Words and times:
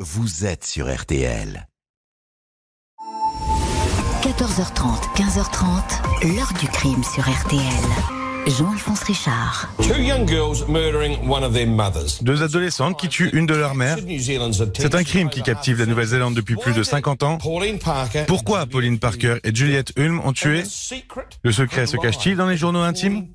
vous 0.00 0.46
êtes 0.46 0.64
sur 0.64 0.94
RTL. 0.94 1.66
14h30, 4.22 5.16
15h30, 5.16 6.36
l'heure 6.36 6.52
du 6.60 6.68
crime 6.68 7.02
sur 7.02 7.28
RTL. 7.28 7.62
Jean-Alphonse 8.46 9.02
Richard. 9.02 9.68
Deux 12.22 12.42
adolescentes 12.44 12.96
qui 12.96 13.08
tuent 13.08 13.30
une 13.32 13.46
de 13.46 13.54
leurs 13.54 13.74
mères. 13.74 13.98
C'est 14.78 14.94
un 14.94 15.02
crime 15.02 15.30
qui 15.30 15.42
captive 15.42 15.80
la 15.80 15.86
Nouvelle-Zélande 15.86 16.34
depuis 16.34 16.54
plus 16.54 16.74
de 16.74 16.84
50 16.84 17.24
ans. 17.24 17.38
Pourquoi 18.28 18.66
Pauline 18.66 19.00
Parker 19.00 19.38
et 19.42 19.52
Juliette 19.52 19.92
Hulme 19.96 20.20
ont 20.24 20.32
tué 20.32 20.62
Le 21.42 21.50
secret 21.50 21.88
se 21.88 21.96
cache-t-il 21.96 22.36
dans 22.36 22.46
les 22.46 22.56
journaux 22.56 22.82
intimes 22.82 23.26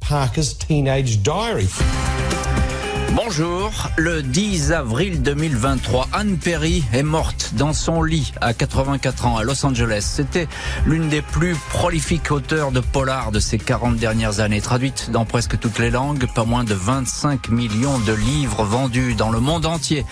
Bonjour, 3.16 3.91
le 3.95 4.23
10 4.23 4.71
avril 4.71 5.21
2023, 5.21 6.07
Anne 6.13 6.38
Perry 6.38 6.84
est 6.93 7.04
morte 7.04 7.52
dans 7.54 7.71
son 7.71 8.02
lit 8.02 8.34
à 8.41 8.55
84 8.55 9.27
ans 9.27 9.38
à 9.38 9.44
Los 9.44 9.63
Angeles. 9.67 10.03
C'était 10.16 10.48
l'une 10.88 11.09
des 11.09 11.22
plus 11.22 11.55
prolifiques 11.70 12.31
auteurs 12.31 12.72
de 12.72 12.80
polar 12.80 13.31
de 13.31 13.39
ces 13.39 13.59
40 13.59 13.98
dernières 13.98 14.39
années, 14.39 14.62
traduite 14.62 15.12
dans 15.12 15.26
presque 15.26 15.59
toutes 15.59 15.77
les 15.77 15.91
langues, 15.91 16.26
pas 16.34 16.44
moins 16.44 16.63
de 16.63 16.73
25 16.73 17.49
millions 17.49 17.99
de 17.99 18.13
livres 18.13 18.63
vendus 18.63 19.14
dans 19.14 19.30
le 19.30 19.39
monde 19.39 19.67
entier. 19.67 20.05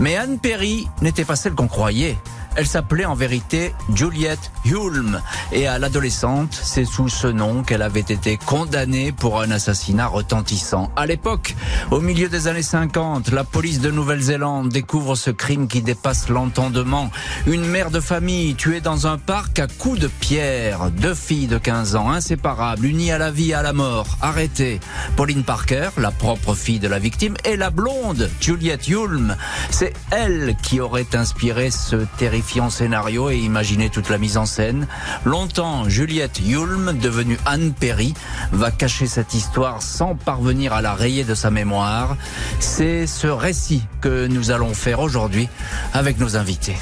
Mais 0.00 0.16
Anne 0.16 0.38
Perry 0.38 0.88
n'était 1.02 1.26
pas 1.26 1.36
celle 1.36 1.52
qu'on 1.52 1.68
croyait. 1.68 2.16
Elle 2.56 2.66
s'appelait 2.66 3.04
en 3.04 3.14
vérité 3.14 3.74
Juliette 3.94 4.50
Hulme 4.64 5.20
et 5.52 5.66
à 5.66 5.78
l'adolescente, 5.78 6.58
c'est 6.62 6.86
sous 6.86 7.10
ce 7.10 7.26
nom 7.26 7.62
qu'elle 7.62 7.82
avait 7.82 8.00
été 8.00 8.38
condamnée 8.38 9.12
pour 9.12 9.42
un 9.42 9.50
assassinat 9.50 10.06
retentissant. 10.06 10.90
À 10.96 11.04
l'époque, 11.04 11.54
au 11.90 12.00
milieu 12.00 12.30
des 12.30 12.48
années 12.48 12.62
50, 12.62 13.30
la 13.30 13.44
police 13.44 13.80
de 13.80 13.90
Nouvelle-Zélande 13.90 14.70
découvre 14.70 15.16
ce 15.16 15.30
crime 15.30 15.68
qui 15.68 15.82
dépasse 15.82 16.30
l'entendement. 16.30 17.10
Une 17.46 17.66
mère 17.66 17.90
de 17.90 18.00
famille 18.00 18.54
tuée 18.54 18.80
dans 18.80 19.06
un 19.06 19.18
parc 19.18 19.58
à 19.58 19.66
coups 19.66 19.98
de 19.98 20.08
pierre. 20.08 20.90
Deux 20.90 21.14
filles 21.14 21.48
de 21.48 21.58
15 21.58 21.94
ans, 21.94 22.10
inséparables, 22.10 22.86
unies 22.86 23.12
à 23.12 23.18
la 23.18 23.30
vie 23.30 23.50
et 23.50 23.54
à 23.54 23.62
la 23.62 23.74
mort, 23.74 24.16
arrêtées. 24.22 24.80
Pauline 25.16 25.44
Parker, 25.44 25.90
la 25.98 26.10
propre 26.10 26.54
fille 26.54 26.78
de 26.78 26.88
la 26.88 26.98
victime, 26.98 27.36
et 27.44 27.56
la 27.56 27.68
blonde, 27.68 28.30
Juliette 28.40 28.88
Hulme. 28.88 29.36
C'est 29.70 29.92
elle 30.10 30.56
qui 30.62 30.80
aurait 30.80 31.14
inspiré 31.14 31.70
ce 31.70 31.96
terrifiant 32.16 32.45
scénario 32.70 33.30
et 33.30 33.36
imaginer 33.36 33.90
toute 33.90 34.08
la 34.08 34.18
mise 34.18 34.36
en 34.36 34.46
scène. 34.46 34.86
Longtemps, 35.24 35.88
Juliette 35.88 36.40
Hulme, 36.40 36.96
devenue 36.98 37.38
Anne 37.44 37.72
Perry, 37.72 38.14
va 38.52 38.70
cacher 38.70 39.06
cette 39.06 39.34
histoire 39.34 39.82
sans 39.82 40.14
parvenir 40.14 40.72
à 40.72 40.82
la 40.82 40.94
rayer 40.94 41.24
de 41.24 41.34
sa 41.34 41.50
mémoire. 41.50 42.16
C'est 42.60 43.06
ce 43.06 43.26
récit 43.26 43.82
que 44.00 44.26
nous 44.26 44.50
allons 44.50 44.74
faire 44.74 45.00
aujourd'hui 45.00 45.48
avec 45.92 46.18
nos 46.18 46.36
invités. 46.36 46.76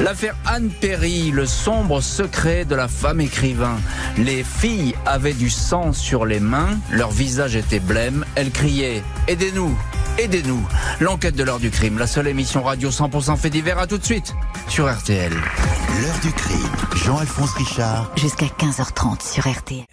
L'affaire 0.00 0.36
Anne 0.46 0.70
Perry, 0.70 1.30
le 1.30 1.46
sombre 1.46 2.00
secret 2.00 2.64
de 2.64 2.74
la 2.74 2.88
femme 2.88 3.20
écrivain. 3.20 3.78
Les 4.18 4.42
filles 4.42 4.94
avaient 5.06 5.34
du 5.34 5.50
sang 5.50 5.92
sur 5.92 6.24
les 6.24 6.40
mains, 6.40 6.78
leur 6.90 7.10
visage 7.10 7.54
était 7.56 7.80
blême, 7.80 8.24
elles 8.34 8.50
criaient⁇ 8.50 8.98
Aidez-nous 9.28 9.76
Aidez-nous 10.18 10.62
L'enquête 11.00 11.34
de 11.34 11.42
l'heure 11.42 11.58
du 11.58 11.70
crime, 11.70 11.98
la 11.98 12.06
seule 12.06 12.28
émission 12.28 12.62
radio 12.62 12.90
100% 12.90 13.36
fait 13.36 13.48
divers, 13.50 13.78
à 13.78 13.86
tout 13.86 13.98
de 13.98 14.04
suite 14.04 14.34
sur 14.68 14.92
RTL. 14.92 15.32
L'heure 15.32 16.18
du 16.22 16.32
crime, 16.32 16.70
Jean-Alphonse 16.94 17.54
Richard. 17.54 18.10
Jusqu'à 18.16 18.46
15h30 18.46 19.26
sur 19.26 19.50
RTL. 19.50 19.84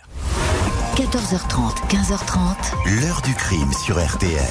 14h30, 0.95 1.87
15h30. 1.89 3.01
L'heure 3.01 3.21
du 3.21 3.33
crime 3.33 3.71
sur 3.85 3.97
RTL. 3.97 4.43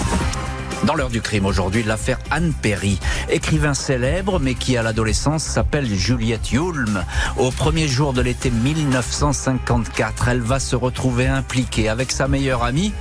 Dans 0.85 0.95
l'heure 0.95 1.11
du 1.11 1.21
crime 1.21 1.45
aujourd'hui, 1.45 1.83
l'affaire 1.83 2.19
Anne 2.31 2.53
Perry, 2.63 2.99
écrivain 3.29 3.75
célèbre 3.75 4.39
mais 4.39 4.55
qui 4.55 4.77
à 4.77 4.83
l'adolescence 4.83 5.43
s'appelle 5.43 5.87
Juliette 5.93 6.53
Hulme. 6.53 7.05
Au 7.37 7.51
premier 7.51 7.89
jour 7.89 8.13
de 8.13 8.23
l'été 8.23 8.51
1954, 8.51 10.29
elle 10.29 10.41
va 10.41 10.61
se 10.61 10.77
retrouver 10.77 11.27
impliquée 11.27 11.89
avec 11.89 12.13
sa 12.13 12.29
meilleure 12.29 12.63
amie 12.63 12.93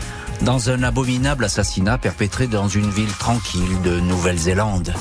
dans 0.42 0.70
un 0.70 0.84
abominable 0.84 1.46
assassinat 1.46 1.98
perpétré 1.98 2.48
dans 2.48 2.68
une 2.68 2.90
ville 2.90 3.14
tranquille 3.14 3.82
de 3.84 4.00
Nouvelle-Zélande. 4.00 4.94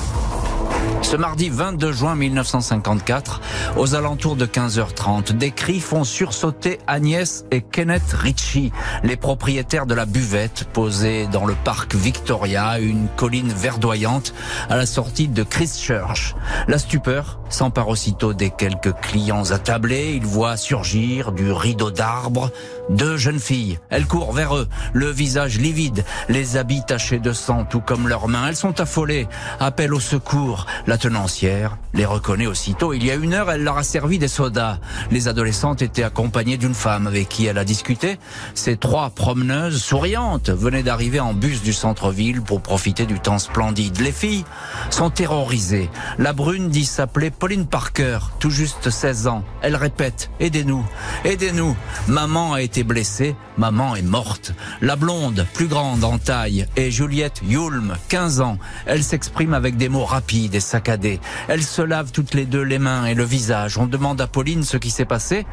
Ce 1.01 1.15
mardi 1.15 1.49
22 1.49 1.93
juin 1.93 2.15
1954, 2.15 3.41
aux 3.77 3.95
alentours 3.95 4.35
de 4.35 4.45
15h30, 4.45 5.31
des 5.31 5.51
cris 5.51 5.79
font 5.79 6.03
sursauter 6.03 6.79
Agnès 6.85 7.45
et 7.49 7.61
Kenneth 7.61 8.11
Ritchie, 8.11 8.73
les 9.03 9.15
propriétaires 9.15 9.85
de 9.85 9.93
la 9.93 10.05
buvette 10.05 10.65
posée 10.73 11.27
dans 11.27 11.45
le 11.45 11.55
parc 11.63 11.95
Victoria, 11.95 12.79
une 12.79 13.07
colline 13.15 13.53
verdoyante 13.53 14.33
à 14.69 14.75
la 14.75 14.85
sortie 14.85 15.29
de 15.29 15.43
Christchurch. 15.43 16.35
La 16.67 16.77
stupeur 16.77 17.39
s'empare 17.49 17.87
aussitôt 17.87 18.33
des 18.33 18.49
quelques 18.49 18.93
clients 18.99 19.51
attablés. 19.51 20.13
Ils 20.15 20.25
voient 20.25 20.57
surgir 20.57 21.31
du 21.31 21.51
rideau 21.51 21.89
d'arbres 21.89 22.51
deux 22.89 23.17
jeunes 23.17 23.39
filles. 23.39 23.79
Elles 23.89 24.05
courent 24.05 24.33
vers 24.33 24.55
eux, 24.55 24.67
le 24.93 25.09
visage 25.09 25.57
livide, 25.59 26.05
les 26.29 26.57
habits 26.57 26.83
tachés 26.85 27.19
de 27.19 27.33
sang, 27.33 27.65
tout 27.65 27.81
comme 27.81 28.07
leurs 28.07 28.27
mains. 28.27 28.47
Elles 28.47 28.55
sont 28.55 28.79
affolées, 28.79 29.27
appellent 29.59 29.93
au 29.93 29.99
secours. 29.99 30.65
La 30.85 30.97
tenancière 30.97 31.77
les 31.93 32.05
reconnaît 32.05 32.47
aussitôt. 32.47 32.93
Il 32.93 33.05
y 33.05 33.11
a 33.11 33.15
une 33.15 33.33
heure, 33.33 33.51
elle 33.51 33.63
leur 33.63 33.77
a 33.77 33.83
servi 33.83 34.19
des 34.19 34.27
sodas. 34.27 34.79
Les 35.11 35.27
adolescentes 35.27 35.81
étaient 35.81 36.03
accompagnées 36.03 36.57
d'une 36.57 36.73
femme 36.73 37.07
avec 37.07 37.29
qui 37.29 37.45
elle 37.45 37.57
a 37.57 37.65
discuté. 37.65 38.19
Ces 38.53 38.77
trois 38.77 39.09
promeneuses 39.09 39.81
souriantes 39.81 40.49
venaient 40.49 40.83
d'arriver 40.83 41.19
en 41.19 41.33
bus 41.33 41.61
du 41.61 41.73
centre-ville 41.73 42.41
pour 42.41 42.61
profiter 42.61 43.05
du 43.05 43.19
temps 43.19 43.39
splendide. 43.39 43.99
Les 43.99 44.11
filles 44.11 44.45
sont 44.89 45.09
terrorisées. 45.09 45.89
La 46.17 46.33
brune 46.33 46.69
dit 46.69 46.85
s'appeler 46.85 47.31
Pauline 47.31 47.65
Parker, 47.65 48.19
tout 48.39 48.49
juste 48.49 48.89
16 48.89 49.27
ans. 49.27 49.43
Elle 49.61 49.75
répète, 49.75 50.29
aidez-nous, 50.39 50.85
aidez-nous. 51.23 51.75
Maman 52.07 52.53
a 52.53 52.61
été 52.61 52.76
blessée, 52.83 53.35
maman 53.57 53.95
est 53.95 54.01
morte. 54.01 54.53
La 54.81 54.95
blonde, 54.95 55.45
plus 55.53 55.67
grande 55.67 56.03
en 56.03 56.17
taille, 56.17 56.67
est 56.75 56.91
Juliette 56.91 57.41
Hulme, 57.47 57.95
15 58.09 58.41
ans. 58.41 58.57
Elle 58.85 59.03
s'exprime 59.03 59.53
avec 59.53 59.77
des 59.77 59.89
mots 59.89 60.05
rapides 60.05 60.55
et 60.55 60.59
saccadés. 60.59 61.19
Elle 61.47 61.63
se 61.63 61.81
lave 61.81 62.11
toutes 62.11 62.33
les 62.33 62.45
deux 62.45 62.61
les 62.61 62.79
mains 62.79 63.05
et 63.05 63.13
le 63.13 63.23
visage. 63.23 63.77
On 63.77 63.85
demande 63.85 64.21
à 64.21 64.27
Pauline 64.27 64.63
ce 64.63 64.77
qui 64.77 64.91
s'est 64.91 65.05
passé. 65.05 65.45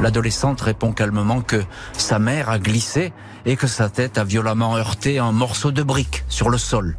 L'adolescente 0.00 0.60
répond 0.60 0.92
calmement 0.92 1.40
que 1.40 1.62
sa 1.96 2.18
mère 2.18 2.50
a 2.50 2.58
glissé 2.58 3.12
et 3.46 3.56
que 3.56 3.66
sa 3.66 3.88
tête 3.88 4.18
a 4.18 4.24
violemment 4.24 4.76
heurté 4.76 5.18
un 5.18 5.32
morceau 5.32 5.72
de 5.72 5.82
brique 5.82 6.24
sur 6.28 6.50
le 6.50 6.58
sol. 6.58 6.96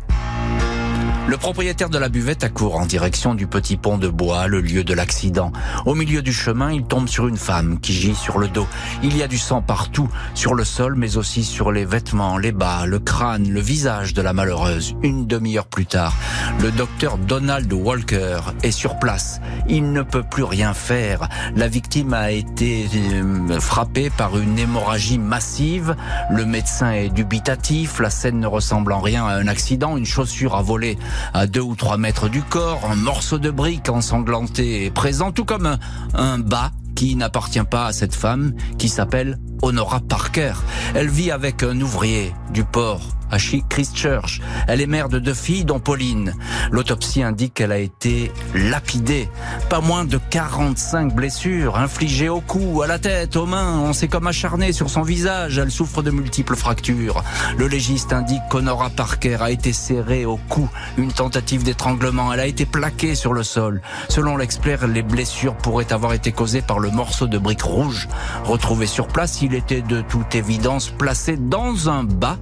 Le 1.28 1.36
propriétaire 1.36 1.90
de 1.90 1.98
la 1.98 2.08
buvette 2.08 2.46
accourt 2.46 2.78
en 2.78 2.86
direction 2.86 3.36
du 3.36 3.48
petit 3.48 3.76
pont 3.76 3.98
de 3.98 4.08
bois, 4.08 4.48
le 4.48 4.62
lieu 4.62 4.86
de 4.86 4.94
l'accident. 4.94 5.52
Au 5.86 5.94
milieu 5.94 6.22
du 6.22 6.32
chemin, 6.32 6.72
il 6.72 6.84
tombe 6.84 7.10
sur 7.10 7.28
une 7.28 7.36
femme 7.36 7.82
qui 7.82 7.92
gît 7.92 8.16
sur 8.16 8.40
le 8.40 8.48
dos. 8.48 8.66
Il 9.04 9.18
y 9.18 9.24
a 9.24 9.28
du 9.28 9.38
sang 9.38 9.62
partout, 9.62 10.10
sur 10.36 10.54
le 10.54 10.64
sol, 10.64 10.96
mais 10.96 11.18
aussi 11.18 11.44
sur 11.44 11.74
les 11.74 11.84
vêtements, 11.84 12.38
les 12.38 12.54
bas, 12.54 12.86
le 12.86 13.00
crâne, 13.00 13.50
le 13.50 13.60
visage 13.60 14.14
de 14.14 14.22
la 14.22 14.32
malheureuse. 14.32 14.96
Une 15.04 15.28
demi-heure 15.28 15.68
plus 15.68 15.86
tard, 15.86 16.16
le 16.62 16.72
docteur 16.72 17.18
Donald 17.18 17.72
Walker 17.74 18.40
est 18.64 18.72
sur 18.72 18.98
place. 18.98 19.42
Il 19.68 19.92
ne 19.92 20.04
peut 20.04 20.24
plus 20.24 20.44
rien 20.44 20.74
faire. 20.74 21.28
La 21.58 21.68
victime 21.68 22.14
a 22.14 22.32
été 22.32 22.88
euh, 22.96 23.60
frappée 23.60 24.10
par 24.10 24.38
une 24.38 24.58
hémorragie 24.58 25.20
massive. 25.20 25.98
Le 26.32 26.46
médecin 26.46 26.92
est 26.92 27.10
dubitatif. 27.10 28.00
La 28.00 28.10
scène 28.10 28.40
ne 28.40 28.48
ressemble 28.48 28.94
en 28.94 29.02
rien 29.02 29.26
à 29.26 29.34
un 29.34 29.48
accident. 29.50 29.98
Une 29.98 30.06
chaussure 30.06 30.56
a 30.56 30.62
volé 30.62 30.98
à 31.34 31.48
deux 31.48 31.62
ou 31.62 31.76
trois 31.76 31.98
mètres 31.98 32.30
du 32.30 32.42
corps, 32.42 32.82
un 32.90 32.96
morceau 32.96 33.38
de 33.38 33.50
brique 33.50 33.90
ensanglanté 33.90 34.86
est 34.86 34.92
présent, 34.92 35.32
tout 35.32 35.46
comme 35.46 35.66
un, 35.66 35.80
un 36.14 36.40
bas 36.40 36.72
qui 36.96 37.16
n'appartient 37.16 37.64
pas 37.64 37.86
à 37.86 37.94
cette 37.94 38.16
femme 38.16 38.54
qui 38.80 38.90
s'appelle 38.90 39.38
Honora 39.62 40.00
Parker. 40.00 40.54
Elle 40.96 41.10
vit 41.10 41.30
avec 41.30 41.62
un 41.62 41.80
ouvrier 41.80 42.34
du 42.52 42.64
port 42.64 43.02
à 43.32 43.38
Christchurch. 43.38 44.42
Elle 44.68 44.82
est 44.82 44.88
mère 44.88 45.10
de 45.10 45.20
deux 45.20 45.34
filles, 45.34 45.66
dont 45.66 45.80
Pauline. 45.80 46.34
L'autopsie 46.72 47.24
indique 47.24 47.56
qu'elle 47.56 47.72
a 47.72 47.78
été 47.78 48.32
lapidée. 48.54 49.30
Pas 49.70 49.82
moins 49.82 50.06
de 50.06 50.18
45 50.18 51.14
blessures 51.14 51.78
infligées 51.78 52.30
au 52.30 52.42
cou, 52.42 52.82
à 52.82 52.88
la 52.88 53.00
tête, 53.00 53.36
aux 53.36 53.46
mains. 53.46 53.80
On 53.80 53.94
s'est 53.94 54.08
comme 54.08 54.28
acharné 54.28 54.74
sur 54.74 54.90
son 54.90 55.02
visage. 55.02 55.58
Elle 55.58 55.72
souffre 55.72 56.02
de 56.02 56.12
multiples 56.12 56.56
fractures. 56.56 57.24
Le 57.58 57.68
légiste 57.68 58.14
indique 58.14 58.42
qu'Honora 58.50 58.90
Parker 58.90 59.38
a 59.42 59.52
été 59.52 59.74
serrée 59.74 60.26
au 60.26 60.38
cou. 60.50 60.70
Une 60.98 61.12
tentative 61.12 61.64
d'étranglement. 61.64 62.34
Elle 62.34 62.40
a 62.40 62.48
été 62.48 62.66
plaquée 62.66 63.16
sur 63.16 63.34
le 63.34 63.44
sol. 63.44 63.82
Selon 64.10 64.38
l'expert, 64.38 64.88
les 64.88 65.04
blessures 65.04 65.56
pourraient 65.56 65.94
avoir 65.94 66.14
été 66.14 66.32
causées 66.32 66.62
par 66.62 66.80
le 66.80 66.90
morceau 66.90 67.28
de 67.28 67.38
brique 67.38 67.62
rouge 67.62 68.08
retrouvé 68.46 68.88
sur 68.88 69.08
place. 69.08 69.42
Il 69.42 69.54
était 69.54 69.82
de 69.82 70.02
toute 70.02 70.36
évidence 70.36 70.90
placé 70.90 71.38
dans 71.38 71.90
un 71.90 72.04
bas 72.04 72.38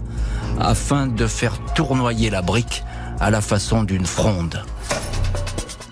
afin 0.59 1.07
de 1.07 1.27
faire 1.27 1.59
tournoyer 1.73 2.29
la 2.29 2.41
brique 2.41 2.83
à 3.19 3.29
la 3.29 3.41
façon 3.41 3.83
d'une 3.83 4.05
fronde. 4.05 4.63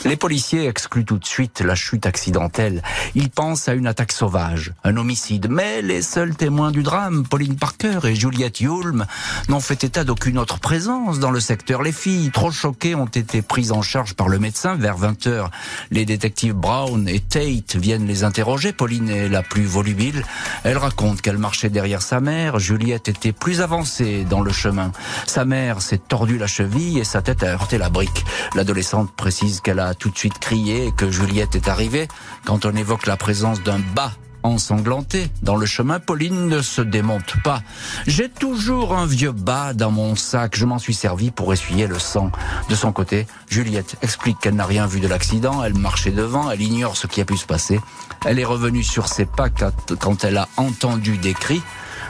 Les 0.06 0.18
policiers 0.18 0.68
excluent 0.68 1.06
tout 1.06 1.18
de 1.18 1.26
suite 1.26 1.62
la 1.62 1.76
chute 1.76 2.06
accidentelle. 2.06 2.84
Ils 3.16 3.30
pensent 3.30 3.70
à 3.70 3.74
une 3.74 3.88
attaque 3.88 4.12
sauvage, 4.12 4.74
un 4.84 4.98
homicide. 4.98 5.48
Mais 5.50 5.82
les 5.82 6.02
seuls 6.02 6.36
témoins 6.36 6.72
du 6.72 6.84
drame, 6.84 7.26
Pauline 7.26 7.56
Parker 7.56 8.00
et 8.04 8.16
Juliette 8.16 8.60
Yulm, 8.60 9.06
n'ont 9.48 9.62
fait 9.62 9.86
état 9.86 10.04
d'aucune 10.04 10.38
autre 10.38 10.60
présence 10.60 11.20
dans 11.20 11.32
le 11.32 11.40
secteur. 11.40 11.82
Les 11.84 11.94
filles, 11.94 12.32
trop 12.32 12.52
choquées, 12.52 12.96
ont 12.96 13.06
été 13.06 13.42
prises 13.42 13.72
en 13.72 13.82
charge 13.82 14.14
par 14.14 14.28
le 14.28 14.40
médecin 14.40 14.76
vers 14.76 14.98
20 14.98 15.28
heures. 15.28 15.52
Les 15.90 16.04
détectives 16.04 16.54
Brown 16.54 17.08
et 17.08 17.22
Tate 17.22 17.78
viennent 17.78 18.06
les 18.06 18.26
interroger. 18.26 18.74
Pauline 18.74 19.10
est 19.10 19.30
la 19.30 19.42
plus 19.42 19.66
volubile. 19.66 20.24
Elle 20.66 20.78
raconte 20.78 21.22
qu'elle 21.22 21.38
marchait 21.38 21.70
derrière 21.70 22.02
sa 22.02 22.20
mère. 22.20 22.60
Juliette 22.60 23.08
était 23.08 23.32
plus 23.32 23.62
avancée 23.62 24.26
dans 24.30 24.42
le 24.42 24.52
chemin. 24.52 24.92
Sa 25.28 25.46
mère 25.46 25.82
s'est 25.82 25.98
tordue 25.98 26.38
la 26.38 26.48
cheville 26.48 27.00
et 27.00 27.06
sa 27.06 27.22
tête 27.22 27.42
a 27.44 27.48
heurté 27.48 27.78
la 27.78 27.90
brique. 27.90 28.26
L'adolescente 28.54 29.12
précise 29.16 29.62
qu'elle 29.62 29.80
a 29.80 29.93
tout 29.94 30.10
de 30.10 30.18
suite 30.18 30.40
crié 30.40 30.92
que 30.96 31.12
Juliette 31.12 31.56
est 31.56 31.68
arrivée. 31.68 32.08
Quand 32.46 32.66
on 32.66 32.76
évoque 32.76 33.08
la 33.08 33.18
présence 33.18 33.62
d'un 33.64 33.80
bas 33.80 34.14
ensanglanté. 34.44 35.30
Dans 35.42 35.56
le 35.56 35.66
chemin, 35.66 36.00
Pauline 36.00 36.48
ne 36.48 36.62
se 36.62 36.82
démonte 36.82 37.42
pas. 37.44 37.62
J'ai 38.06 38.30
toujours 38.30 38.96
un 38.96 39.06
vieux 39.06 39.32
bas 39.32 39.74
dans 39.74 39.92
mon 39.92 40.16
sac. 40.16 40.56
Je 40.56 40.66
m'en 40.66 40.80
suis 40.80 40.94
servi 40.94 41.32
pour 41.32 41.54
essuyer 41.54 41.88
le 41.88 41.98
sang. 41.98 42.32
De 42.70 42.76
son 42.76 42.92
côté, 42.92 43.26
Juliette 43.50 43.96
explique 44.02 44.40
qu'elle 44.40 44.56
n'a 44.56 44.66
rien 44.66 44.86
vu 44.86 45.00
de 45.00 45.08
l'accident. 45.08 45.64
Elle 45.64 45.76
marchait 45.76 46.12
devant. 46.12 46.52
Elle 46.52 46.62
ignore 46.62 46.98
ce 46.98 47.08
qui 47.08 47.22
a 47.22 47.26
pu 47.26 47.38
se 47.38 47.46
passer. 47.46 47.80
Elle 48.26 48.40
est 48.40 48.46
revenue 48.46 48.84
sur 48.84 49.08
ses 49.08 49.26
pas 49.26 49.50
quand 49.50 50.24
elle 50.24 50.38
a 50.38 50.48
entendu 50.58 51.18
des 51.18 51.34
cris. 51.34 51.62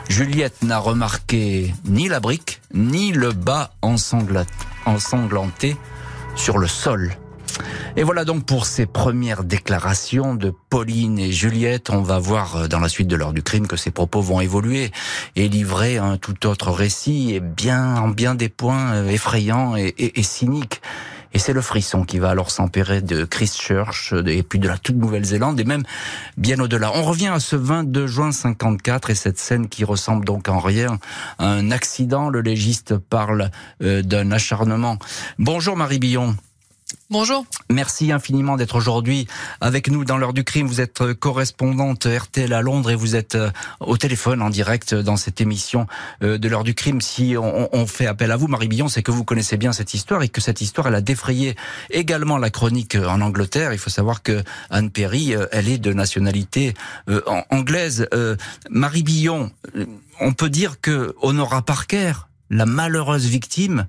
Juliette 0.09 0.63
n'a 0.63 0.80
remarqué 0.80 1.74
ni 1.85 2.09
la 2.09 2.19
brique, 2.19 2.62
ni 2.74 3.13
le 3.13 3.31
bas 3.31 3.71
ensanglanté 3.81 5.77
sur 6.35 6.57
le 6.57 6.68
sol. 6.68 7.15
Et 7.95 8.03
voilà 8.03 8.25
donc 8.25 8.45
pour 8.45 8.65
ces 8.65 8.85
premières 8.85 9.44
déclarations 9.44 10.35
de 10.35 10.53
Pauline 10.69 11.19
et 11.19 11.31
Juliette. 11.31 11.89
On 11.89 12.01
va 12.01 12.19
voir 12.19 12.55
euh, 12.55 12.67
dans 12.67 12.79
la 12.79 12.89
suite 12.89 13.07
de 13.07 13.15
l'heure 13.15 13.33
du 13.33 13.44
crime 13.44 13.67
que 13.67 13.77
ces 13.77 13.91
propos 13.91 14.21
vont 14.21 14.41
évoluer 14.41 14.91
et 15.35 15.47
livrer 15.47 15.97
un 15.97 16.17
tout 16.17 16.47
autre 16.47 16.71
récit 16.71 17.33
et 17.33 17.39
bien, 17.39 17.95
en 17.97 18.09
bien 18.09 18.35
des 18.35 18.50
points 18.50 18.94
euh, 18.94 19.09
effrayants 19.09 19.75
et, 19.75 19.94
et 19.97 20.23
cyniques. 20.23 20.81
Et 21.33 21.39
c'est 21.39 21.53
le 21.53 21.61
frisson 21.61 22.03
qui 22.03 22.19
va 22.19 22.29
alors 22.29 22.51
s'empérer 22.51 23.01
de 23.01 23.25
Christchurch 23.25 24.13
et 24.25 24.44
puis 24.44 24.59
de 24.59 24.67
la 24.67 24.77
toute 24.77 24.95
Nouvelle-Zélande 24.95 25.59
et 25.59 25.63
même 25.63 25.83
bien 26.38 26.59
au-delà. 26.59 26.91
On 26.94 27.03
revient 27.03 27.29
à 27.29 27.39
ce 27.39 27.56
22 27.56 28.06
juin 28.06 28.31
54 28.31 29.09
et 29.09 29.15
cette 29.15 29.39
scène 29.39 29.67
qui 29.67 29.83
ressemble 29.83 30.25
donc 30.25 30.47
en 30.47 30.59
rien 30.59 30.99
à 31.39 31.47
un 31.47 31.71
accident. 31.71 32.29
Le 32.29 32.41
légiste 32.41 32.97
parle 32.97 33.49
euh, 33.81 34.03
d'un 34.03 34.31
acharnement. 34.31 34.97
Bonjour 35.39 35.75
Marie 35.75 35.99
Billon. 35.99 36.35
Bonjour. 37.10 37.45
Merci 37.69 38.12
infiniment 38.12 38.57
d'être 38.57 38.75
aujourd'hui 38.75 39.28
avec 39.62 39.90
nous 39.90 40.06
dans 40.06 40.18
l'heure 40.18 40.34
du 40.34 40.44
crime. 40.44 40.68
Vous 40.68 40.81
êtes 40.81 41.01
euh, 41.01 41.13
correspondante 41.13 42.07
RTL 42.07 42.51
à 42.51 42.62
Londres 42.62 42.92
et 42.92 42.95
vous 42.95 43.16
êtes 43.16 43.36
euh, 43.36 43.51
au 43.80 43.98
téléphone 43.98 44.42
en 44.42 44.50
direct 44.50 44.95
dans 44.95 45.18
cette 45.18 45.40
émission 45.42 45.88
euh, 46.24 46.38
de 46.38 46.48
l'heure 46.48 46.63
du 46.63 46.74
crime. 46.74 47.01
Si 47.01 47.36
on, 47.38 47.88
fait 47.88 48.07
appel 48.07 48.31
à 48.31 48.38
vous, 48.38 48.48
Marie 48.48 48.68
Billon, 48.68 48.88
c'est 48.88 49.04
que 49.04 49.12
vous 49.12 49.24
connaissez 49.24 49.57
bien 49.57 49.74
cette 49.74 49.94
histoire 49.94 50.24
et 50.24 50.30
que 50.30 50.42
cette 50.42 50.62
histoire, 50.62 50.88
elle 50.88 50.95
a 50.95 51.01
défrayé 51.01 51.56
également 51.92 52.38
la 52.38 52.50
chronique 52.50 52.95
en 52.95 53.22
Angleterre. 53.22 53.74
Il 53.74 53.80
faut 53.80 53.90
savoir 53.90 54.24
que 54.24 54.44
Anne 54.69 54.90
Perry, 54.90 55.36
elle 55.51 55.68
est 55.68 55.78
de 55.78 55.94
nationalité 55.94 56.74
anglaise. 57.50 58.07
Marie 58.69 59.04
Billon, 59.04 59.51
on 60.22 60.34
peut 60.34 60.50
dire 60.50 60.80
que 60.80 61.16
Honora 61.22 61.62
Parker, 61.62 62.13
la 62.50 62.66
malheureuse 62.66 63.25
victime, 63.25 63.86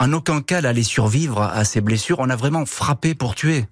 en 0.00 0.12
aucun 0.14 0.40
cas 0.40 0.58
elle 0.58 0.66
allait 0.66 0.82
survivre 0.82 1.42
à 1.42 1.64
ces 1.64 1.80
blessures. 1.80 2.18
On 2.18 2.30
a 2.30 2.36
vraiment 2.36 2.66
frappé 2.66 3.14
pour 3.14 3.34
tuer. 3.36 3.66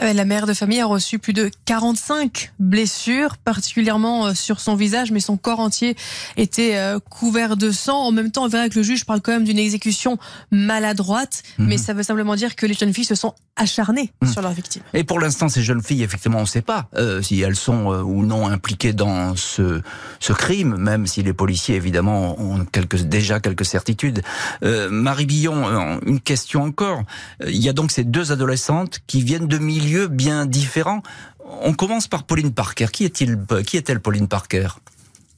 Euh, 0.00 0.12
la 0.12 0.24
mère 0.24 0.46
de 0.46 0.54
famille 0.54 0.80
a 0.80 0.86
reçu 0.86 1.18
plus 1.18 1.32
de 1.32 1.50
45 1.64 2.52
blessures, 2.58 3.36
particulièrement 3.36 4.26
euh, 4.26 4.34
sur 4.34 4.60
son 4.60 4.74
visage, 4.74 5.10
mais 5.10 5.20
son 5.20 5.36
corps 5.36 5.60
entier 5.60 5.96
était 6.36 6.76
euh, 6.76 6.98
couvert 6.98 7.56
de 7.56 7.70
sang. 7.70 7.98
En 8.02 8.12
même 8.12 8.30
temps, 8.30 8.44
on 8.44 8.48
verra 8.48 8.68
que 8.68 8.76
le 8.76 8.82
juge 8.82 9.04
parle 9.04 9.20
quand 9.20 9.32
même 9.32 9.44
d'une 9.44 9.58
exécution 9.58 10.18
maladroite, 10.50 11.42
mhm. 11.58 11.66
mais 11.66 11.78
ça 11.78 11.94
veut 11.94 12.02
simplement 12.02 12.34
dire 12.36 12.56
que 12.56 12.66
les 12.66 12.74
jeunes 12.74 12.92
filles 12.92 13.04
se 13.04 13.14
sont 13.14 13.34
acharnées 13.56 14.12
mhm. 14.22 14.32
sur 14.32 14.42
leurs 14.42 14.52
victimes. 14.52 14.82
Et 14.92 15.04
pour 15.04 15.20
l'instant, 15.20 15.48
ces 15.48 15.62
jeunes 15.62 15.82
filles, 15.82 16.02
effectivement, 16.02 16.38
on 16.38 16.42
ne 16.42 16.46
sait 16.46 16.62
pas 16.62 16.88
si 17.22 17.40
elles 17.40 17.56
sont 17.56 17.86
ou 17.86 18.24
non 18.24 18.48
impliquées 18.48 18.92
dans 18.92 19.34
ce, 19.36 19.80
ce 20.20 20.32
crime, 20.32 20.76
même 20.76 21.06
si 21.06 21.22
les 21.22 21.32
policiers, 21.32 21.76
évidemment, 21.76 22.40
ont 22.40 22.64
quelques, 22.64 23.02
déjà 23.02 23.40
quelques 23.40 23.64
certitudes. 23.64 24.22
Marie 24.62 25.26
Billon, 25.26 26.00
une 26.04 26.20
question 26.20 26.64
encore. 26.64 27.02
Il 27.46 27.56
y 27.56 27.68
a 27.68 27.72
donc 27.72 27.90
ces 27.90 28.04
deux 28.04 28.32
adolescentes 28.32 29.00
qui 29.06 29.22
viennent 29.22 29.46
de 29.46 29.55
milieux 29.58 30.08
bien 30.08 30.46
différents. 30.46 31.02
On 31.62 31.74
commence 31.74 32.08
par 32.08 32.24
Pauline 32.24 32.52
Parker. 32.52 32.86
Qui 32.92 33.10
qui 33.10 33.76
est-elle, 33.76 34.00
Pauline 34.00 34.28
Parker? 34.28 34.68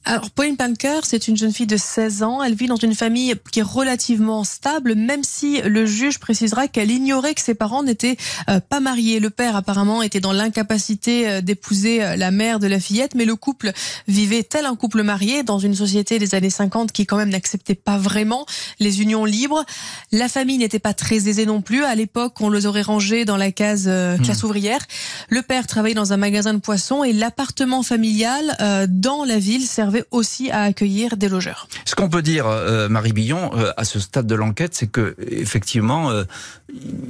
Alors, 0.09 0.31
Pauline 0.31 0.57
Parker, 0.57 1.01
c'est 1.03 1.27
une 1.27 1.37
jeune 1.37 1.53
fille 1.53 1.67
de 1.67 1.77
16 1.77 2.23
ans. 2.23 2.41
Elle 2.41 2.55
vit 2.55 2.65
dans 2.65 2.77
une 2.77 2.95
famille 2.95 3.35
qui 3.51 3.59
est 3.59 3.63
relativement 3.63 4.43
stable, 4.43 4.95
même 4.95 5.23
si 5.23 5.61
le 5.61 5.85
juge 5.85 6.17
précisera 6.17 6.67
qu'elle 6.67 6.89
ignorait 6.89 7.35
que 7.35 7.41
ses 7.41 7.53
parents 7.53 7.83
n'étaient 7.83 8.17
euh, 8.49 8.59
pas 8.59 8.79
mariés. 8.79 9.19
Le 9.19 9.29
père, 9.29 9.55
apparemment, 9.55 10.01
était 10.01 10.19
dans 10.19 10.31
l'incapacité 10.31 11.29
euh, 11.29 11.41
d'épouser 11.41 12.03
euh, 12.03 12.15
la 12.15 12.31
mère 12.31 12.57
de 12.57 12.65
la 12.65 12.79
fillette, 12.79 13.13
mais 13.13 13.23
le 13.23 13.35
couple 13.35 13.71
vivait 14.07 14.41
tel 14.41 14.65
un 14.65 14.75
couple 14.75 15.03
marié 15.03 15.43
dans 15.43 15.59
une 15.59 15.75
société 15.75 16.17
des 16.17 16.33
années 16.33 16.49
50 16.49 16.91
qui, 16.91 17.05
quand 17.05 17.17
même, 17.17 17.29
n'acceptait 17.29 17.75
pas 17.75 17.99
vraiment 17.99 18.47
les 18.79 19.03
unions 19.03 19.25
libres. 19.25 19.63
La 20.11 20.27
famille 20.27 20.57
n'était 20.57 20.79
pas 20.79 20.95
très 20.95 21.27
aisée 21.29 21.45
non 21.45 21.61
plus. 21.61 21.83
À 21.83 21.93
l'époque, 21.93 22.41
on 22.41 22.49
les 22.49 22.65
aurait 22.65 22.81
rangés 22.81 23.25
dans 23.25 23.37
la 23.37 23.51
case 23.51 23.87
hmm. 23.87 24.23
classe 24.23 24.41
ouvrière. 24.41 24.81
Le 25.29 25.43
père 25.43 25.67
travaillait 25.67 25.93
dans 25.93 26.13
un 26.13 26.17
magasin 26.17 26.55
de 26.55 26.59
poissons 26.59 27.03
et 27.03 27.13
l'appartement 27.13 27.83
familial 27.83 28.57
dans 28.89 29.23
la 29.23 29.37
ville 29.37 29.67
servait 29.67 29.98
aussi 30.11 30.51
à 30.51 30.63
accueillir 30.63 31.17
des 31.17 31.29
logeurs. 31.29 31.67
Ce 31.85 31.95
qu'on 31.95 32.09
peut 32.09 32.21
dire, 32.21 32.47
euh, 32.47 32.89
Marie 32.89 33.13
Billon, 33.13 33.51
euh, 33.55 33.71
à 33.77 33.83
ce 33.83 33.99
stade 33.99 34.27
de 34.27 34.35
l'enquête, 34.35 34.75
c'est 34.75 34.87
que 34.87 35.15
effectivement, 35.19 36.11
euh, 36.11 36.23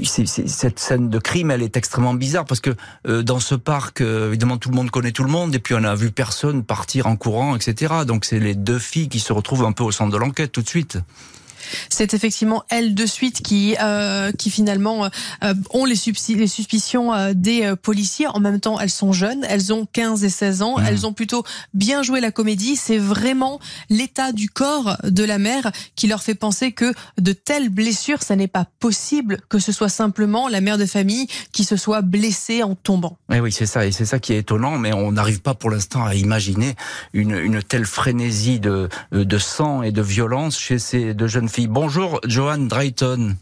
cette 0.03 0.79
scène 0.79 1.09
de 1.09 1.19
crime, 1.19 1.51
elle 1.51 1.61
est 1.61 1.77
extrêmement 1.77 2.13
bizarre 2.13 2.45
parce 2.45 2.61
que 2.61 2.75
dans 3.05 3.39
ce 3.39 3.55
parc, 3.55 4.01
évidemment, 4.01 4.57
tout 4.57 4.69
le 4.69 4.75
monde 4.75 4.89
connaît 4.89 5.11
tout 5.11 5.23
le 5.23 5.29
monde 5.29 5.53
et 5.53 5.59
puis 5.59 5.75
on 5.77 5.83
a 5.83 5.95
vu 5.95 6.11
personne 6.11 6.63
partir 6.63 7.07
en 7.07 7.17
courant, 7.17 7.55
etc. 7.55 7.93
Donc 8.07 8.23
c'est 8.23 8.39
les 8.39 8.55
deux 8.55 8.79
filles 8.79 9.09
qui 9.09 9.19
se 9.19 9.33
retrouvent 9.33 9.65
un 9.65 9.73
peu 9.73 9.83
au 9.83 9.91
centre 9.91 10.11
de 10.11 10.17
l'enquête 10.17 10.51
tout 10.51 10.61
de 10.61 10.69
suite. 10.69 10.97
C'est 11.89 12.13
effectivement 12.13 12.63
elles 12.69 12.95
de 12.95 13.05
suite 13.05 13.41
qui, 13.41 13.75
euh, 13.81 14.31
qui 14.31 14.49
finalement 14.49 15.09
euh, 15.43 15.53
ont 15.71 15.85
les, 15.85 15.95
les 16.29 16.47
suspicions 16.47 17.13
euh, 17.13 17.33
des 17.35 17.73
policiers. 17.81 18.27
En 18.27 18.39
même 18.39 18.59
temps, 18.59 18.79
elles 18.79 18.89
sont 18.89 19.11
jeunes, 19.11 19.45
elles 19.47 19.73
ont 19.73 19.87
15 19.91 20.23
et 20.23 20.29
16 20.29 20.61
ans, 20.61 20.77
mmh. 20.77 20.85
elles 20.87 21.05
ont 21.05 21.13
plutôt 21.13 21.43
bien 21.73 22.03
joué 22.03 22.21
la 22.21 22.31
comédie. 22.31 22.75
C'est 22.75 22.97
vraiment 22.97 23.59
l'état 23.89 24.31
du 24.31 24.49
corps 24.49 24.97
de 25.03 25.23
la 25.23 25.37
mère 25.37 25.71
qui 25.95 26.07
leur 26.07 26.21
fait 26.21 26.35
penser 26.35 26.71
que 26.71 26.93
de 27.19 27.33
telles 27.33 27.69
blessures, 27.69 28.23
ça 28.23 28.35
n'est 28.35 28.47
pas 28.47 28.65
possible 28.79 29.39
que 29.49 29.59
ce 29.59 29.71
soit 29.71 29.89
simplement 29.89 30.47
la 30.47 30.61
mère 30.61 30.77
de 30.77 30.85
famille 30.85 31.27
qui 31.51 31.63
se 31.63 31.77
soit 31.77 32.01
blessée 32.01 32.63
en 32.63 32.75
tombant. 32.75 33.17
Eh 33.31 33.39
oui, 33.39 33.51
c'est 33.51 33.65
ça, 33.65 33.85
et 33.85 33.91
c'est 33.91 34.05
ça 34.05 34.19
qui 34.19 34.33
est 34.33 34.39
étonnant, 34.39 34.77
mais 34.77 34.93
on 34.93 35.11
n'arrive 35.11 35.41
pas 35.41 35.53
pour 35.53 35.69
l'instant 35.69 36.05
à 36.05 36.15
imaginer 36.15 36.75
une, 37.13 37.37
une 37.37 37.61
telle 37.61 37.85
frénésie 37.85 38.59
de, 38.59 38.89
de 39.11 39.37
sang 39.37 39.83
et 39.83 39.91
de 39.91 40.01
violence 40.01 40.59
chez 40.59 40.79
ces 40.79 41.13
deux 41.13 41.27
jeunes 41.27 41.48
Bonjour, 41.67 42.19
Joanne 42.25 42.67
Drayton. 42.67 43.35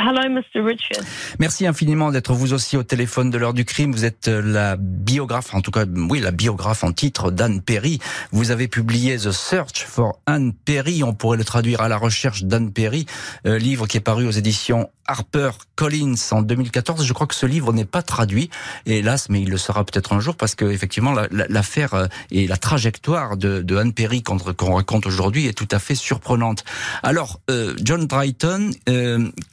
Hello, 0.00 0.20
Mr. 0.30 0.60
Richard. 0.60 1.04
Merci 1.40 1.66
infiniment 1.66 2.12
d'être 2.12 2.32
vous 2.32 2.52
aussi 2.52 2.76
au 2.76 2.84
téléphone 2.84 3.30
de 3.30 3.36
l'heure 3.36 3.52
du 3.52 3.64
crime. 3.64 3.90
Vous 3.90 4.04
êtes 4.04 4.28
euh, 4.28 4.40
la 4.40 4.76
biographe, 4.76 5.52
en 5.56 5.60
tout 5.60 5.72
cas, 5.72 5.86
oui, 5.92 6.20
la 6.20 6.30
biographe 6.30 6.84
en 6.84 6.92
titre 6.92 7.32
d'Anne 7.32 7.60
Perry. 7.60 7.98
Vous 8.30 8.52
avez 8.52 8.68
publié 8.68 9.16
The 9.16 9.32
Search 9.32 9.84
for 9.84 10.20
Anne 10.26 10.52
Perry. 10.52 11.02
On 11.02 11.14
pourrait 11.14 11.36
le 11.36 11.44
traduire 11.44 11.80
à 11.80 11.88
la 11.88 11.96
recherche 11.96 12.44
d'Anne 12.44 12.72
Perry, 12.72 13.06
euh, 13.44 13.58
livre 13.58 13.88
qui 13.88 13.96
est 13.96 14.00
paru 14.00 14.28
aux 14.28 14.30
éditions 14.30 14.88
Harper 15.08 15.50
Collins 15.74 16.14
en 16.30 16.42
2014. 16.42 17.04
Je 17.04 17.12
crois 17.12 17.26
que 17.26 17.34
ce 17.34 17.46
livre 17.46 17.72
n'est 17.72 17.84
pas 17.84 18.02
traduit, 18.02 18.50
hélas, 18.86 19.28
mais 19.30 19.40
il 19.40 19.50
le 19.50 19.58
sera 19.58 19.84
peut-être 19.84 20.12
un 20.12 20.20
jour 20.20 20.36
parce 20.36 20.54
que 20.54 20.66
effectivement 20.66 21.14
l'affaire 21.32 21.94
euh, 21.94 22.06
et 22.30 22.46
la 22.46 22.56
trajectoire 22.56 23.36
de, 23.36 23.62
de 23.62 23.76
Anne 23.76 23.94
Perry 23.94 24.22
qu'on 24.22 24.74
raconte 24.74 25.06
aujourd'hui 25.06 25.46
est 25.46 25.54
tout 25.54 25.68
à 25.72 25.80
fait 25.80 25.96
surprenante. 25.96 26.62
Alors, 27.02 27.40
John 27.82 28.06
Brighton, 28.06 28.70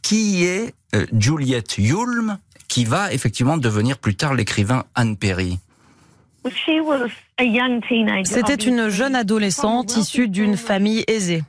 qui 0.01 0.34
est 0.43 0.73
euh, 0.95 1.05
Juliette 1.17 1.77
Yulm, 1.77 2.37
qui 2.67 2.85
va 2.85 3.13
effectivement 3.13 3.57
devenir 3.57 3.97
plus 3.97 4.15
tard 4.15 4.33
l'écrivain 4.33 4.83
Anne 4.95 5.17
Perry. 5.17 5.59
C'était 8.23 8.53
une 8.55 8.89
jeune 8.89 9.15
adolescente 9.15 9.97
issue 9.97 10.27
d'une 10.27 10.57
famille 10.57 11.03
aisée. 11.07 11.41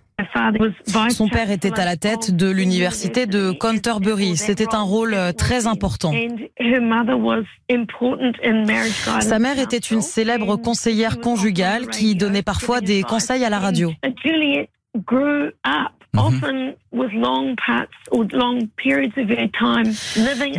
Son 1.10 1.28
père 1.28 1.50
était 1.50 1.78
à 1.78 1.84
la 1.84 1.96
tête 1.96 2.34
de 2.34 2.50
l'université 2.50 3.26
de 3.26 3.52
Canterbury. 3.52 4.36
C'était 4.36 4.74
un 4.74 4.82
rôle 4.82 5.12
euh, 5.12 5.32
très 5.32 5.66
important. 5.66 6.12
Sa 9.20 9.38
mère 9.38 9.58
était 9.58 9.76
une 9.76 10.00
célèbre 10.00 10.56
conseillère 10.56 11.20
conjugale 11.20 11.88
qui 11.88 12.14
donnait 12.14 12.42
parfois 12.42 12.80
des 12.80 13.02
conseils 13.02 13.44
à 13.44 13.50
la 13.50 13.58
radio. 13.58 13.92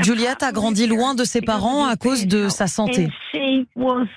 Juliette 0.02 0.44
a 0.44 0.52
grandi 0.52 0.88
loin 0.88 1.16
de 1.16 1.24
ses 1.24 1.42
parents 1.42 1.86
à 1.86 1.96
cause 1.96 2.28
de 2.28 2.50
sa 2.50 2.68
santé. 2.68 3.10
Um, 3.36 4.08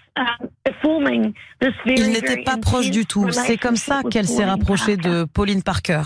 Il 1.87 2.11
n'était 2.11 2.42
pas 2.42 2.56
proche 2.56 2.90
du 2.90 3.06
tout. 3.06 3.30
C'est 3.30 3.56
comme 3.56 3.76
ça 3.76 4.02
qu'elle 4.11 4.26
s'est 4.26 4.44
rapprochée 4.44 4.97
de 4.97 5.25
Pauline 5.25 5.62
Parker. 5.62 6.02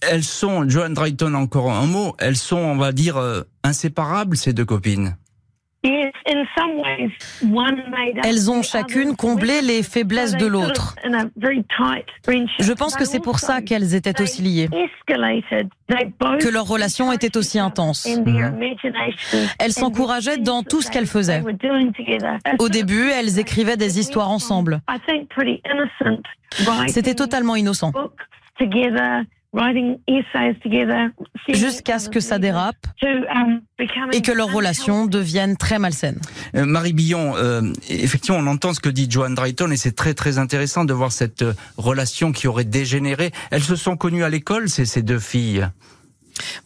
Elles 0.00 0.22
sont, 0.22 0.68
Joan 0.68 0.94
Drayton, 0.94 1.34
encore 1.34 1.72
un 1.72 1.86
mot, 1.86 2.14
elles 2.18 2.36
sont, 2.36 2.56
on 2.56 2.76
va 2.76 2.92
dire, 2.92 3.16
euh, 3.16 3.42
inséparables, 3.64 4.36
ces 4.36 4.52
deux 4.52 4.64
copines. 4.64 5.16
Elles 8.24 8.50
ont 8.50 8.62
chacune 8.62 9.14
comblé 9.16 9.62
les 9.62 9.82
faiblesses 9.82 10.36
de 10.36 10.46
l'autre. 10.46 10.96
Je 11.04 12.72
pense 12.72 12.96
que 12.96 13.04
c'est 13.04 13.20
pour 13.20 13.38
ça 13.38 13.62
qu'elles 13.62 13.94
étaient 13.94 14.20
aussi 14.20 14.42
liées, 14.42 14.68
que 15.06 16.48
leur 16.48 16.66
relation 16.66 17.12
était 17.12 17.36
aussi 17.36 17.58
intense. 17.58 18.08
Elles 19.58 19.72
s'encourageaient 19.72 20.38
dans 20.38 20.62
tout 20.62 20.82
ce 20.82 20.90
qu'elles 20.90 21.06
faisaient. 21.06 21.42
Au 22.58 22.68
début, 22.68 23.10
elles 23.10 23.38
écrivaient 23.38 23.76
des 23.76 23.98
histoires 24.00 24.30
ensemble. 24.30 24.80
C'était 26.88 27.14
totalement 27.14 27.54
innocent 27.56 27.92
jusqu'à 31.48 31.98
ce 31.98 32.08
que 32.08 32.20
ça 32.20 32.38
dérape 32.38 32.86
um, 33.02 33.60
et 34.12 34.22
que 34.22 34.32
leur 34.32 34.52
relation 34.52 35.06
devienne 35.06 35.56
très 35.56 35.78
malsaine. 35.78 36.20
Euh, 36.54 36.64
Marie 36.64 36.92
Billon, 36.92 37.34
euh, 37.36 37.62
effectivement, 37.88 38.38
on 38.38 38.46
entend 38.46 38.74
ce 38.74 38.80
que 38.80 38.88
dit 38.88 39.06
Joan 39.10 39.34
Drayton 39.34 39.70
et 39.70 39.76
c'est 39.76 39.96
très 39.96 40.14
très 40.14 40.38
intéressant 40.38 40.84
de 40.84 40.92
voir 40.92 41.12
cette 41.12 41.42
euh, 41.42 41.54
relation 41.76 42.32
qui 42.32 42.48
aurait 42.48 42.64
dégénéré. 42.64 43.32
Elles 43.50 43.62
se 43.62 43.76
sont 43.76 43.96
connues 43.96 44.24
à 44.24 44.28
l'école, 44.28 44.68
ces, 44.68 44.84
ces 44.84 45.02
deux 45.02 45.18
filles? 45.18 45.66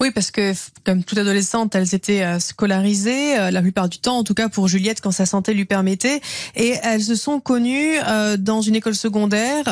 Oui, 0.01 0.11
parce 0.11 0.31
que 0.31 0.53
comme 0.85 1.05
toute 1.05 1.19
adolescente, 1.19 1.75
elles 1.75 1.95
étaient 1.95 2.23
euh, 2.23 2.39
scolarisées 2.39 3.39
euh, 3.39 3.51
la 3.51 3.63
plupart 3.63 3.89
du 3.89 3.99
temps, 3.99 4.19
en 4.19 4.25
tout 4.25 4.35
cas 4.35 4.49
pour 4.49 4.69
Juliette 4.69 5.01
quand 5.01 5.11
sa 5.11 5.27
santé 5.27 5.55
lui 5.55 5.65
permettait, 5.65 6.21
et 6.57 6.75
elles 6.83 7.03
se 7.03 7.15
sont 7.15 7.41
connues 7.41 7.99
euh, 8.07 8.37
dans 8.37 8.61
une 8.61 8.75
école 8.75 8.95
secondaire, 8.95 9.65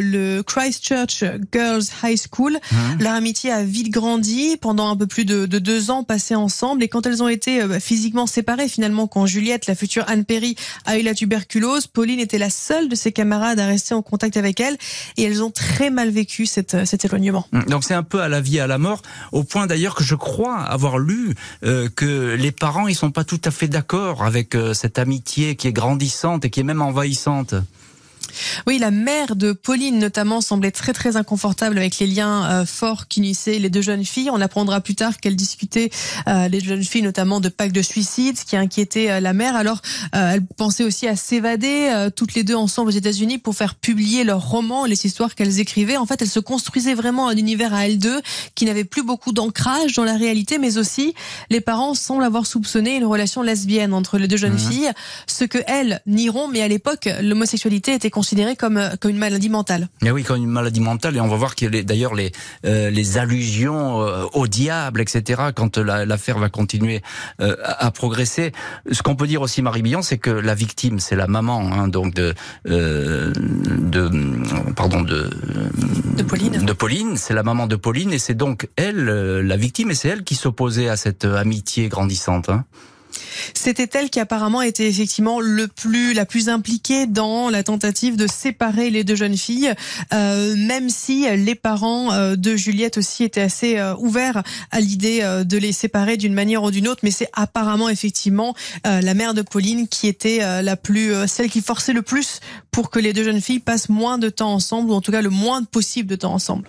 le 0.00 0.42
Christchurch 0.42 1.24
Girls 1.52 1.84
High 2.02 2.18
School. 2.30 2.58
Mmh. 2.70 2.76
Leur 3.00 3.14
amitié 3.14 3.50
a 3.50 3.62
vite 3.62 3.90
grandi 3.90 4.56
pendant 4.60 4.90
un 4.90 4.96
peu 4.96 5.06
plus 5.06 5.24
de, 5.24 5.46
deux 5.46 5.90
ans 5.90 6.04
passés 6.04 6.34
ensemble, 6.34 6.82
et 6.82 6.88
quand 6.88 7.06
elles 7.06 7.22
ont 7.22 7.28
été 7.28 7.62
physiquement 7.80 8.26
séparées, 8.26 8.68
finalement, 8.68 9.06
quand 9.06 9.26
Juliette, 9.26 9.66
la 9.66 9.74
future 9.74 10.04
Anne 10.08 10.24
Perry, 10.24 10.56
a 10.84 10.98
eu 10.98 11.02
la 11.02 11.14
tuberculose, 11.14 11.86
Pauline 11.86 12.20
était 12.20 12.38
la 12.38 12.50
seule 12.50 12.88
de 12.88 12.94
ses 12.94 13.12
camarades 13.12 13.58
à 13.58 13.66
rester 13.66 13.94
en 13.94 14.02
contact 14.02 14.36
avec 14.36 14.60
elle, 14.60 14.76
et 15.16 15.22
elles 15.22 15.42
ont 15.42 15.50
très 15.50 15.90
mal 15.90 16.10
vécu 16.10 16.46
cet 16.46 17.04
éloignement. 17.04 17.46
Mmh. 17.52 17.62
Donc 17.64 17.84
c'est 17.84 17.94
un 17.94 18.02
peu 18.02 18.20
à 18.20 18.28
la 18.28 18.40
vie 18.40 18.56
et 18.56 18.60
à 18.60 18.66
la 18.66 18.78
mort. 18.78 19.02
Au 19.32 19.44
point 19.46 19.66
d'ailleurs 19.66 19.94
que 19.94 20.04
je 20.04 20.14
crois 20.14 20.58
avoir 20.58 20.98
lu 20.98 21.34
euh, 21.64 21.88
que 21.94 22.34
les 22.34 22.52
parents 22.52 22.88
ils 22.88 22.94
sont 22.94 23.10
pas 23.10 23.24
tout 23.24 23.40
à 23.44 23.50
fait 23.50 23.68
d'accord 23.68 24.24
avec 24.24 24.54
euh, 24.54 24.74
cette 24.74 24.98
amitié 24.98 25.56
qui 25.56 25.68
est 25.68 25.72
grandissante 25.72 26.44
et 26.44 26.50
qui 26.50 26.60
est 26.60 26.64
même 26.64 26.82
envahissante. 26.82 27.54
Oui, 28.66 28.78
la 28.78 28.90
mère 28.90 29.36
de 29.36 29.52
Pauline 29.52 29.98
notamment 29.98 30.40
semblait 30.40 30.70
très 30.70 30.92
très 30.92 31.16
inconfortable 31.16 31.78
avec 31.78 31.98
les 31.98 32.06
liens 32.06 32.50
euh, 32.50 32.66
forts 32.66 33.08
qu'unissaient 33.08 33.58
les 33.58 33.70
deux 33.70 33.82
jeunes 33.82 34.04
filles. 34.04 34.30
On 34.30 34.40
apprendra 34.40 34.80
plus 34.80 34.94
tard 34.94 35.18
qu'elle 35.18 35.36
discutait 35.36 35.90
euh, 36.28 36.48
les 36.48 36.60
jeunes 36.60 36.84
filles 36.84 37.02
notamment 37.02 37.40
de 37.40 37.48
pactes 37.48 37.74
de 37.74 37.82
suicide, 37.82 38.38
ce 38.38 38.44
qui 38.44 38.56
inquiétait 38.56 39.10
euh, 39.10 39.20
la 39.20 39.32
mère. 39.32 39.56
Alors, 39.56 39.80
elle 40.12 40.44
pensait 40.44 40.84
aussi 40.84 41.06
à 41.06 41.16
s'évader 41.16 42.08
toutes 42.16 42.34
les 42.34 42.44
deux 42.44 42.54
ensemble 42.54 42.88
aux 42.88 42.92
États-Unis 42.92 43.38
pour 43.38 43.54
faire 43.54 43.74
publier 43.74 44.24
leurs 44.24 44.46
romans, 44.48 44.84
les 44.84 45.06
histoires 45.06 45.34
qu'elles 45.34 45.60
écrivaient. 45.60 45.96
En 45.96 46.06
fait, 46.06 46.22
elles 46.22 46.28
se 46.28 46.40
construisaient 46.40 46.94
vraiment 46.94 47.28
un 47.28 47.36
univers 47.36 47.74
à 47.74 47.86
elles 47.86 47.98
deux 47.98 48.20
qui 48.54 48.64
n'avait 48.64 48.84
plus 48.84 49.02
beaucoup 49.02 49.32
d'ancrage 49.32 49.94
dans 49.94 50.04
la 50.04 50.16
réalité, 50.16 50.58
mais 50.58 50.78
aussi 50.78 51.14
les 51.50 51.60
parents 51.60 51.94
semblent 51.94 52.24
avoir 52.24 52.46
soupçonné 52.46 52.96
une 52.96 53.04
relation 53.04 53.42
lesbienne 53.42 53.92
entre 53.92 54.18
les 54.18 54.28
deux 54.28 54.36
jeunes 54.36 54.54
mmh. 54.54 54.70
filles, 54.70 54.90
ce 55.26 55.44
que 55.44 55.58
elles 55.66 56.00
nieront. 56.06 56.48
Mais 56.48 56.62
à 56.62 56.68
l'époque, 56.68 57.08
l'homosexualité 57.20 57.94
était 57.94 58.10
considéré 58.26 58.56
comme, 58.56 58.76
euh, 58.76 58.96
comme 59.00 59.12
une 59.12 59.18
maladie 59.18 59.48
mentale. 59.48 59.88
Mais 60.02 60.10
oui, 60.10 60.24
comme 60.24 60.38
une 60.38 60.50
maladie 60.50 60.80
mentale, 60.80 61.16
et 61.16 61.20
on 61.20 61.28
va 61.28 61.36
voir 61.36 61.54
qu'il 61.54 61.72
y 61.72 61.78
a 61.78 61.82
d'ailleurs 61.84 62.12
les, 62.12 62.32
euh, 62.64 62.90
les 62.90 63.18
allusions 63.18 64.02
euh, 64.02 64.24
au 64.32 64.48
diable, 64.48 65.00
etc., 65.00 65.42
quand 65.54 65.78
l'affaire 65.78 66.38
va 66.38 66.48
continuer 66.48 67.02
à 67.38 67.90
progresser. 67.92 68.52
Ce 68.90 69.02
qu'on 69.02 69.14
peut 69.14 69.28
dire 69.28 69.42
aussi, 69.42 69.62
Marie 69.62 69.82
Billon, 69.82 70.02
c'est 70.02 70.18
que 70.18 70.30
la 70.30 70.54
victime, 70.54 70.98
c'est 70.98 71.14
la 71.14 71.28
maman, 71.28 71.70
hein, 71.72 71.86
donc 71.86 72.14
de, 72.14 72.34
de, 72.64 73.32
pardon, 74.74 75.02
de, 75.02 75.30
de 76.16 76.22
Pauline. 76.22 76.64
De 76.64 76.72
Pauline, 76.72 77.16
c'est 77.16 77.34
la 77.34 77.44
maman 77.44 77.66
de 77.66 77.76
Pauline, 77.76 78.12
et 78.12 78.18
c'est 78.18 78.34
donc 78.34 78.68
elle, 78.76 79.04
la 79.04 79.56
victime, 79.56 79.90
et 79.90 79.94
c'est 79.94 80.08
elle 80.08 80.24
qui 80.24 80.34
s'opposait 80.34 80.88
à 80.88 80.96
cette 80.96 81.24
amitié 81.24 81.88
grandissante. 81.88 82.48
Hein. 82.48 82.64
C'était 83.54 83.88
elle 83.94 84.10
qui 84.10 84.20
apparemment 84.20 84.62
était 84.62 84.88
effectivement 84.88 85.40
le 85.40 85.68
plus, 85.68 86.12
la 86.12 86.26
plus 86.26 86.48
impliquée 86.48 87.06
dans 87.06 87.50
la 87.50 87.62
tentative 87.62 88.16
de 88.16 88.26
séparer 88.26 88.90
les 88.90 89.04
deux 89.04 89.16
jeunes 89.16 89.36
filles, 89.36 89.72
euh, 90.12 90.54
même 90.56 90.88
si 90.88 91.26
les 91.36 91.54
parents 91.54 92.12
euh, 92.12 92.36
de 92.36 92.56
Juliette 92.56 92.98
aussi 92.98 93.24
étaient 93.24 93.40
assez 93.40 93.78
euh, 93.78 93.94
ouverts 93.96 94.42
à 94.70 94.80
l'idée 94.80 95.22
de 95.44 95.58
les 95.58 95.72
séparer 95.72 96.16
d'une 96.16 96.34
manière 96.34 96.62
ou 96.62 96.70
d'une 96.70 96.88
autre. 96.88 97.00
Mais 97.02 97.10
c'est 97.10 97.28
apparemment 97.32 97.88
effectivement 97.88 98.54
la 98.84 99.14
mère 99.14 99.34
de 99.34 99.42
Pauline 99.42 99.88
qui 99.88 100.06
était 100.06 100.38
la 100.62 100.76
plus, 100.76 101.12
celle 101.26 101.50
qui 101.50 101.60
forçait 101.60 101.92
le 101.92 102.02
plus 102.02 102.40
pour 102.70 102.90
que 102.90 102.98
les 102.98 103.12
deux 103.12 103.24
jeunes 103.24 103.40
filles 103.40 103.60
passent 103.60 103.88
moins 103.88 104.18
de 104.18 104.28
temps 104.28 104.52
ensemble, 104.52 104.90
ou 104.90 104.94
en 104.94 105.00
tout 105.00 105.12
cas 105.12 105.22
le 105.22 105.30
moins 105.30 105.62
possible 105.64 106.08
de 106.08 106.16
temps 106.16 106.34
ensemble. 106.34 106.68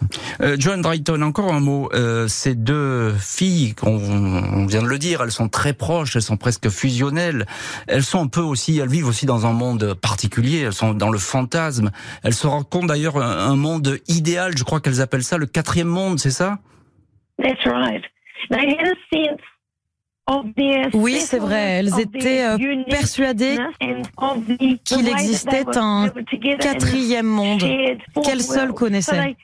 Joan 0.57 0.81
Drayton, 0.81 1.21
encore 1.21 1.53
un 1.53 1.59
mot. 1.59 1.89
ces 2.27 2.55
deux 2.55 3.13
filles, 3.19 3.75
on 3.83 4.65
vient 4.65 4.81
de 4.81 4.87
le 4.87 4.99
dire, 4.99 5.21
elles 5.23 5.31
sont 5.31 5.49
très 5.49 5.73
proches, 5.73 6.15
elles 6.15 6.21
sont 6.21 6.36
presque 6.37 6.69
fusionnelles. 6.69 7.45
Elles 7.87 8.03
sont 8.03 8.23
un 8.23 8.27
peu 8.27 8.41
aussi, 8.41 8.77
elles 8.77 8.89
vivent 8.89 9.07
aussi 9.07 9.25
dans 9.25 9.45
un 9.45 9.53
monde 9.53 9.93
particulier. 9.93 10.61
Elles 10.61 10.73
sont 10.73 10.93
dans 10.93 11.09
le 11.09 11.17
fantasme. 11.17 11.91
Elles 12.23 12.33
se 12.33 12.47
rencontrent 12.47 12.87
d'ailleurs 12.87 13.17
un, 13.17 13.55
monde 13.55 13.99
idéal. 14.07 14.57
Je 14.57 14.63
crois 14.63 14.79
qu'elles 14.79 15.01
appellent 15.01 15.23
ça 15.23 15.37
le 15.37 15.45
quatrième 15.45 15.87
monde, 15.87 16.19
c'est 16.19 16.31
ça? 16.31 16.59
Oui, 20.93 21.19
c'est 21.19 21.39
vrai. 21.39 21.79
Elles 21.79 21.99
étaient 21.99 22.43
euh, 22.43 22.57
persuadées 22.89 23.57
qu'il 24.83 25.07
existait 25.07 25.65
un 25.77 26.09
quatrième 26.59 27.25
monde 27.25 27.63
qu'elles 28.23 28.41
seules 28.41 28.73
connaissaient. 28.73 29.35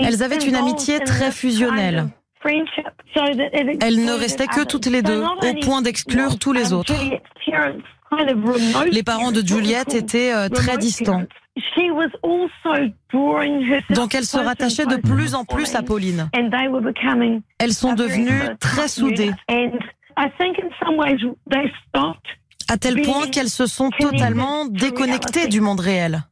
Elles 0.00 0.22
avaient 0.22 0.38
une 0.38 0.56
amitié 0.56 1.00
très 1.00 1.30
fusionnelle. 1.30 2.08
Elles 3.80 4.04
ne 4.04 4.12
restaient 4.12 4.46
que 4.46 4.64
toutes 4.64 4.86
les 4.86 5.02
deux, 5.02 5.22
au 5.22 5.54
point 5.64 5.82
d'exclure 5.82 6.38
tous 6.38 6.52
les 6.52 6.72
autres. 6.72 6.94
Les 8.90 9.02
parents 9.02 9.32
de 9.32 9.46
Juliette 9.46 9.94
étaient 9.94 10.32
euh, 10.32 10.48
très 10.48 10.78
distants. 10.78 11.24
Donc 13.90 14.14
elles 14.14 14.24
se 14.24 14.38
rattachaient 14.38 14.86
de 14.86 14.96
plus 14.96 15.34
en 15.34 15.44
plus 15.44 15.74
à 15.74 15.82
Pauline. 15.82 16.30
Elles 17.58 17.72
sont 17.72 17.94
devenues 17.94 18.56
très 18.60 18.88
soudées. 18.88 19.32
À 22.70 22.76
tel 22.76 23.02
point 23.02 23.26
qu'elles 23.28 23.48
se 23.48 23.66
sont 23.66 23.90
totalement 23.98 24.66
déconnectées 24.66 25.48
du 25.48 25.60
monde 25.60 25.80
réel. 25.80 26.22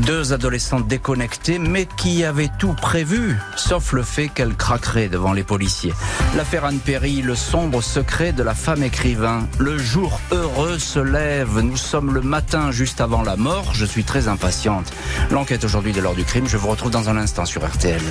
Deux 0.00 0.32
adolescentes 0.32 0.86
déconnectées, 0.86 1.58
mais 1.58 1.86
qui 1.86 2.24
avaient 2.24 2.50
tout 2.58 2.74
prévu, 2.74 3.36
sauf 3.56 3.92
le 3.92 4.02
fait 4.02 4.28
qu'elles 4.28 4.54
craqueraient 4.54 5.08
devant 5.08 5.32
les 5.32 5.42
policiers. 5.42 5.92
L'affaire 6.36 6.64
Anne 6.64 6.78
Perry, 6.78 7.20
le 7.20 7.34
sombre 7.34 7.82
secret 7.82 8.32
de 8.32 8.42
la 8.42 8.54
femme 8.54 8.82
écrivain. 8.82 9.46
Le 9.58 9.76
jour 9.76 10.20
heureux 10.30 10.78
se 10.78 11.00
lève. 11.00 11.58
Nous 11.60 11.76
sommes 11.76 12.14
le 12.14 12.20
matin 12.20 12.70
juste 12.70 13.00
avant 13.00 13.22
la 13.22 13.36
mort. 13.36 13.74
Je 13.74 13.84
suis 13.84 14.04
très 14.04 14.28
impatiente. 14.28 14.92
L'enquête 15.30 15.64
aujourd'hui 15.64 15.92
de 15.92 16.00
l'heure 16.00 16.14
du 16.14 16.24
crime, 16.24 16.46
je 16.46 16.56
vous 16.56 16.68
retrouve 16.68 16.92
dans 16.92 17.08
un 17.08 17.16
instant 17.16 17.44
sur 17.44 17.66
RTL. 17.66 18.02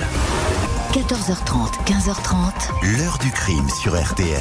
14h30, 0.92 1.84
15h30. 1.86 2.98
L'heure 2.98 3.18
du 3.18 3.30
crime 3.30 3.68
sur 3.82 3.98
RTL. 3.98 4.40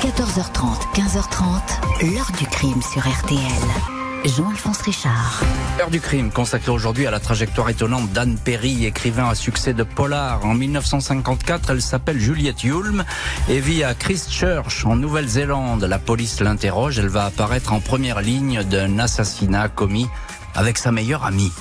14h30, 0.00 0.94
15h30. 0.94 2.12
L'heure 2.12 2.30
du 2.38 2.46
crime 2.46 2.80
sur 2.82 3.02
RTL. 3.02 3.95
Jean-Alphonse 4.28 4.82
Richard. 4.82 5.42
Heure 5.80 5.90
du 5.90 6.00
crime 6.00 6.30
consacrée 6.30 6.72
aujourd'hui 6.72 7.06
à 7.06 7.10
la 7.10 7.20
trajectoire 7.20 7.68
étonnante 7.68 8.10
d'Anne 8.10 8.36
Perry, 8.36 8.84
écrivain 8.84 9.28
à 9.28 9.34
succès 9.34 9.72
de 9.72 9.82
polar. 9.82 10.44
En 10.44 10.54
1954, 10.54 11.70
elle 11.70 11.82
s'appelle 11.82 12.18
Juliette 12.18 12.64
Yulm 12.64 13.04
et 13.48 13.60
vit 13.60 13.84
à 13.84 13.94
Christchurch, 13.94 14.84
en 14.84 14.96
Nouvelle-Zélande. 14.96 15.84
La 15.84 15.98
police 15.98 16.40
l'interroge. 16.40 16.98
Elle 16.98 17.08
va 17.08 17.26
apparaître 17.26 17.72
en 17.72 17.80
première 17.80 18.20
ligne 18.20 18.62
d'un 18.64 18.98
assassinat 18.98 19.68
commis 19.68 20.08
avec 20.54 20.78
sa 20.78 20.90
meilleure 20.90 21.24
amie. 21.24 21.52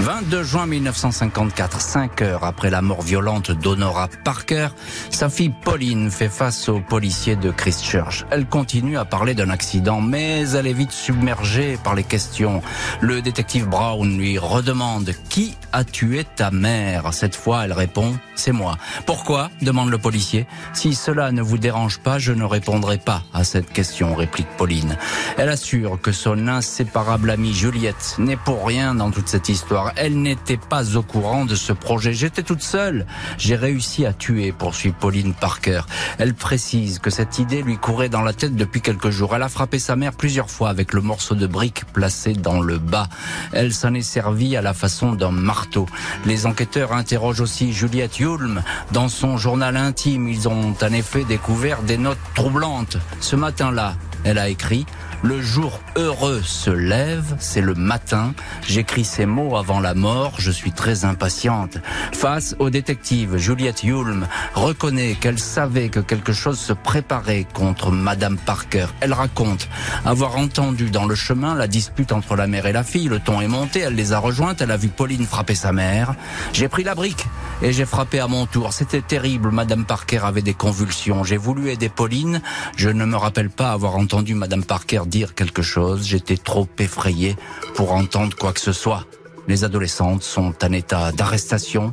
22 0.00 0.42
juin 0.42 0.66
1954, 0.66 1.80
5 1.80 2.22
heures 2.22 2.44
après 2.44 2.70
la 2.70 2.82
mort 2.82 3.02
violente 3.02 3.52
d'Honora 3.52 4.08
Parker, 4.24 4.68
sa 5.10 5.28
fille 5.28 5.52
Pauline 5.64 6.10
fait 6.10 6.28
face 6.28 6.68
aux 6.68 6.80
policiers 6.80 7.36
de 7.36 7.50
Christchurch. 7.50 8.24
Elle 8.30 8.46
continue 8.46 8.96
à 8.96 9.04
parler 9.04 9.34
d'un 9.34 9.50
accident, 9.50 10.00
mais 10.00 10.48
elle 10.50 10.66
est 10.66 10.72
vite 10.72 10.92
submergée 10.92 11.78
par 11.84 11.94
les 11.94 12.04
questions. 12.04 12.62
Le 13.00 13.22
détective 13.22 13.68
Brown 13.68 14.16
lui 14.16 14.38
redemande 14.38 15.12
qui 15.28 15.56
a 15.72 15.84
tué 15.84 16.24
ta 16.24 16.50
mère? 16.50 17.12
Cette 17.14 17.36
fois, 17.36 17.64
elle 17.64 17.72
répond 17.72 18.14
c'est 18.34 18.52
moi. 18.52 18.76
Pourquoi? 19.06 19.50
demande 19.60 19.90
le 19.90 19.98
policier. 19.98 20.46
Si 20.72 20.94
cela 20.94 21.32
ne 21.32 21.42
vous 21.42 21.58
dérange 21.58 22.00
pas, 22.00 22.18
je 22.18 22.32
ne 22.32 22.44
répondrai 22.44 22.98
pas 22.98 23.22
à 23.32 23.44
cette 23.44 23.72
question, 23.72 24.14
réplique 24.14 24.48
Pauline. 24.56 24.96
Elle 25.36 25.48
assure 25.48 26.00
que 26.00 26.12
son 26.12 26.48
inséparable 26.48 27.30
amie 27.30 27.54
Juliette 27.54 28.16
n'est 28.18 28.36
pour 28.36 28.66
rien 28.66 28.94
dans 28.94 29.10
toute 29.10 29.28
cette 29.28 29.48
histoire 29.48 29.81
elle 29.96 30.20
n'était 30.20 30.56
pas 30.56 30.96
au 30.96 31.02
courant 31.02 31.44
de 31.44 31.54
ce 31.54 31.72
projet. 31.72 32.12
J'étais 32.12 32.42
toute 32.42 32.62
seule. 32.62 33.06
J'ai 33.38 33.56
réussi 33.56 34.06
à 34.06 34.12
tuer, 34.12 34.52
poursuit 34.52 34.92
Pauline 34.92 35.34
Parker. 35.34 35.82
Elle 36.18 36.34
précise 36.34 36.98
que 36.98 37.10
cette 37.10 37.38
idée 37.38 37.62
lui 37.62 37.76
courait 37.78 38.08
dans 38.08 38.22
la 38.22 38.32
tête 38.32 38.54
depuis 38.54 38.80
quelques 38.80 39.10
jours. 39.10 39.34
Elle 39.34 39.42
a 39.42 39.48
frappé 39.48 39.78
sa 39.78 39.96
mère 39.96 40.12
plusieurs 40.12 40.50
fois 40.50 40.68
avec 40.68 40.92
le 40.92 41.00
morceau 41.00 41.34
de 41.34 41.46
brique 41.46 41.84
placé 41.92 42.32
dans 42.32 42.60
le 42.60 42.78
bas. 42.78 43.08
Elle 43.52 43.72
s'en 43.72 43.94
est 43.94 44.02
servie 44.02 44.56
à 44.56 44.62
la 44.62 44.74
façon 44.74 45.12
d'un 45.12 45.30
marteau. 45.30 45.86
Les 46.26 46.46
enquêteurs 46.46 46.92
interrogent 46.92 47.40
aussi 47.40 47.72
Juliette 47.72 48.18
Yulm. 48.18 48.62
Dans 48.92 49.08
son 49.08 49.36
journal 49.36 49.76
intime, 49.76 50.28
ils 50.28 50.48
ont 50.48 50.74
en 50.80 50.92
effet 50.92 51.24
découvert 51.24 51.82
des 51.82 51.98
notes 51.98 52.18
troublantes. 52.34 52.98
Ce 53.20 53.36
matin-là, 53.36 53.94
elle 54.24 54.38
a 54.38 54.48
écrit 54.48 54.86
le 55.22 55.40
jour 55.40 55.80
heureux 55.96 56.42
se 56.42 56.70
lève, 56.70 57.36
c'est 57.38 57.60
le 57.60 57.74
matin. 57.74 58.34
J'écris 58.66 59.04
ces 59.04 59.24
mots 59.26 59.56
avant 59.56 59.78
la 59.78 59.94
mort, 59.94 60.34
je 60.38 60.50
suis 60.50 60.72
très 60.72 61.04
impatiente. 61.04 61.78
Face 62.12 62.56
au 62.58 62.70
détective, 62.70 63.36
Juliette 63.36 63.84
Yulm 63.84 64.26
reconnaît 64.54 65.14
qu'elle 65.14 65.38
savait 65.38 65.88
que 65.90 66.00
quelque 66.00 66.32
chose 66.32 66.58
se 66.58 66.72
préparait 66.72 67.46
contre 67.54 67.90
Madame 67.90 68.36
Parker. 68.36 68.86
Elle 69.00 69.12
raconte 69.12 69.68
avoir 70.04 70.36
entendu 70.36 70.90
dans 70.90 71.06
le 71.06 71.14
chemin 71.14 71.54
la 71.54 71.68
dispute 71.68 72.12
entre 72.12 72.34
la 72.34 72.46
mère 72.46 72.66
et 72.66 72.72
la 72.72 72.82
fille. 72.82 73.08
Le 73.08 73.20
ton 73.20 73.40
est 73.40 73.48
monté, 73.48 73.80
elle 73.80 73.94
les 73.94 74.12
a 74.12 74.18
rejointes, 74.18 74.60
elle 74.60 74.72
a 74.72 74.76
vu 74.76 74.88
Pauline 74.88 75.26
frapper 75.26 75.54
sa 75.54 75.72
mère. 75.72 76.14
J'ai 76.52 76.68
pris 76.68 76.82
la 76.82 76.94
brique 76.94 77.26
et 77.62 77.72
j'ai 77.72 77.86
frappé 77.86 78.18
à 78.18 78.26
mon 78.26 78.46
tour. 78.46 78.72
C'était 78.72 79.02
terrible, 79.02 79.50
Madame 79.50 79.84
Parker 79.84 80.20
avait 80.24 80.42
des 80.42 80.54
convulsions. 80.54 81.22
J'ai 81.22 81.36
voulu 81.36 81.70
aider 81.70 81.88
Pauline. 81.88 82.42
Je 82.76 82.88
ne 82.88 83.04
me 83.04 83.16
rappelle 83.16 83.50
pas 83.50 83.70
avoir 83.70 83.96
entendu 83.96 84.34
Madame 84.34 84.64
Parker 84.64 85.02
dire 85.12 85.34
quelque 85.34 85.60
chose, 85.60 86.06
j'étais 86.06 86.38
trop 86.38 86.66
effrayé 86.78 87.36
pour 87.74 87.92
entendre 87.92 88.34
quoi 88.34 88.54
que 88.54 88.60
ce 88.60 88.72
soit. 88.72 89.04
Les 89.46 89.62
adolescentes 89.62 90.22
sont 90.22 90.54
en 90.64 90.72
état 90.72 91.12
d'arrestation, 91.12 91.92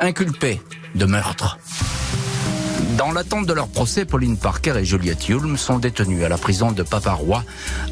inculpées 0.00 0.60
de 0.94 1.04
meurtre. 1.04 1.58
Dans 2.96 3.12
l'attente 3.12 3.46
de 3.46 3.52
leur 3.52 3.68
procès, 3.68 4.04
Pauline 4.04 4.36
Parker 4.36 4.74
et 4.78 4.84
Juliette 4.84 5.28
Hulme 5.28 5.56
sont 5.56 5.78
détenues 5.78 6.24
à 6.24 6.28
la 6.28 6.38
prison 6.38 6.72
de 6.72 6.82
Paparois 6.82 7.44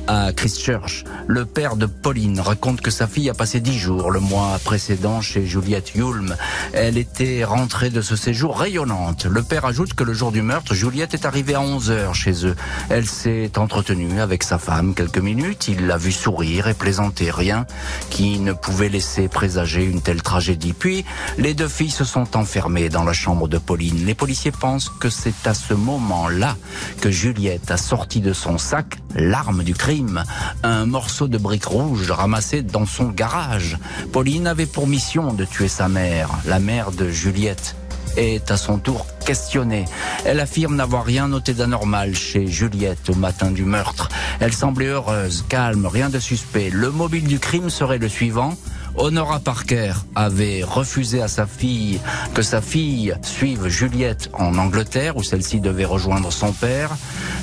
à 0.06 0.32
Christchurch. 0.32 1.04
Le 1.26 1.44
père 1.44 1.76
de 1.76 1.86
Pauline 1.86 2.40
raconte 2.40 2.80
que 2.80 2.90
sa 2.90 3.06
fille 3.06 3.28
a 3.28 3.34
passé 3.34 3.60
dix 3.60 3.78
jours 3.78 4.10
le 4.10 4.20
mois 4.20 4.58
précédent 4.64 5.20
chez 5.20 5.44
Juliette 5.44 5.94
Hulme. 5.94 6.36
Elle 6.72 6.96
était 6.96 7.44
rentrée 7.44 7.90
de 7.90 8.00
ce 8.00 8.16
séjour 8.16 8.58
rayonnante. 8.58 9.26
Le 9.26 9.42
père 9.42 9.64
ajoute 9.64 9.94
que 9.94 10.04
le 10.04 10.14
jour 10.14 10.32
du 10.32 10.42
meurtre, 10.42 10.74
Juliette 10.74 11.14
est 11.14 11.26
arrivée 11.26 11.54
à 11.54 11.60
11 11.60 11.90
heures 11.90 12.14
chez 12.14 12.46
eux. 12.46 12.56
Elle 12.88 13.06
s'est 13.06 13.58
entretenue 13.58 14.20
avec 14.20 14.42
sa 14.42 14.58
femme 14.58 14.94
quelques 14.94 15.18
minutes. 15.18 15.68
Il 15.68 15.86
l'a 15.86 15.98
vue 15.98 16.12
sourire 16.12 16.68
et 16.68 16.74
plaisanter. 16.74 17.30
Rien 17.30 17.66
qui 18.10 18.38
ne 18.38 18.52
pouvait 18.52 18.88
laisser 18.88 19.28
présager 19.28 19.84
une 19.84 20.00
telle 20.00 20.22
tragédie. 20.22 20.72
Puis, 20.72 21.04
les 21.36 21.54
deux 21.54 21.68
filles 21.68 21.90
se 21.90 22.04
sont 22.04 22.36
enfermées 22.36 22.88
dans 22.88 23.04
la 23.04 23.12
chambre 23.12 23.48
de 23.48 23.58
Pauline. 23.58 24.06
Les 24.06 24.14
policiers 24.14 24.52
pensent 24.52 24.77
que 25.00 25.10
c'est 25.10 25.46
à 25.46 25.54
ce 25.54 25.74
moment-là 25.74 26.56
que 27.00 27.10
Juliette 27.10 27.70
a 27.70 27.76
sorti 27.76 28.20
de 28.20 28.32
son 28.32 28.58
sac 28.58 28.98
l'arme 29.14 29.64
du 29.64 29.74
crime, 29.74 30.22
un 30.62 30.86
morceau 30.86 31.28
de 31.28 31.38
brique 31.38 31.64
rouge 31.64 32.10
ramassé 32.10 32.62
dans 32.62 32.86
son 32.86 33.08
garage. 33.08 33.78
Pauline 34.12 34.46
avait 34.46 34.66
pour 34.66 34.86
mission 34.86 35.32
de 35.32 35.44
tuer 35.44 35.68
sa 35.68 35.88
mère, 35.88 36.30
la 36.46 36.60
mère 36.60 36.92
de 36.92 37.08
Juliette 37.08 37.74
est 38.16 38.50
à 38.50 38.56
son 38.56 38.78
tour 38.78 39.06
questionnée. 39.24 39.84
Elle 40.24 40.40
affirme 40.40 40.76
n'avoir 40.76 41.04
rien 41.04 41.28
noté 41.28 41.54
d'anormal 41.54 42.14
chez 42.14 42.46
Juliette 42.46 43.10
au 43.10 43.14
matin 43.14 43.50
du 43.50 43.64
meurtre. 43.64 44.08
Elle 44.40 44.52
semblait 44.52 44.86
heureuse, 44.86 45.44
calme, 45.48 45.86
rien 45.86 46.08
de 46.08 46.18
suspect. 46.18 46.70
Le 46.70 46.90
mobile 46.90 47.26
du 47.26 47.38
crime 47.38 47.70
serait 47.70 47.98
le 47.98 48.08
suivant. 48.08 48.56
Honora 48.98 49.38
Parker 49.38 49.92
avait 50.16 50.64
refusé 50.64 51.22
à 51.22 51.28
sa 51.28 51.46
fille 51.46 52.00
que 52.34 52.42
sa 52.42 52.60
fille 52.60 53.14
suive 53.22 53.68
Juliette 53.68 54.28
en 54.32 54.58
Angleterre 54.58 55.16
où 55.16 55.22
celle-ci 55.22 55.60
devait 55.60 55.84
rejoindre 55.84 56.32
son 56.32 56.52
père. 56.52 56.90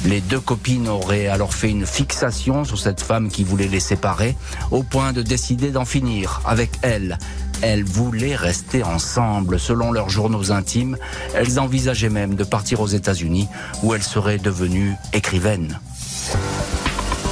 Les 0.05 0.19
deux 0.19 0.41
copines 0.41 0.89
auraient 0.89 1.27
alors 1.27 1.53
fait 1.53 1.69
une 1.69 1.85
fixation 1.85 2.65
sur 2.65 2.77
cette 2.77 2.99
femme 2.99 3.29
qui 3.29 3.45
voulait 3.45 3.69
les 3.69 3.79
séparer 3.79 4.35
au 4.69 4.83
point 4.83 5.13
de 5.13 5.21
décider 5.21 5.71
d'en 5.71 5.85
finir 5.85 6.41
avec 6.45 6.71
elle. 6.81 7.17
Elles 7.61 7.85
voulaient 7.85 8.35
rester 8.35 8.83
ensemble. 8.83 9.57
Selon 9.57 9.93
leurs 9.93 10.09
journaux 10.09 10.51
intimes, 10.51 10.97
elles 11.33 11.57
envisageaient 11.57 12.09
même 12.09 12.35
de 12.35 12.43
partir 12.43 12.81
aux 12.81 12.87
États-Unis 12.87 13.47
où 13.81 13.93
elles 13.93 14.03
seraient 14.03 14.39
devenues 14.39 14.95
écrivaines. 15.13 15.79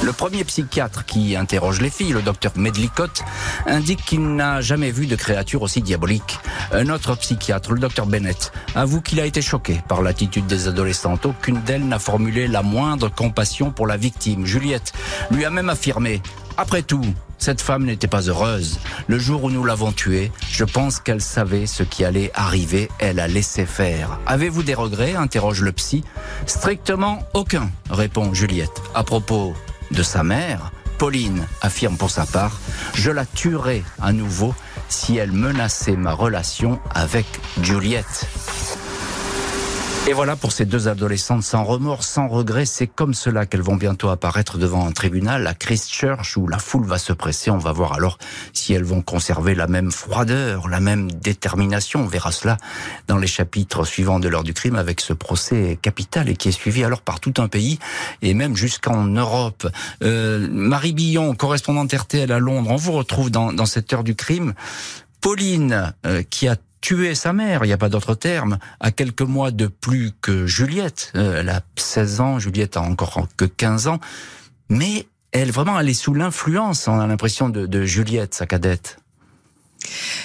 Le 0.04 0.12
premier 0.12 0.44
psychiatre 0.44 1.06
qui 1.06 1.34
interroge 1.34 1.80
les 1.80 1.88
filles, 1.88 2.12
le 2.12 2.20
docteur 2.20 2.52
Medlicott, 2.56 3.22
indique 3.64 4.04
qu'il 4.04 4.34
n'a 4.34 4.60
jamais 4.60 4.90
vu 4.90 5.06
de 5.06 5.16
créature 5.16 5.62
aussi 5.62 5.80
diabolique. 5.80 6.38
Un 6.72 6.90
autre 6.90 7.16
psychiatre, 7.16 7.72
le 7.72 7.80
docteur 7.80 8.04
Bennett, 8.04 8.52
avoue 8.74 9.00
qu'il 9.00 9.18
a 9.18 9.24
été 9.24 9.40
choqué 9.40 9.80
par 9.88 10.02
l'attitude 10.02 10.46
des 10.46 10.68
adolescentes. 10.68 11.24
Aucune 11.24 11.62
d'elles 11.62 11.88
n'a 11.88 11.98
formulé 11.98 12.48
la 12.48 12.62
moindre 12.62 13.08
compassion 13.08 13.70
pour 13.70 13.86
la 13.86 13.96
victime. 13.96 14.44
Juliette 14.44 14.92
lui 15.30 15.46
a 15.46 15.50
même 15.50 15.70
affirmé 15.70 16.20
après 16.56 16.82
tout, 16.82 17.04
cette 17.38 17.60
femme 17.60 17.84
n'était 17.84 18.06
pas 18.06 18.20
heureuse. 18.28 18.78
Le 19.08 19.18
jour 19.18 19.42
où 19.44 19.50
nous 19.50 19.64
l'avons 19.64 19.90
tuée, 19.90 20.30
je 20.50 20.64
pense 20.64 21.00
qu'elle 21.00 21.20
savait 21.20 21.66
ce 21.66 21.82
qui 21.82 22.04
allait 22.04 22.30
arriver. 22.34 22.88
Elle 23.00 23.18
a 23.18 23.26
laissé 23.26 23.66
faire. 23.66 24.20
Avez-vous 24.26 24.62
des 24.62 24.74
regrets? 24.74 25.16
interroge 25.16 25.62
le 25.62 25.72
psy. 25.72 26.04
Strictement 26.46 27.18
aucun, 27.34 27.70
répond 27.90 28.34
Juliette. 28.34 28.82
À 28.94 29.02
propos 29.02 29.52
de 29.90 30.02
sa 30.02 30.22
mère, 30.22 30.72
Pauline 30.98 31.46
affirme 31.60 31.96
pour 31.96 32.10
sa 32.10 32.26
part, 32.26 32.60
je 32.94 33.10
la 33.10 33.26
tuerai 33.26 33.82
à 34.00 34.12
nouveau 34.12 34.54
si 34.88 35.16
elle 35.16 35.32
menaçait 35.32 35.96
ma 35.96 36.12
relation 36.12 36.78
avec 36.94 37.26
Juliette. 37.62 38.26
Et 40.06 40.12
voilà 40.12 40.36
pour 40.36 40.52
ces 40.52 40.66
deux 40.66 40.86
adolescentes 40.86 41.42
sans 41.42 41.64
remords, 41.64 42.04
sans 42.04 42.28
regret. 42.28 42.66
C'est 42.66 42.86
comme 42.86 43.14
cela 43.14 43.46
qu'elles 43.46 43.62
vont 43.62 43.76
bientôt 43.76 44.10
apparaître 44.10 44.58
devant 44.58 44.86
un 44.86 44.92
tribunal 44.92 45.46
à 45.46 45.54
Christchurch 45.54 46.36
où 46.36 46.46
la 46.46 46.58
foule 46.58 46.84
va 46.84 46.98
se 46.98 47.14
presser. 47.14 47.50
On 47.50 47.56
va 47.56 47.72
voir 47.72 47.94
alors 47.94 48.18
si 48.52 48.74
elles 48.74 48.84
vont 48.84 49.00
conserver 49.00 49.54
la 49.54 49.66
même 49.66 49.90
froideur, 49.90 50.68
la 50.68 50.80
même 50.80 51.10
détermination. 51.10 52.00
On 52.00 52.06
verra 52.06 52.32
cela 52.32 52.58
dans 53.08 53.16
les 53.16 53.26
chapitres 53.26 53.86
suivants 53.86 54.20
de 54.20 54.28
l'heure 54.28 54.44
du 54.44 54.52
crime 54.52 54.76
avec 54.76 55.00
ce 55.00 55.14
procès 55.14 55.78
capital 55.80 56.28
et 56.28 56.36
qui 56.36 56.50
est 56.50 56.52
suivi 56.52 56.84
alors 56.84 57.00
par 57.00 57.18
tout 57.18 57.34
un 57.38 57.48
pays 57.48 57.78
et 58.20 58.34
même 58.34 58.56
jusqu'en 58.56 59.04
Europe. 59.04 59.66
Euh, 60.02 60.46
Marie 60.50 60.92
Billon, 60.92 61.34
correspondante 61.34 61.94
RTL 61.94 62.30
à 62.30 62.38
Londres, 62.38 62.70
on 62.70 62.76
vous 62.76 62.92
retrouve 62.92 63.30
dans, 63.30 63.54
dans 63.54 63.66
cette 63.66 63.90
heure 63.94 64.04
du 64.04 64.14
crime. 64.14 64.52
Pauline, 65.22 65.94
euh, 66.04 66.22
qui 66.28 66.46
a 66.46 66.56
tuer 66.84 67.14
sa 67.14 67.32
mère, 67.32 67.64
il 67.64 67.68
n'y 67.68 67.72
a 67.72 67.78
pas 67.78 67.88
d'autre 67.88 68.14
terme, 68.14 68.58
à 68.78 68.90
quelques 68.90 69.22
mois 69.22 69.50
de 69.50 69.68
plus 69.68 70.12
que 70.20 70.46
Juliette. 70.46 71.12
Euh, 71.16 71.40
elle 71.40 71.48
a 71.48 71.62
16 71.76 72.20
ans, 72.20 72.38
Juliette 72.38 72.76
a 72.76 72.82
encore 72.82 73.26
que 73.38 73.46
15 73.46 73.86
ans. 73.86 74.00
Mais 74.68 75.06
elle, 75.32 75.50
vraiment, 75.50 75.80
elle 75.80 75.88
est 75.88 75.94
sous 75.94 76.12
l'influence, 76.12 76.86
on 76.86 77.00
a 77.00 77.06
l'impression, 77.06 77.48
de, 77.48 77.64
de 77.64 77.86
Juliette, 77.86 78.34
sa 78.34 78.44
cadette. 78.44 78.98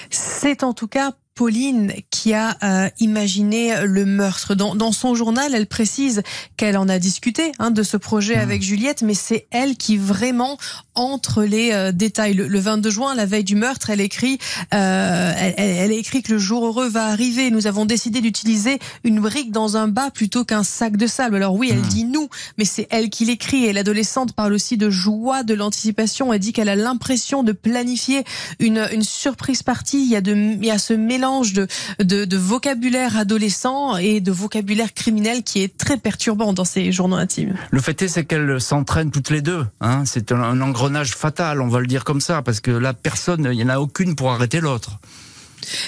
C'est 0.09 0.65
en 0.65 0.73
tout 0.73 0.89
cas 0.89 1.13
Pauline 1.39 1.93
qui 2.09 2.33
a 2.33 2.57
euh, 2.63 2.89
imaginé 2.99 3.85
le 3.85 4.05
meurtre. 4.05 4.55
Dans, 4.55 4.75
dans, 4.75 4.91
son 4.91 5.15
journal, 5.15 5.55
elle 5.55 5.67
précise 5.67 6.21
qu'elle 6.57 6.75
en 6.75 6.89
a 6.89 6.99
discuté 6.99 7.53
hein, 7.59 7.71
de 7.71 7.81
ce 7.81 7.95
projet 7.95 8.35
mmh. 8.35 8.41
avec 8.41 8.61
Juliette, 8.61 9.03
mais 9.03 9.13
c'est 9.13 9.47
elle 9.49 9.77
qui 9.77 9.95
vraiment 9.95 10.57
entre 10.95 11.43
les 11.45 11.71
euh, 11.71 11.93
détails. 11.93 12.33
Le, 12.33 12.59
22 12.59 12.89
juin, 12.89 13.15
la 13.15 13.25
veille 13.25 13.45
du 13.45 13.55
meurtre, 13.55 13.89
elle 13.89 14.01
écrit, 14.01 14.37
euh, 14.73 15.31
elle, 15.37 15.53
elle, 15.57 15.91
écrit 15.93 16.23
que 16.23 16.33
le 16.33 16.39
jour 16.39 16.65
heureux 16.65 16.89
va 16.89 17.05
arriver. 17.05 17.51
Nous 17.51 17.67
avons 17.67 17.85
décidé 17.85 18.19
d'utiliser 18.19 18.77
une 19.05 19.21
brique 19.21 19.53
dans 19.53 19.77
un 19.77 19.87
bas 19.87 20.11
plutôt 20.11 20.43
qu'un 20.43 20.63
sac 20.63 20.97
de 20.97 21.07
sable. 21.07 21.37
Alors 21.37 21.55
oui, 21.55 21.69
elle 21.71 21.79
mmh. 21.79 21.87
dit 21.87 22.03
nous, 22.03 22.27
mais 22.57 22.65
c'est 22.65 22.87
elle 22.89 23.09
qui 23.09 23.23
l'écrit. 23.23 23.63
Et 23.63 23.71
l'adolescente 23.71 24.33
parle 24.33 24.51
aussi 24.51 24.75
de 24.75 24.89
joie, 24.89 25.43
de 25.43 25.53
l'anticipation. 25.53 26.33
Elle 26.33 26.39
dit 26.39 26.51
qu'elle 26.51 26.67
a 26.67 26.75
l'impression 26.75 27.43
de 27.43 27.53
planifier 27.53 28.25
une, 28.59 28.85
une 28.91 29.03
surprise 29.03 29.63
partie. 29.63 30.03
Il 30.03 30.09
y 30.09 30.17
a 30.17 30.21
de, 30.21 30.33
il 30.33 30.65
y 30.65 30.71
a 30.71 30.77
ce 30.77 30.93
mélange 30.93 31.28
de, 31.53 32.37
vocabulaire 32.37 33.17
adolescent 33.17 33.97
et 33.97 34.21
de 34.21 34.31
vocabulaire 34.31 34.93
criminel 34.93 35.43
qui 35.43 35.61
est 35.61 35.77
très 35.77 35.97
perturbant 35.97 36.53
dans 36.53 36.65
ces 36.65 36.91
journaux 36.91 37.15
intimes. 37.15 37.55
Le 37.71 37.81
fait 37.81 38.01
est, 38.01 38.07
c'est 38.07 38.25
qu'elles 38.25 38.59
s'entraînent 38.59 39.11
toutes 39.11 39.29
les 39.29 39.41
deux. 39.41 39.65
Hein. 39.81 40.03
C'est 40.05 40.31
un, 40.31 40.61
engrenage 40.61 41.11
fatal, 41.11 41.61
on 41.61 41.67
va 41.67 41.79
le 41.79 41.87
dire 41.87 42.03
comme 42.03 42.21
ça, 42.21 42.41
parce 42.41 42.59
que 42.59 42.71
là, 42.71 42.93
personne, 42.93 43.47
il 43.51 43.57
n'y 43.57 43.63
en 43.63 43.69
a 43.69 43.79
aucune 43.79 44.15
pour 44.15 44.31
arrêter 44.31 44.59
l'autre. 44.59 44.99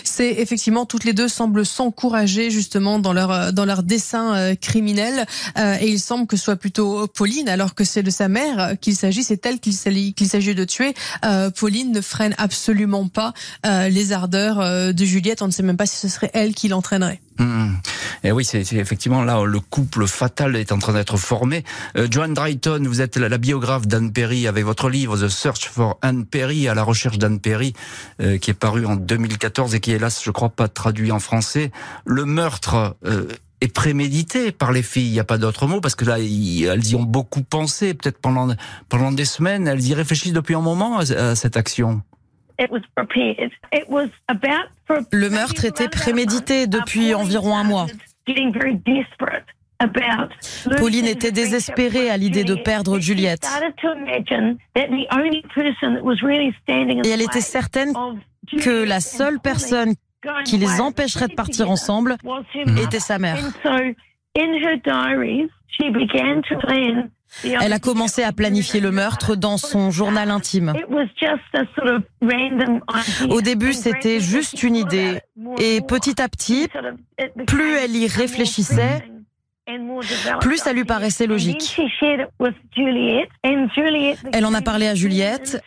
C'est 0.03 0.31
effectivement 0.39 0.85
toutes 0.85 1.03
les 1.03 1.13
deux 1.13 1.27
semblent 1.27 1.65
s'encourager 1.65 2.51
justement 2.51 2.99
dans 2.99 3.13
leur 3.13 3.31
euh, 3.31 3.51
dans 3.51 3.65
leur 3.65 3.83
dessin 3.83 4.35
euh, 4.35 4.55
criminel 4.55 5.25
euh, 5.57 5.77
et 5.79 5.87
il 5.87 5.99
semble 5.99 6.27
que 6.27 6.37
ce 6.37 6.43
soit 6.43 6.55
plutôt 6.55 7.07
Pauline 7.07 7.49
alors 7.49 7.75
que 7.75 7.83
c'est 7.83 8.03
de 8.03 8.09
sa 8.09 8.27
mère 8.27 8.75
qu'il 8.79 8.95
s'agit, 8.95 9.23
c'est 9.23 9.45
elle 9.45 9.59
qu'il 9.59 9.73
s'agit 9.73 10.55
de 10.55 10.63
tuer. 10.65 10.93
Pauline 11.55 11.91
ne 11.91 12.01
freine 12.01 12.35
absolument 12.37 13.07
pas 13.07 13.33
les 13.63 14.11
ardeurs 14.11 14.93
de 14.93 15.05
Juliette. 15.05 15.41
On 15.41 15.47
ne 15.47 15.51
sait 15.51 15.63
même 15.63 15.77
pas 15.77 15.85
si 15.85 15.97
ce 15.97 16.07
serait 16.07 16.31
elle 16.33 16.53
qui 16.53 16.67
l'entraînerait. 16.67 17.19
Mmh. 17.39 17.75
Et 18.23 18.31
oui, 18.31 18.45
c'est 18.45 18.61
effectivement 18.73 19.23
là 19.23 19.43
le 19.43 19.59
couple 19.59 20.05
fatal 20.05 20.55
est 20.55 20.71
en 20.71 20.79
train 20.79 20.93
d'être 20.93 21.17
formé. 21.17 21.63
Euh, 21.97 22.07
Joan 22.09 22.33
Drayton, 22.33 22.83
vous 22.85 23.01
êtes 23.01 23.17
la, 23.17 23.37
biographe 23.37 23.87
d'Anne 23.87 24.11
Perry 24.11 24.47
avec 24.47 24.63
votre 24.63 24.89
livre 24.89 25.17
The 25.17 25.27
Search 25.27 25.69
for 25.69 25.97
Anne 26.01 26.25
Perry, 26.25 26.67
à 26.67 26.75
la 26.75 26.83
recherche 26.83 27.17
d'Anne 27.17 27.39
Perry, 27.39 27.73
euh, 28.21 28.37
qui 28.37 28.51
est 28.51 28.55
paru 28.55 28.85
en 28.85 28.95
2014 28.95 29.73
et 29.73 29.79
qui 29.79 29.91
hélas, 29.91 30.21
je 30.23 30.31
crois, 30.31 30.49
pas 30.49 30.67
traduit 30.67 31.11
en 31.11 31.19
français. 31.19 31.71
Le 32.05 32.25
meurtre 32.25 32.95
euh, 33.05 33.27
est 33.61 33.73
prémédité 33.73 34.51
par 34.51 34.71
les 34.71 34.83
filles. 34.83 35.07
Il 35.07 35.13
n'y 35.13 35.19
a 35.19 35.23
pas 35.23 35.39
d'autre 35.39 35.65
mot 35.65 35.81
parce 35.81 35.95
que 35.95 36.05
là, 36.05 36.19
elles 36.19 36.87
y 36.87 36.95
ont 36.95 37.03
beaucoup 37.03 37.41
pensé. 37.41 37.95
Peut-être 37.95 38.19
pendant 38.19 38.53
pendant 38.89 39.11
des 39.11 39.25
semaines, 39.25 39.67
elles 39.67 39.83
y 39.83 39.93
réfléchissent 39.93 40.33
depuis 40.33 40.55
un 40.55 40.61
moment 40.61 40.99
à 40.99 41.35
cette 41.35 41.57
action. 41.57 42.03
Le 45.11 45.29
meurtre 45.29 45.65
était 45.65 45.89
prémédité 45.89 46.67
depuis 46.67 47.13
environ 47.13 47.57
un 47.57 47.63
mois. 47.63 47.87
Pauline 50.77 51.05
était 51.05 51.31
désespérée 51.31 52.09
à 52.09 52.17
l'idée 52.17 52.43
de 52.43 52.55
perdre 52.55 52.99
Juliette. 52.99 53.47
Et 54.75 57.09
elle 57.09 57.21
était 57.21 57.41
certaine 57.41 57.93
que 58.59 58.83
la 58.83 58.99
seule 58.99 59.39
personne 59.39 59.93
qui 60.45 60.57
les 60.57 60.81
empêcherait 60.81 61.29
de 61.29 61.33
partir 61.33 61.71
ensemble 61.71 62.17
était 62.77 62.99
sa 62.99 63.17
mère. 63.17 63.39
Elle 67.43 67.73
a 67.73 67.79
commencé 67.79 68.23
à 68.23 68.31
planifier 68.31 68.79
le 68.79 68.91
meurtre 68.91 69.35
dans 69.35 69.57
son 69.57 69.91
journal 69.91 70.29
intime. 70.31 70.73
Au 73.29 73.41
début, 73.41 73.73
c'était 73.73 74.19
juste 74.19 74.63
une 74.63 74.75
idée. 74.75 75.19
Et 75.59 75.81
petit 75.81 76.21
à 76.21 76.27
petit, 76.29 76.67
plus 77.47 77.73
elle 77.75 77.95
y 77.95 78.07
réfléchissait, 78.07 79.03
plus 80.41 80.57
ça 80.57 80.73
lui 80.73 80.83
paraissait 80.83 81.27
logique. 81.27 81.77
Elle 84.33 84.45
en 84.45 84.53
a 84.53 84.61
parlé 84.61 84.87
à 84.87 84.95
Juliette. 84.95 85.63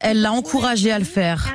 Elle 0.00 0.20
l'a 0.22 0.32
encouragée 0.32 0.92
à 0.92 0.98
le 0.98 1.04
faire 1.04 1.54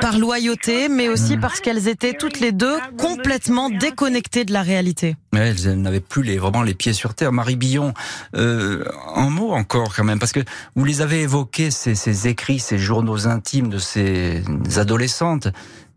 par 0.00 0.18
loyauté, 0.18 0.88
mais 0.88 1.08
aussi 1.08 1.36
parce 1.36 1.60
qu'elles 1.60 1.86
étaient 1.88 2.12
toutes 2.12 2.40
les 2.40 2.52
deux 2.52 2.76
complètement 2.96 3.70
déconnectées 3.70 4.44
de 4.44 4.52
la 4.52 4.62
réalité. 4.62 5.16
elles 5.32 5.80
n'avaient 5.80 6.00
plus 6.00 6.22
les, 6.22 6.38
vraiment 6.38 6.62
les 6.62 6.74
pieds 6.74 6.92
sur 6.92 7.14
terre. 7.14 7.32
Marie 7.32 7.56
Billon, 7.56 7.94
euh, 8.34 8.84
un 9.14 9.30
mot 9.30 9.52
encore 9.52 9.94
quand 9.94 10.04
même, 10.04 10.18
parce 10.18 10.32
que 10.32 10.40
vous 10.74 10.84
les 10.84 11.02
avez 11.02 11.22
évoqués, 11.22 11.70
ces, 11.70 11.94
ces 11.94 12.26
écrits, 12.26 12.58
ces 12.58 12.78
journaux 12.78 13.28
intimes 13.28 13.68
de 13.68 13.78
ces 13.78 14.42
adolescentes. 14.76 15.48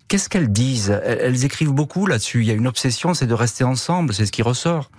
Qu'est-ce 0.07 0.29
qu'elles 0.29 0.51
disent? 0.51 0.91
Elles 1.03 1.45
écrivent 1.45 1.71
beaucoup 1.71 2.05
là-dessus. 2.05 2.41
Il 2.41 2.47
y 2.47 2.51
a 2.51 2.55
une 2.55 2.67
obsession, 2.67 3.13
c'est 3.13 3.27
de 3.27 3.33
rester 3.33 3.63
ensemble, 3.63 4.13
c'est 4.13 4.25
ce 4.25 4.31
qui 4.31 4.41
ressort. 4.41 4.91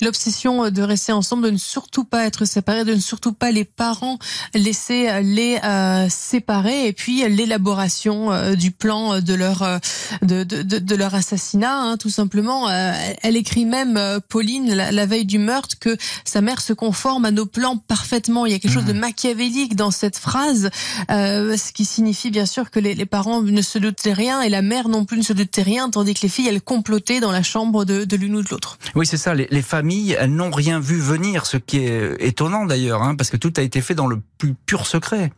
L'obsession 0.00 0.70
de 0.70 0.82
rester 0.82 1.12
ensemble, 1.12 1.44
de 1.44 1.50
ne 1.50 1.58
surtout 1.58 2.04
pas 2.04 2.24
être 2.26 2.44
séparés, 2.44 2.84
de 2.84 2.94
ne 2.94 3.00
surtout 3.00 3.32
pas 3.32 3.50
les 3.50 3.64
parents 3.64 4.18
laisser 4.54 5.08
les 5.22 5.58
euh, 5.64 6.06
séparer, 6.08 6.86
et 6.86 6.92
puis 6.92 7.28
l'élaboration 7.28 8.32
euh, 8.32 8.54
du 8.54 8.70
plan 8.70 9.20
de 9.20 9.34
leur 9.34 9.80
de, 10.22 10.44
de, 10.44 10.62
de, 10.62 10.94
leur 10.94 11.14
assassinat, 11.14 11.74
hein, 11.74 11.96
tout 11.96 12.10
simplement. 12.10 12.68
Euh, 12.68 12.92
elle 13.22 13.36
écrit 13.36 13.64
même 13.64 14.00
Pauline 14.28 14.74
la, 14.74 15.06
veille 15.06 15.24
du 15.24 15.38
meurtre 15.38 15.78
que 15.78 15.96
sa 16.24 16.40
mère 16.40 16.60
se 16.60 16.72
conforme 16.72 17.24
à 17.24 17.30
nos 17.30 17.46
plans 17.46 17.76
parfaitement. 17.76 18.46
Il 18.46 18.52
y 18.52 18.54
a 18.54 18.58
quelque 18.58 18.72
chose 18.72 18.84
de 18.84 18.92
mmh. 18.92 18.98
machiavélique 18.98 19.76
dans 19.76 19.90
cette 19.90 20.18
phrase, 20.18 20.70
ce 21.08 21.72
qui 21.72 21.84
signifie 21.84 22.30
bien 22.30 22.46
sûr 22.46 22.70
que 22.70 22.80
les, 22.80 22.94
les, 22.94 23.06
parents 23.06 23.42
ne 23.42 23.62
se 23.62 23.78
doutaient 23.78 24.12
rien 24.12 24.42
et 24.42 24.48
la 24.48 24.62
mère 24.62 24.88
non 24.88 25.04
plus 25.04 25.18
ne 25.18 25.22
se 25.22 25.32
doutait 25.32 25.62
rien, 25.62 25.90
tandis 25.90 26.14
que 26.14 26.22
les 26.22 26.28
filles 26.28 26.48
elles 26.48 26.62
complotaient 26.62 27.20
dans 27.20 27.32
la 27.32 27.42
chambre 27.42 27.84
de, 27.84 28.04
de 28.04 28.16
l'une 28.16 28.36
ou 28.36 28.42
de 28.42 28.48
l'autre. 28.50 28.78
Oui, 28.94 29.06
c'est 29.06 29.16
ça. 29.16 29.34
Les, 29.34 29.48
les 29.50 29.57
familles, 29.62 30.16
elles 30.18 30.34
n'ont 30.34 30.50
rien 30.50 30.80
vu 30.80 30.98
venir, 30.98 31.46
ce 31.46 31.56
qui 31.56 31.78
est 31.78 32.16
étonnant 32.20 32.64
d'ailleurs, 32.64 33.02
hein, 33.02 33.14
parce 33.14 33.30
que 33.30 33.36
tout 33.36 33.52
a 33.56 33.62
été 33.62 33.80
fait 33.80 33.94
dans 33.94 34.06
le 34.06 34.20
plus 34.38 34.54
pur 34.54 34.86
secret. 34.86 35.32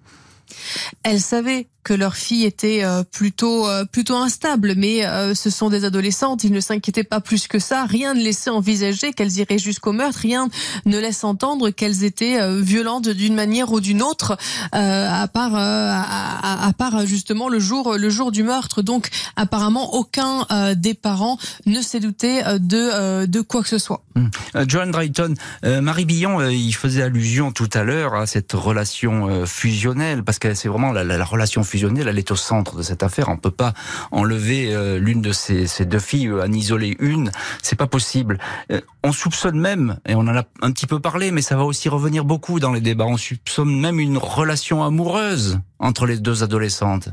Elles 1.02 1.20
savaient 1.20 1.68
que 1.82 1.94
leur 1.94 2.14
fille 2.14 2.44
était 2.44 2.84
euh, 2.84 3.02
plutôt 3.04 3.66
euh, 3.66 3.84
plutôt 3.84 4.16
instable, 4.16 4.74
mais 4.76 5.06
euh, 5.06 5.34
ce 5.34 5.48
sont 5.48 5.70
des 5.70 5.84
adolescentes, 5.84 6.44
ils 6.44 6.52
ne 6.52 6.60
s'inquiétaient 6.60 7.04
pas 7.04 7.20
plus 7.20 7.48
que 7.48 7.58
ça. 7.58 7.84
Rien 7.84 8.14
ne 8.14 8.22
laissait 8.22 8.50
envisager 8.50 9.12
qu'elles 9.12 9.38
iraient 9.38 9.58
jusqu'au 9.58 9.92
meurtre, 9.92 10.18
rien 10.20 10.48
ne 10.84 10.98
laisse 10.98 11.24
entendre 11.24 11.70
qu'elles 11.70 12.04
étaient 12.04 12.38
violentes 12.60 13.08
d'une 13.08 13.34
manière 13.34 13.72
ou 13.72 13.80
d'une 13.80 14.02
autre, 14.02 14.36
à 14.72 15.28
part 15.28 15.54
à, 15.54 16.72
part 16.76 17.06
justement 17.06 17.48
le 17.48 17.58
jour 17.58 17.96
le 17.96 18.10
jour 18.10 18.30
du 18.32 18.42
meurtre. 18.42 18.82
Donc 18.82 19.08
apparemment 19.36 19.94
aucun 19.94 20.46
des 20.76 20.94
parents 20.94 21.38
ne 21.66 21.80
s'est 21.80 22.00
douté 22.00 22.42
de 22.60 23.26
de 23.26 23.40
quoi 23.40 23.62
que 23.62 23.68
ce 23.68 23.78
soit. 23.78 24.02
Hum. 24.16 24.30
John 24.66 24.90
Drayton, 24.90 25.34
Marie 25.62 26.04
Billon, 26.04 26.48
il 26.48 26.74
faisait 26.74 27.02
allusion 27.02 27.52
tout 27.52 27.70
à 27.72 27.82
l'heure 27.82 28.14
à 28.14 28.26
cette 28.26 28.52
relation 28.52 29.46
fusionnelle 29.46 30.22
parce 30.22 30.38
que 30.38 30.54
c'est 30.54 30.68
vraiment 30.68 30.92
la, 30.92 31.04
la 31.04 31.24
relation 31.24 31.64
fusionnelle, 31.70 32.09
elle 32.09 32.18
est 32.18 32.30
au 32.30 32.37
centre 32.37 32.76
de 32.76 32.83
cette 32.83 33.02
affaire. 33.02 33.28
On 33.28 33.37
peut 33.37 33.50
pas 33.50 33.72
enlever 34.11 34.74
euh, 34.74 34.98
l'une 34.98 35.22
de 35.22 35.33
ces, 35.33 35.85
deux 35.87 35.98
filles, 35.98 36.28
euh, 36.28 36.44
en 36.44 36.52
isoler 36.52 36.96
une, 36.98 37.30
c'est 37.62 37.76
pas 37.76 37.87
possible. 37.87 38.38
Euh, 38.72 38.80
on 39.04 39.12
soupçonne 39.12 39.59
même, 39.59 39.98
et 40.06 40.14
on 40.14 40.20
en 40.20 40.37
a 40.37 40.44
un 40.62 40.72
petit 40.72 40.87
peu 40.87 41.00
parlé, 41.00 41.30
mais 41.30 41.42
ça 41.42 41.56
va 41.56 41.64
aussi 41.64 41.88
revenir 41.88 42.24
beaucoup 42.24 42.61
dans 42.61 42.72
les 42.72 42.80
débats. 42.80 43.06
On 43.06 43.16
soupçonne 43.16 43.80
même 43.80 44.00
une 44.00 44.18
relation 44.18 44.83
amoureuse 44.83 45.61
entre 45.78 46.06
les 46.06 46.18
deux 46.18 46.42
adolescentes. 46.42 47.09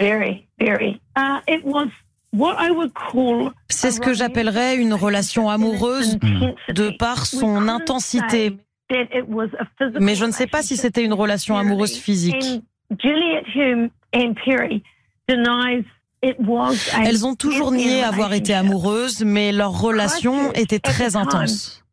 Uh, 0.00 0.44
c'est 3.68 3.90
ce 3.90 4.00
que 4.00 4.14
j'appellerais 4.14 4.76
une 4.76 4.94
relation 4.94 5.48
amoureuse 5.48 6.18
de 6.68 6.96
par 6.96 7.26
son 7.26 7.68
intensité. 7.68 8.56
Mais 10.00 10.14
je 10.14 10.24
ne 10.24 10.30
sais 10.30 10.46
pas 10.46 10.62
si 10.62 10.76
c'était 10.76 11.04
une 11.04 11.14
relation 11.14 11.56
amoureuse 11.56 11.96
physique. 11.96 12.62
Elles 17.04 17.26
ont 17.26 17.34
toujours 17.34 17.70
nié 17.70 18.02
avoir 18.02 18.32
été 18.32 18.54
amoureuses, 18.54 19.22
mais 19.24 19.52
leur 19.52 19.78
relation 19.80 20.52
était 20.52 20.78
très 20.80 21.16
intense. 21.16 21.84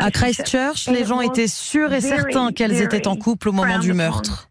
À 0.00 0.10
Christchurch, 0.10 0.88
les 0.88 1.04
gens 1.04 1.20
étaient 1.20 1.48
sûrs 1.48 1.92
et 1.92 2.00
certains 2.00 2.52
qu'elles 2.52 2.80
étaient 2.80 3.06
en 3.06 3.16
couple 3.16 3.50
au 3.50 3.52
moment 3.52 3.78
du 3.78 3.92
meurtre. 3.92 4.48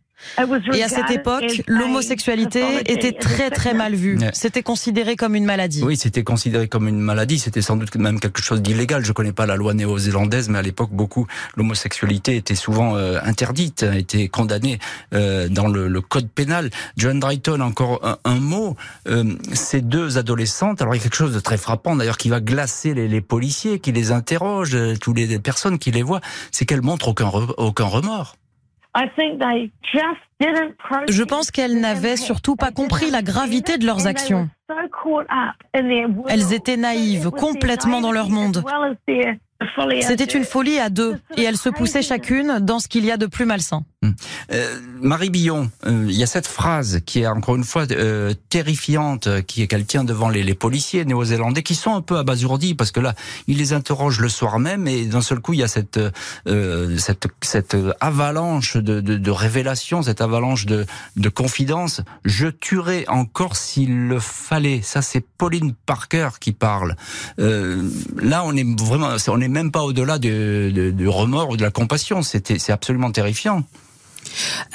Et 0.74 0.84
à 0.84 0.90
cette 0.90 1.12
époque, 1.12 1.64
l'homosexualité 1.68 2.64
était 2.86 3.14
très 3.14 3.50
très 3.50 3.74
mal 3.74 3.96
vue. 3.96 4.20
C'était 4.34 4.64
considéré 4.64 5.16
comme 5.16 5.36
une 5.36 5.46
maladie. 5.46 5.84
Oui, 5.84 5.98
c'était 5.98 6.24
considéré 6.24 6.68
comme 6.68 6.88
une 6.88 7.00
maladie. 7.00 7.40
C'était 7.40 7.62
sans 7.62 7.76
doute 7.76 7.96
même 7.96 8.20
quelque 8.20 8.42
chose 8.42 8.62
d'illégal. 8.62 9.04
Je 9.06 9.12
connais 9.12 9.34
pas 9.34 9.46
la 9.46 9.56
loi 9.56 9.74
néo-zélandaise, 9.74 10.50
mais 10.50 10.60
à 10.60 10.62
l'époque, 10.62 10.92
beaucoup 10.92 11.28
l'homosexualité 11.56 12.36
était 12.36 12.56
souvent 12.56 12.96
euh, 12.96 13.20
interdite, 13.24 13.84
était 13.84 14.28
condamnée 14.28 14.80
euh, 15.14 15.48
dans 15.50 15.68
le, 15.68 15.88
le, 15.88 16.02
code 16.02 16.30
pénal. 16.30 16.70
John 16.98 17.20
Drayton, 17.20 17.62
encore 17.62 18.20
un, 18.24 18.36
mot. 18.36 18.76
Euh, 19.08 19.36
ces 19.54 19.82
deux 19.82 20.18
adolescentes, 20.18 20.82
alors 20.82 20.96
il 20.96 20.98
y 20.98 21.02
a 21.02 21.04
quelque 21.04 21.16
chose 21.16 21.34
de 21.34 21.40
très 21.40 21.58
frappant 21.58 21.96
d'ailleurs 21.96 22.18
qui 22.18 22.30
va 22.30 22.40
glacer 22.40 22.94
les, 22.94 23.08
les 23.08 23.22
policiers, 23.22 23.80
qui 23.80 23.92
les 23.92 24.12
interrogent, 24.12 24.78
toutes 25.00 25.18
les 25.18 25.40
personnes 25.40 25.80
qui 25.80 25.92
les 25.92 26.04
voient, 26.04 26.22
c'est 26.52 26.66
qu'elles 26.66 26.82
montrent 26.82 27.10
aucun, 27.10 27.30
aucun 27.58 27.86
remords. 27.86 28.36
Je 31.10 31.24
pense 31.24 31.52
qu'elles 31.52 31.80
n'avaient 31.80 32.18
surtout 32.18 32.56
pas 32.56 32.72
compris 32.72 33.10
la 33.10 33.22
gravité 33.22 33.78
de 33.78 33.86
leurs 33.86 34.08
actions. 34.08 34.50
Elles 36.28 36.54
étaient 36.54 36.78
naïves, 36.78 37.30
complètement 37.32 38.02
dans 38.02 38.12
leur 38.12 38.30
monde. 38.30 38.64
C'était 40.02 40.24
une 40.24 40.44
folie 40.44 40.80
à 40.80 40.90
deux, 40.90 41.20
et 41.38 41.44
elles 41.44 41.58
se 41.58 41.70
poussaient 41.70 42.02
chacune 42.02 42.60
dans 42.60 42.80
ce 42.80 42.88
qu'il 42.88 43.06
y 43.06 43.12
a 43.12 43.18
de 43.18 43.28
plus 43.28 43.46
malsain. 43.46 43.84
Hum. 44.04 44.16
Euh, 44.52 44.80
Marie 45.00 45.30
Billon, 45.30 45.70
euh, 45.86 46.08
il 46.10 46.16
y 46.16 46.24
a 46.24 46.26
cette 46.26 46.48
phrase 46.48 47.02
qui 47.06 47.20
est 47.20 47.28
encore 47.28 47.56
une 47.56 47.64
fois 47.64 47.86
euh, 47.92 48.34
terrifiante, 48.50 49.44
qui 49.44 49.62
est 49.62 49.68
qu'elle 49.68 49.86
tient 49.86 50.04
devant 50.04 50.30
les, 50.30 50.42
les 50.42 50.56
policiers 50.56 51.06
néo-zélandais 51.06 51.62
qui 51.62 51.76
sont 51.76 51.94
un 51.94 52.02
peu 52.02 52.18
abasourdis 52.18 52.74
parce 52.74 52.90
que 52.90 53.00
là, 53.00 53.14
il 53.46 53.60
les 53.60 53.74
interroge 53.74 54.20
le 54.20 54.28
soir 54.28 54.58
même 54.58 54.88
et 54.88 55.06
d'un 55.06 55.22
seul 55.22 55.40
coup, 55.40 55.54
il 55.54 55.60
y 55.60 55.64
a 55.64 55.68
cette 55.68 56.00
cette, 56.98 57.28
cette 57.42 57.78
avalanche 58.00 58.76
de, 58.76 59.02
de, 59.02 59.18
de 59.18 59.32
révélations, 59.32 60.02
cette 60.02 60.22
avalanche 60.22 60.66
de, 60.66 60.88
de 61.16 61.30
confidences. 61.30 62.02
Je 62.26 62.48
tuerai 62.48 63.06
encore 63.08 63.56
s'il 63.56 64.08
le 64.08 64.20
fallait. 64.20 64.82
Ça, 64.82 65.04
c'est 65.04 65.22
Pauline 65.22 65.76
Parker 65.86 66.30
qui 66.40 66.54
parle. 66.54 66.96
là, 67.38 68.44
on 68.46 68.56
est 68.56 68.82
vraiment, 68.82 69.16
on 69.28 69.38
n'est 69.38 69.48
même 69.48 69.72
pas 69.72 69.84
au-delà 69.84 70.18
du 70.18 71.08
remords 71.08 71.50
ou 71.50 71.58
de 71.58 71.64
la 71.64 71.72
compassion. 71.72 72.24
C'était, 72.24 72.58
c'est 72.58 72.72
absolument 72.72 73.12
terrifiant. 73.12 73.64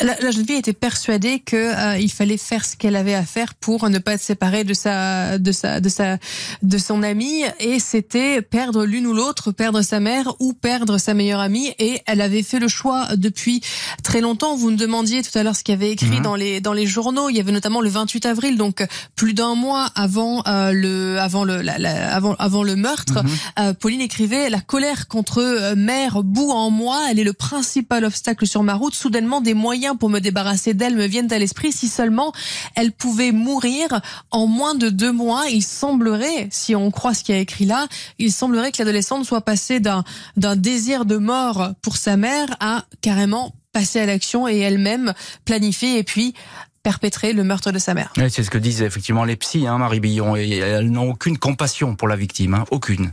La, 0.00 0.30
jeune 0.30 0.46
fille 0.46 0.56
était 0.56 0.72
persuadée 0.72 1.40
que 1.40 1.56
euh, 1.56 1.98
il 1.98 2.10
fallait 2.10 2.36
faire 2.36 2.64
ce 2.64 2.76
qu'elle 2.76 2.96
avait 2.96 3.14
à 3.14 3.24
faire 3.24 3.54
pour 3.54 3.88
ne 3.88 3.98
pas 3.98 4.14
être 4.14 4.20
séparée 4.20 4.64
de 4.64 4.74
sa, 4.74 5.38
de 5.38 5.52
sa, 5.52 5.80
de 5.80 5.88
sa, 5.88 6.18
de 6.62 6.78
son 6.78 7.02
amie, 7.02 7.44
et 7.60 7.78
c'était 7.78 8.42
perdre 8.42 8.84
l'une 8.84 9.06
ou 9.06 9.12
l'autre, 9.12 9.52
perdre 9.52 9.82
sa 9.82 10.00
mère 10.00 10.34
ou 10.40 10.52
perdre 10.52 10.98
sa 10.98 11.14
meilleure 11.14 11.40
amie. 11.40 11.72
Et 11.78 12.00
elle 12.06 12.20
avait 12.20 12.42
fait 12.42 12.58
le 12.58 12.68
choix 12.68 13.08
depuis 13.16 13.60
très 14.02 14.20
longtemps. 14.20 14.56
Vous 14.56 14.70
me 14.70 14.76
demandiez 14.76 15.22
tout 15.22 15.36
à 15.38 15.42
l'heure 15.42 15.56
ce 15.56 15.64
qu'il 15.64 15.74
y 15.74 15.76
avait 15.76 15.90
écrit 15.90 16.18
mhm. 16.18 16.22
dans 16.22 16.34
les 16.34 16.60
dans 16.60 16.72
les 16.72 16.86
journaux. 16.86 17.28
Il 17.30 17.36
y 17.36 17.40
avait 17.40 17.52
notamment 17.52 17.80
le 17.80 17.88
28 17.88 18.26
avril, 18.26 18.56
donc 18.56 18.86
plus 19.14 19.34
d'un 19.34 19.54
mois 19.54 19.88
avant 19.94 20.42
euh, 20.46 20.72
le 20.72 21.18
avant 21.18 21.44
le 21.44 21.66
avant 21.68 22.34
avant 22.38 22.62
le 22.62 22.76
meurtre. 22.76 23.22
Mhm. 23.22 23.30
Euh, 23.58 23.74
Pauline 23.74 24.00
écrivait 24.00 24.50
la 24.50 24.60
colère 24.60 25.08
contre 25.08 25.74
mère 25.74 26.22
bout 26.22 26.50
en 26.50 26.70
moi. 26.70 27.02
Elle 27.10 27.18
est 27.18 27.24
le 27.24 27.32
principal 27.32 28.04
obstacle 28.04 28.46
sur 28.46 28.62
ma 28.62 28.74
route. 28.74 28.94
Soudainement 28.94 29.40
des 29.46 29.54
moyens 29.54 29.96
pour 29.96 30.10
me 30.10 30.18
débarrasser 30.18 30.74
d'elle 30.74 30.96
me 30.96 31.06
viennent 31.06 31.32
à 31.32 31.38
l'esprit. 31.38 31.72
Si 31.72 31.88
seulement 31.88 32.32
elle 32.74 32.92
pouvait 32.92 33.32
mourir 33.32 34.00
en 34.30 34.46
moins 34.46 34.74
de 34.74 34.90
deux 34.90 35.12
mois, 35.12 35.44
il 35.50 35.62
semblerait, 35.62 36.48
si 36.50 36.74
on 36.74 36.90
croit 36.90 37.14
ce 37.14 37.24
qui 37.24 37.32
a 37.32 37.38
écrit 37.38 37.64
là, 37.64 37.86
il 38.18 38.32
semblerait 38.32 38.72
que 38.72 38.78
l'adolescente 38.78 39.24
soit 39.24 39.40
passée 39.40 39.80
d'un 39.80 40.04
d'un 40.36 40.56
désir 40.56 41.04
de 41.06 41.16
mort 41.16 41.72
pour 41.80 41.96
sa 41.96 42.16
mère 42.16 42.56
à 42.60 42.84
carrément 43.00 43.54
passer 43.72 44.00
à 44.00 44.06
l'action 44.06 44.48
et 44.48 44.58
elle-même 44.58 45.14
planifier 45.44 45.98
et 45.98 46.02
puis 46.02 46.34
perpétrer 46.82 47.32
le 47.32 47.44
meurtre 47.44 47.72
de 47.72 47.78
sa 47.78 47.94
mère. 47.94 48.12
c'est 48.16 48.42
ce 48.42 48.50
que 48.50 48.58
disent 48.58 48.82
effectivement 48.82 49.24
les 49.24 49.36
psys, 49.36 49.66
hein, 49.66 49.78
Marie 49.78 50.00
Billon, 50.00 50.36
et 50.36 50.58
elles 50.58 50.90
n'ont 50.90 51.10
aucune 51.10 51.36
compassion 51.38 51.96
pour 51.96 52.08
la 52.08 52.16
victime, 52.16 52.54
hein, 52.54 52.64
aucune. 52.70 53.10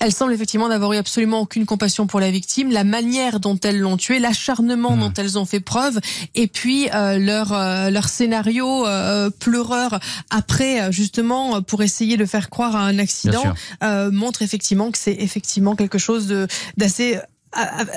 Elle 0.00 0.12
semble 0.12 0.32
effectivement 0.32 0.68
n'avoir 0.68 0.92
eu 0.92 0.96
absolument 0.96 1.40
aucune 1.40 1.66
compassion 1.66 2.06
pour 2.06 2.20
la 2.20 2.30
victime, 2.30 2.70
la 2.70 2.84
manière 2.84 3.40
dont 3.40 3.58
elles 3.62 3.78
l'ont 3.78 3.96
tué, 3.96 4.18
l'acharnement 4.18 4.96
dont 4.96 5.08
hmm. 5.08 5.14
elles 5.16 5.38
ont 5.38 5.44
fait 5.44 5.60
preuve, 5.60 6.00
et 6.34 6.46
puis 6.46 6.88
euh, 6.94 7.18
leur 7.18 7.52
euh, 7.52 7.90
leur 7.90 8.08
scénario 8.08 8.86
euh, 8.86 9.30
pleureur 9.30 10.00
après 10.30 10.92
justement 10.92 11.62
pour 11.62 11.82
essayer 11.82 12.16
de 12.16 12.24
faire 12.24 12.50
croire 12.50 12.76
à 12.76 12.80
un 12.80 12.98
accident 12.98 13.42
montre 13.82 14.42
effectivement 14.42 14.90
que 14.90 14.98
c'est 14.98 15.16
effectivement 15.18 15.76
quelque 15.76 15.98
chose 15.98 16.34
d'assez 16.76 17.18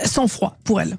sans 0.06 0.28
froid 0.28 0.58
pour 0.64 0.82
elle. 0.82 0.98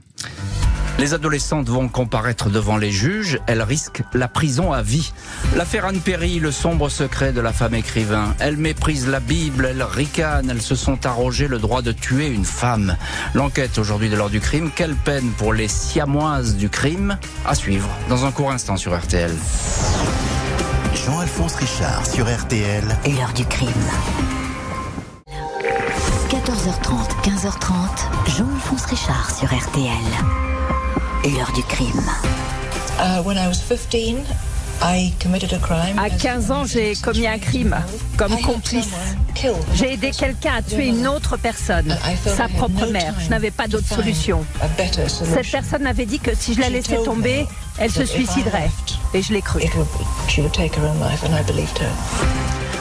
Les 0.98 1.12
adolescentes 1.12 1.68
vont 1.68 1.88
comparaître 1.88 2.48
devant 2.48 2.78
les 2.78 2.90
juges, 2.90 3.38
elles 3.46 3.62
risquent 3.62 4.02
la 4.14 4.28
prison 4.28 4.72
à 4.72 4.80
vie. 4.80 5.12
L'affaire 5.54 5.84
Anne 5.84 6.00
Perry, 6.00 6.38
le 6.38 6.50
sombre 6.50 6.88
secret 6.88 7.32
de 7.32 7.40
la 7.42 7.52
femme 7.52 7.74
écrivain. 7.74 8.34
Elle 8.38 8.56
méprise 8.56 9.06
la 9.06 9.20
Bible, 9.20 9.66
elle 9.70 9.82
ricane, 9.82 10.48
elles 10.48 10.62
se 10.62 10.74
sont 10.74 11.04
arrogées 11.04 11.48
le 11.48 11.58
droit 11.58 11.82
de 11.82 11.92
tuer 11.92 12.28
une 12.28 12.46
femme. 12.46 12.96
L'enquête 13.34 13.76
aujourd'hui 13.76 14.08
de 14.08 14.16
l'heure 14.16 14.30
du 14.30 14.40
crime, 14.40 14.70
quelle 14.74 14.94
peine 14.94 15.28
pour 15.36 15.52
les 15.52 15.68
siamoises 15.68 16.56
du 16.56 16.70
crime? 16.70 17.18
À 17.44 17.54
suivre 17.54 17.88
dans 18.08 18.24
un 18.24 18.30
court 18.30 18.50
instant 18.50 18.78
sur 18.78 18.98
RTL. 18.98 19.32
Jean-Alphonse 20.94 21.56
Richard 21.56 22.06
sur 22.06 22.26
RTL. 22.26 22.84
L'heure 23.04 23.32
du 23.34 23.44
crime. 23.44 23.68
14h30, 26.30 27.22
15h30, 27.22 28.38
Jean-Alphonse 28.38 28.86
Richard 28.86 29.30
sur 29.30 29.48
RTL 29.54 29.92
l'heure 31.30 31.52
du 31.52 31.62
crime. 31.62 32.02
Uh, 32.98 33.22
à 35.98 36.10
15 36.10 36.50
ans, 36.50 36.64
j'ai 36.64 36.94
commis 36.94 37.26
un 37.26 37.38
crime 37.38 37.76
comme 38.16 38.38
complice. 38.40 38.90
J'ai 39.74 39.94
aidé 39.94 40.10
quelqu'un 40.10 40.54
à 40.56 40.62
tuer 40.62 40.88
une 40.88 41.06
autre 41.06 41.36
personne, 41.36 41.96
sa 42.24 42.48
propre 42.48 42.86
mère. 42.86 43.14
Je 43.18 43.30
n'avais 43.30 43.50
pas 43.50 43.68
d'autre 43.68 43.88
solution. 43.88 44.44
Cette 45.08 45.50
personne 45.50 45.82
m'avait 45.82 46.06
dit 46.06 46.18
que 46.18 46.34
si 46.34 46.54
je 46.54 46.60
la 46.60 46.70
laissais 46.70 47.02
tomber, 47.02 47.46
elle 47.78 47.90
se 47.90 48.04
suiciderait. 48.04 48.70
Et 49.14 49.22
je 49.22 49.32
l'ai 49.32 49.42
cru. 49.42 49.62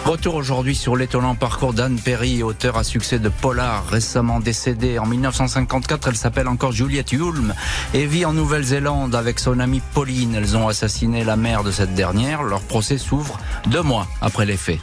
Retour 0.05 0.35
aujourd'hui 0.35 0.75
sur 0.75 0.95
l'étonnant 0.95 1.33
parcours 1.33 1.73
d'Anne 1.73 1.99
Perry, 1.99 2.43
auteur 2.43 2.77
à 2.77 2.83
succès 2.83 3.17
de 3.17 3.27
Polar, 3.27 3.87
récemment 3.87 4.39
décédée. 4.39 4.99
En 4.99 5.07
1954, 5.07 6.09
elle 6.09 6.15
s'appelle 6.15 6.47
encore 6.47 6.71
Juliette 6.71 7.11
Hulme 7.11 7.55
et 7.95 8.05
vit 8.05 8.23
en 8.23 8.33
Nouvelle-Zélande 8.33 9.15
avec 9.15 9.39
son 9.39 9.59
amie 9.59 9.81
Pauline. 9.95 10.35
Elles 10.35 10.55
ont 10.57 10.67
assassiné 10.67 11.23
la 11.23 11.37
mère 11.37 11.63
de 11.63 11.71
cette 11.71 11.95
dernière. 11.95 12.43
Leur 12.43 12.61
procès 12.61 12.99
s'ouvre 12.99 13.39
deux 13.65 13.81
mois 13.81 14.07
après 14.21 14.45
les 14.45 14.57
faits. 14.57 14.79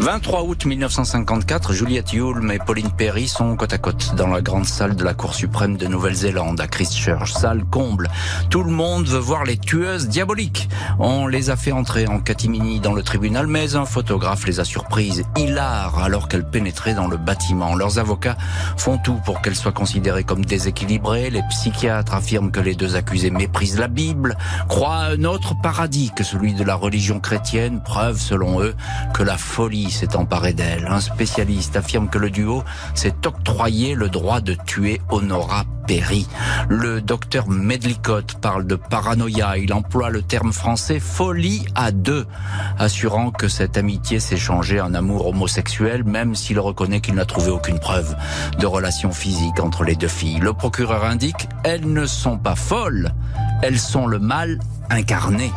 23 0.00 0.42
août 0.44 0.64
1954, 0.64 1.72
Juliette 1.72 2.12
Hulme 2.12 2.52
et 2.52 2.60
Pauline 2.60 2.90
Perry 2.90 3.26
sont 3.26 3.56
côte 3.56 3.72
à 3.72 3.78
côte 3.78 4.14
dans 4.14 4.28
la 4.28 4.40
grande 4.40 4.64
salle 4.64 4.94
de 4.94 5.02
la 5.02 5.12
Cour 5.12 5.34
suprême 5.34 5.76
de 5.76 5.88
Nouvelle-Zélande 5.88 6.60
à 6.60 6.68
Christchurch. 6.68 7.32
Salle 7.32 7.64
comble. 7.64 8.08
Tout 8.48 8.62
le 8.62 8.70
monde 8.70 9.08
veut 9.08 9.18
voir 9.18 9.42
les 9.42 9.58
tueuses 9.58 10.06
diaboliques. 10.06 10.68
On 11.00 11.26
les 11.26 11.50
a 11.50 11.56
fait 11.56 11.72
entrer 11.72 12.06
en 12.06 12.20
catimini 12.20 12.78
dans 12.78 12.92
le 12.92 13.02
tribunal, 13.02 13.48
mais 13.48 13.74
un 13.74 13.84
photographe 13.84 14.46
les 14.46 14.60
a 14.60 14.64
surprises, 14.64 15.24
hilar, 15.36 15.98
alors 15.98 16.28
qu'elles 16.28 16.48
pénétraient 16.48 16.94
dans 16.94 17.08
le 17.08 17.16
bâtiment. 17.16 17.74
Leurs 17.74 17.98
avocats 17.98 18.36
font 18.76 18.98
tout 18.98 19.20
pour 19.24 19.42
qu'elles 19.42 19.56
soient 19.56 19.72
considérées 19.72 20.24
comme 20.24 20.44
déséquilibrées. 20.44 21.30
Les 21.30 21.42
psychiatres 21.50 22.14
affirment 22.14 22.52
que 22.52 22.60
les 22.60 22.76
deux 22.76 22.94
accusés 22.94 23.30
méprisent 23.30 23.78
la 23.78 23.88
Bible, 23.88 24.36
croient 24.68 24.94
à 24.94 25.10
un 25.10 25.24
autre 25.24 25.54
paradis 25.60 26.12
que 26.14 26.22
celui 26.22 26.54
de 26.54 26.62
la 26.62 26.76
religion 26.76 27.18
chrétienne, 27.18 27.82
preuve 27.82 28.20
selon 28.20 28.62
eux 28.62 28.76
que 29.12 29.24
la 29.24 29.36
folie 29.36 29.87
s'est 29.90 30.16
emparé 30.16 30.52
d'elle. 30.52 30.86
Un 30.86 31.00
spécialiste 31.00 31.76
affirme 31.76 32.08
que 32.08 32.18
le 32.18 32.30
duo 32.30 32.62
s'est 32.94 33.14
octroyé 33.26 33.94
le 33.94 34.08
droit 34.08 34.40
de 34.40 34.56
tuer 34.66 35.00
Honora 35.10 35.64
Perry. 35.86 36.26
Le 36.68 37.00
docteur 37.00 37.48
Medlicott 37.48 38.34
parle 38.40 38.66
de 38.66 38.74
paranoïa. 38.74 39.56
Il 39.58 39.72
emploie 39.72 40.10
le 40.10 40.22
terme 40.22 40.52
français 40.52 41.00
folie 41.00 41.64
à 41.74 41.92
deux, 41.92 42.26
assurant 42.78 43.30
que 43.30 43.48
cette 43.48 43.76
amitié 43.76 44.20
s'est 44.20 44.36
changée 44.36 44.80
en 44.80 44.94
amour 44.94 45.26
homosexuel, 45.26 46.04
même 46.04 46.34
s'il 46.34 46.60
reconnaît 46.60 47.00
qu'il 47.00 47.14
n'a 47.14 47.24
trouvé 47.24 47.50
aucune 47.50 47.78
preuve 47.78 48.16
de 48.58 48.66
relation 48.66 49.12
physique 49.12 49.60
entre 49.60 49.84
les 49.84 49.96
deux 49.96 50.08
filles. 50.08 50.40
Le 50.40 50.52
procureur 50.52 51.04
indique, 51.04 51.48
elles 51.64 51.90
ne 51.90 52.06
sont 52.06 52.38
pas 52.38 52.56
folles, 52.56 53.12
elles 53.62 53.80
sont 53.80 54.06
le 54.06 54.18
mal 54.18 54.58
incarné. 54.90 55.50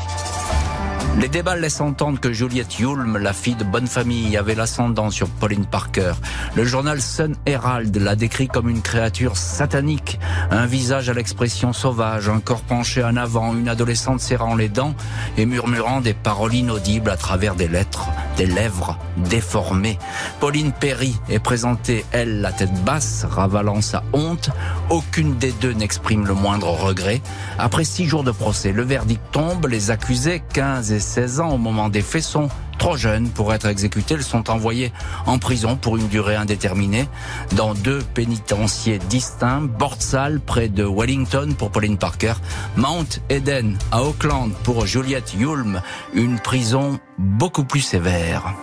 Les 1.19 1.27
débats 1.27 1.57
laissent 1.57 1.81
entendre 1.81 2.19
que 2.21 2.31
Juliette 2.31 2.79
Hulme, 2.79 3.17
la 3.17 3.33
fille 3.33 3.55
de 3.55 3.65
bonne 3.65 3.85
famille, 3.85 4.37
avait 4.37 4.55
l'ascendant 4.55 5.09
sur 5.09 5.27
Pauline 5.27 5.65
Parker. 5.65 6.13
Le 6.55 6.63
journal 6.63 7.01
Sun 7.01 7.35
Herald 7.45 7.95
l'a 7.97 8.15
décrit 8.15 8.47
comme 8.47 8.69
une 8.69 8.81
créature 8.81 9.35
satanique, 9.35 10.19
un 10.51 10.65
visage 10.65 11.09
à 11.09 11.13
l'expression 11.13 11.73
sauvage, 11.73 12.29
un 12.29 12.39
corps 12.39 12.61
penché 12.61 13.03
en 13.03 13.17
avant, 13.17 13.53
une 13.53 13.67
adolescente 13.67 14.21
serrant 14.21 14.55
les 14.55 14.69
dents 14.69 14.95
et 15.37 15.45
murmurant 15.45 15.99
des 15.99 16.13
paroles 16.13 16.55
inaudibles 16.55 17.09
à 17.09 17.17
travers 17.17 17.55
des 17.55 17.67
lettres, 17.67 18.07
des 18.37 18.45
lèvres 18.45 18.97
déformées. 19.17 19.99
Pauline 20.39 20.71
Perry 20.71 21.13
est 21.29 21.39
présentée, 21.39 22.05
elle, 22.13 22.39
la 22.39 22.53
tête 22.53 22.73
basse, 22.85 23.25
ravalant 23.29 23.81
sa 23.81 24.03
honte. 24.13 24.49
Aucune 24.89 25.37
des 25.37 25.51
deux 25.51 25.73
n'exprime 25.73 26.25
le 26.25 26.33
moindre 26.33 26.69
regret. 26.69 27.21
Après 27.59 27.83
six 27.83 28.05
jours 28.07 28.23
de 28.23 28.31
procès, 28.31 28.71
le 28.71 28.83
verdict 28.83 29.21
tombe, 29.33 29.67
les 29.67 29.91
accusés, 29.91 30.41
15 30.53 30.93
et 30.93 31.00
16 31.01 31.39
ans 31.41 31.49
au 31.49 31.57
moment 31.57 31.89
des 31.89 32.01
faits 32.01 32.23
sont 32.23 32.49
trop 32.77 32.97
jeunes 32.97 33.29
pour 33.29 33.53
être 33.53 33.67
exécutés. 33.67 34.15
Elles 34.15 34.23
sont 34.23 34.49
envoyées 34.49 34.91
en 35.25 35.37
prison 35.37 35.75
pour 35.75 35.97
une 35.97 36.07
durée 36.07 36.35
indéterminée 36.35 37.07
dans 37.53 37.73
deux 37.73 37.99
pénitenciers 37.99 38.99
distincts, 38.99 39.61
Bordsal 39.61 40.39
près 40.39 40.69
de 40.69 40.83
Wellington 40.83 41.53
pour 41.57 41.71
Pauline 41.71 41.97
Parker, 41.97 42.33
Mount 42.75 43.21
Eden 43.29 43.77
à 43.91 44.03
Auckland 44.03 44.51
pour 44.63 44.85
Juliette 44.85 45.33
Hulme, 45.39 45.81
une 46.13 46.39
prison 46.39 46.99
beaucoup 47.17 47.65
plus 47.65 47.81
sévère. 47.81 48.53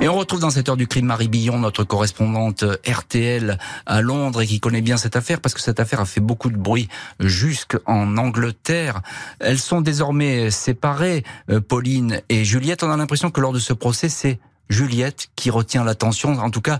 Et 0.00 0.08
on 0.08 0.16
retrouve 0.16 0.38
dans 0.38 0.50
cette 0.50 0.68
heure 0.68 0.76
du 0.76 0.86
crime 0.86 1.06
Marie 1.06 1.26
Billon, 1.26 1.58
notre 1.58 1.82
correspondante 1.82 2.64
RTL 2.86 3.58
à 3.84 4.00
Londres 4.00 4.42
et 4.42 4.46
qui 4.46 4.60
connaît 4.60 4.80
bien 4.80 4.96
cette 4.96 5.16
affaire 5.16 5.40
parce 5.40 5.54
que 5.54 5.60
cette 5.60 5.80
affaire 5.80 6.00
a 6.00 6.04
fait 6.04 6.20
beaucoup 6.20 6.50
de 6.50 6.56
bruit 6.56 6.88
jusqu'en 7.18 8.16
Angleterre. 8.16 9.02
Elles 9.40 9.58
sont 9.58 9.80
désormais 9.80 10.52
séparées, 10.52 11.24
euh, 11.50 11.60
Pauline 11.60 12.22
et 12.28 12.44
Juliette. 12.44 12.84
On 12.84 12.90
a 12.92 12.96
l'impression 12.96 13.32
que 13.32 13.40
lors 13.40 13.52
de 13.52 13.58
ce 13.58 13.72
procès, 13.72 14.08
c'est 14.08 14.38
Juliette 14.68 15.30
qui 15.34 15.50
retient 15.50 15.82
l'attention. 15.82 16.38
En 16.38 16.50
tout 16.50 16.60
cas, 16.60 16.78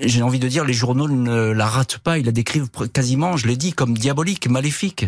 j'ai 0.00 0.22
envie 0.22 0.38
de 0.38 0.48
dire, 0.48 0.66
les 0.66 0.74
journaux 0.74 1.08
ne 1.08 1.52
la 1.52 1.66
ratent 1.66 1.98
pas. 1.98 2.18
Ils 2.18 2.26
la 2.26 2.32
décrivent 2.32 2.68
quasiment, 2.92 3.38
je 3.38 3.46
l'ai 3.46 3.56
dit, 3.56 3.72
comme 3.72 3.96
diabolique, 3.96 4.50
maléfique. 4.50 5.06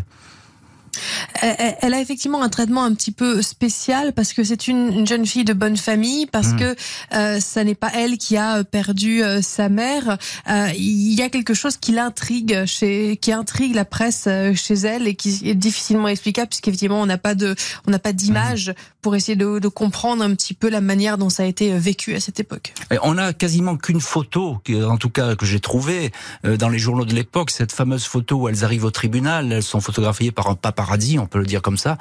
Elle 1.40 1.94
a 1.94 2.00
effectivement 2.00 2.42
un 2.42 2.48
traitement 2.48 2.84
un 2.84 2.94
petit 2.94 3.12
peu 3.12 3.42
spécial 3.42 4.12
parce 4.12 4.32
que 4.32 4.44
c'est 4.44 4.68
une, 4.68 5.06
jeune 5.06 5.26
fille 5.26 5.44
de 5.44 5.52
bonne 5.52 5.76
famille, 5.76 6.26
parce 6.26 6.48
mmh. 6.48 6.56
que 6.56 6.76
euh, 7.14 7.40
ça 7.40 7.64
n'est 7.64 7.74
pas 7.74 7.90
elle 7.94 8.18
qui 8.18 8.36
a 8.36 8.62
perdu 8.64 9.22
euh, 9.22 9.42
sa 9.42 9.68
mère. 9.68 10.18
Euh, 10.48 10.68
il 10.76 11.14
y 11.14 11.22
a 11.22 11.28
quelque 11.28 11.54
chose 11.54 11.76
qui 11.76 11.92
l'intrigue, 11.92 12.64
chez, 12.66 13.16
qui 13.16 13.32
intrigue 13.32 13.74
la 13.74 13.84
presse 13.84 14.24
euh, 14.26 14.54
chez 14.54 14.74
elle 14.74 15.06
et 15.06 15.14
qui 15.14 15.40
est 15.44 15.54
difficilement 15.54 16.08
explicable 16.08 16.48
puisqu'effectivement 16.48 17.00
on 17.00 17.06
n'a 17.06 17.18
pas 17.18 17.34
de, 17.34 17.54
on 17.86 17.90
n'a 17.90 17.98
pas 17.98 18.12
d'image 18.12 18.70
mmh. 18.70 18.74
pour 19.00 19.16
essayer 19.16 19.36
de, 19.36 19.58
de, 19.58 19.68
comprendre 19.68 20.22
un 20.22 20.34
petit 20.34 20.54
peu 20.54 20.68
la 20.68 20.80
manière 20.80 21.18
dont 21.18 21.30
ça 21.30 21.42
a 21.42 21.46
été 21.46 21.76
vécu 21.78 22.14
à 22.14 22.20
cette 22.20 22.38
époque. 22.38 22.74
Et 22.90 22.98
on 23.02 23.16
a 23.18 23.32
quasiment 23.32 23.76
qu'une 23.76 24.00
photo, 24.00 24.60
en 24.86 24.96
tout 24.96 25.10
cas 25.10 25.34
que 25.34 25.46
j'ai 25.46 25.60
trouvée 25.60 26.12
dans 26.44 26.68
les 26.68 26.78
journaux 26.78 27.04
de 27.06 27.14
l'époque, 27.14 27.50
cette 27.50 27.72
fameuse 27.72 28.04
photo 28.04 28.36
où 28.36 28.48
elles 28.48 28.64
arrivent 28.64 28.84
au 28.84 28.90
tribunal, 28.90 29.50
elles 29.50 29.62
sont 29.62 29.80
photographiées 29.80 30.30
par 30.30 30.48
un 30.48 30.54
papa 30.54 30.81
paradis, 30.82 31.20
on 31.20 31.26
peut 31.26 31.38
le 31.38 31.46
dire 31.46 31.62
comme 31.62 31.78
ça, 31.78 31.96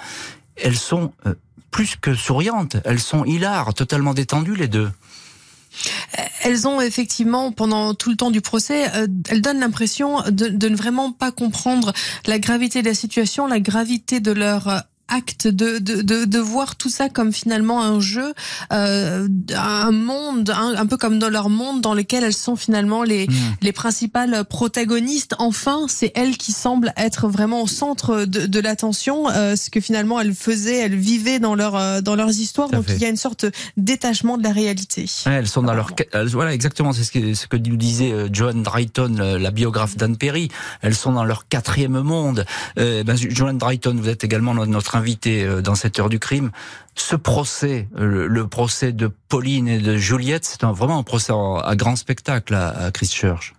elles 0.55 0.75
sont 0.75 1.13
euh, 1.27 1.35
plus 1.69 1.97
que 2.01 2.15
souriantes, 2.15 2.77
elles 2.83 2.99
sont 2.99 3.25
hilares, 3.25 3.75
totalement 3.75 4.15
détendues 4.15 4.55
les 4.55 4.67
deux. 4.67 4.89
Elles 6.41 6.67
ont 6.67 6.81
effectivement, 6.81 7.51
pendant 7.51 7.93
tout 7.93 8.09
le 8.09 8.15
temps 8.15 8.31
du 8.31 8.41
procès, 8.41 8.89
euh, 8.95 9.05
elles 9.29 9.43
donnent 9.43 9.59
l'impression 9.59 10.23
de, 10.31 10.67
ne 10.67 10.75
vraiment 10.75 11.11
pas 11.11 11.31
comprendre 11.31 11.93
la 12.25 12.39
gravité 12.39 12.81
de 12.81 12.87
la 12.87 12.95
situation, 12.95 13.45
la 13.45 13.59
gravité 13.59 14.19
de 14.19 14.31
leur 14.31 14.67
euh, 14.67 14.79
acte 15.11 15.47
de, 15.47 15.77
de, 15.77 16.01
de, 16.01 16.25
de, 16.25 16.39
voir 16.39 16.75
tout 16.75 16.89
ça 16.89 17.09
comme 17.09 17.31
finalement 17.31 17.83
un 17.83 17.99
jeu, 17.99 18.33
euh, 18.71 19.27
un 19.55 19.91
monde, 19.91 20.49
un, 20.49 20.85
peu 20.85 20.97
comme 20.97 21.19
dans 21.19 21.29
leur 21.29 21.49
monde 21.49 21.81
dans 21.81 21.93
lequel 21.93 22.23
elles 22.23 22.33
sont 22.33 22.55
finalement 22.55 23.03
les, 23.03 23.27
hmm. 23.27 23.33
les 23.61 23.71
principales 23.71 24.45
protagonistes. 24.45 25.35
Enfin, 25.39 25.85
c'est 25.87 26.11
elles 26.15 26.37
qui 26.37 26.51
semblent 26.51 26.93
être 26.97 27.27
vraiment 27.27 27.61
au 27.61 27.67
centre 27.67 28.25
de, 28.25 28.45
de 28.45 28.59
l'attention, 28.59 29.29
euh, 29.29 29.55
ce 29.55 29.69
que 29.69 29.79
finalement 29.79 30.19
elles 30.19 30.33
faisaient, 30.33 30.77
elles 30.77 30.95
vivaient 30.95 31.39
dans, 31.39 31.55
leur, 31.55 31.75
euh, 31.75 32.01
dans 32.01 32.15
leurs 32.15 32.31
histoires. 32.31 32.69
Donc 32.69 32.85
il 32.89 32.99
y 32.99 33.05
a 33.05 33.09
une 33.09 33.17
sorte 33.17 33.45
d'étachement 33.77 34.37
de 34.37 34.43
la 34.43 34.51
réalité. 34.51 35.05
elles 35.25 35.47
sont 35.47 35.63
dans 35.63 35.73
leur... 35.73 35.91
Voilà, 36.31 36.53
exactement, 36.53 36.93
c'est 36.93 37.03
ce 37.03 37.11
que, 37.11 37.33
ce 37.33 37.47
que 37.47 37.57
nous 37.57 37.77
disait 37.77 38.11
euh, 38.11 38.29
Joan 38.31 38.63
Drayton, 38.63 39.15
la 39.17 39.51
biographe 39.51 39.97
d'Anne 39.97 40.17
Perry. 40.17 40.49
Elles 40.81 40.95
sont 40.95 41.11
dans 41.11 41.25
leur 41.25 41.47
quatrième 41.47 41.99
monde. 42.01 42.45
Euh, 42.77 43.03
ben, 43.03 43.15
Joan 43.15 43.57
Drayton, 43.57 43.95
vous 43.97 44.09
êtes 44.09 44.23
également 44.23 44.53
notre 44.53 44.95
invité 45.01 45.43
euh, 45.43 45.61
dans 45.61 45.75
cette 45.75 45.99
heure 45.99 46.09
du 46.09 46.19
crime. 46.19 46.51
Ce 46.95 47.15
procès, 47.15 47.87
euh, 47.97 48.27
le, 48.27 48.47
procès 48.47 48.91
de 48.93 49.07
Pauline 49.07 49.67
et 49.67 49.79
de 49.79 49.97
Juliette, 49.97 50.45
c'est 50.45 50.63
vraiment 50.63 50.99
un 50.99 51.03
procès 51.03 51.33
à 51.33 51.75
grand 51.75 51.95
spectacle 51.95 52.53
à, 52.53 52.91
Christchurch. 52.93 53.53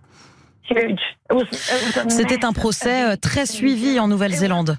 C'était 2.08 2.44
un 2.44 2.52
procès 2.52 3.12
euh, 3.12 3.16
très 3.16 3.46
suivi 3.46 3.98
en 3.98 4.06
Nouvelle-Zélande. 4.08 4.78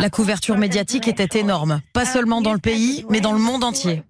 La 0.00 0.10
couverture 0.10 0.56
médiatique 0.56 1.06
était 1.06 1.38
énorme, 1.38 1.82
pas 1.92 2.06
seulement 2.06 2.40
dans 2.40 2.54
le 2.54 2.58
pays, 2.58 3.04
mais 3.10 3.20
dans 3.20 3.32
le 3.32 3.38
monde 3.38 3.62
entier. 3.62 4.02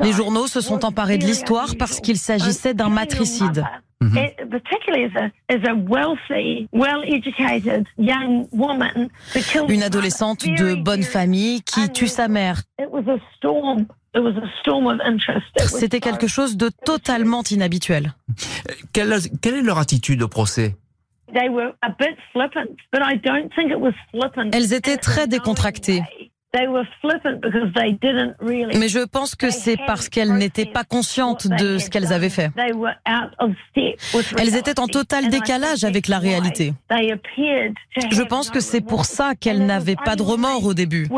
Les 0.00 0.12
journaux 0.12 0.48
se 0.48 0.60
sont 0.60 0.84
emparés 0.84 1.18
de 1.18 1.24
l'histoire 1.24 1.76
parce 1.78 2.00
qu'il 2.00 2.18
s'agissait 2.18 2.74
d'un 2.74 2.90
matricide. 2.90 3.64
Une 9.68 9.82
adolescente 9.82 10.46
de 10.46 10.74
bonne 10.74 11.02
famille 11.02 11.62
qui 11.62 11.90
tue 11.90 12.08
sa 12.08 12.28
mère. 12.28 12.62
C'était 15.66 16.00
quelque 16.00 16.26
chose 16.26 16.56
de 16.56 16.70
totalement 16.84 17.42
inhabituel. 17.50 18.14
Quelle, 18.92 19.14
quelle 19.40 19.54
est 19.54 19.62
leur 19.62 19.78
attitude 19.78 20.22
au 20.22 20.28
procès? 20.28 20.76
Elles 24.52 24.74
étaient 24.74 24.98
très 24.98 25.26
décontractées. 25.26 26.02
Mais 28.74 28.88
je 28.88 29.04
pense 29.06 29.34
que 29.34 29.50
c'est 29.50 29.78
parce 29.86 30.08
qu'elles 30.08 30.34
n'étaient 30.34 30.66
pas 30.66 30.84
conscientes 30.84 31.46
de 31.46 31.78
ce 31.78 31.88
qu'elles 31.88 32.12
avaient 32.12 32.28
fait. 32.28 32.50
Elles 34.38 34.56
étaient 34.56 34.78
en 34.78 34.86
total 34.86 35.28
décalage 35.28 35.84
avec 35.84 36.08
la 36.08 36.18
réalité. 36.18 36.74
Je 36.90 38.22
pense 38.22 38.50
que 38.50 38.60
c'est 38.60 38.80
pour 38.80 39.04
ça 39.06 39.34
qu'elles 39.34 39.64
n'avaient 39.64 39.96
pas 39.96 40.16
de 40.16 40.22
remords 40.22 40.64
au 40.64 40.74
début. 40.74 41.08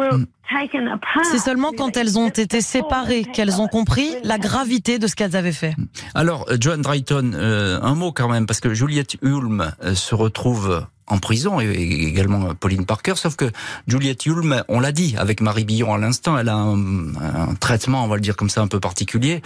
C'est 1.25 1.39
seulement 1.39 1.73
quand 1.77 1.97
elles 1.97 2.19
ont 2.19 2.29
été 2.29 2.61
séparées 2.61 3.25
qu'elles 3.25 3.61
ont 3.61 3.69
compris 3.69 4.11
la 4.23 4.39
gravité 4.39 4.99
de 4.99 5.07
ce 5.07 5.17
qu'elles 5.17 5.37
avaient 5.37 5.53
fait. 5.53 5.75
Alors, 6.15 6.47
euh, 6.51 6.57
Joan 6.61 6.83
Drayton, 6.83 7.33
euh, 7.35 7.79
un 7.81 7.95
mot 7.95 8.13
quand 8.13 8.29
même, 8.29 8.47
parce 8.47 8.61
que 8.61 8.75
Juliette 8.75 9.17
Hulme 9.23 9.73
euh, 9.83 9.95
se 9.95 10.15
retrouve 10.15 10.87
en 11.07 11.19
prison 11.19 11.61
et 11.61 11.71
également 11.71 12.55
Pauline 12.55 12.87
Parker, 12.87 13.15
sauf 13.17 13.37
que 13.37 13.47
Juliette 13.87 14.25
Hulme, 14.27 14.63
on 14.69 14.81
l'a 14.81 14.93
dit 14.93 15.15
avec 15.19 15.41
Marie 15.41 15.65
Billon 15.65 15.93
à 15.93 15.99
l'instant, 15.99 16.39
elle 16.39 16.49
a 16.49 16.57
un, 16.57 17.55
traitement, 17.61 18.05
on 18.05 18.09
va 18.09 18.17
le 18.17 18.23
dire 18.23 18.37
comme 18.37 18.51
ça, 18.51 18.63
un 18.63 18.69
peu 18.69 18.81
particulier. 18.81 19.43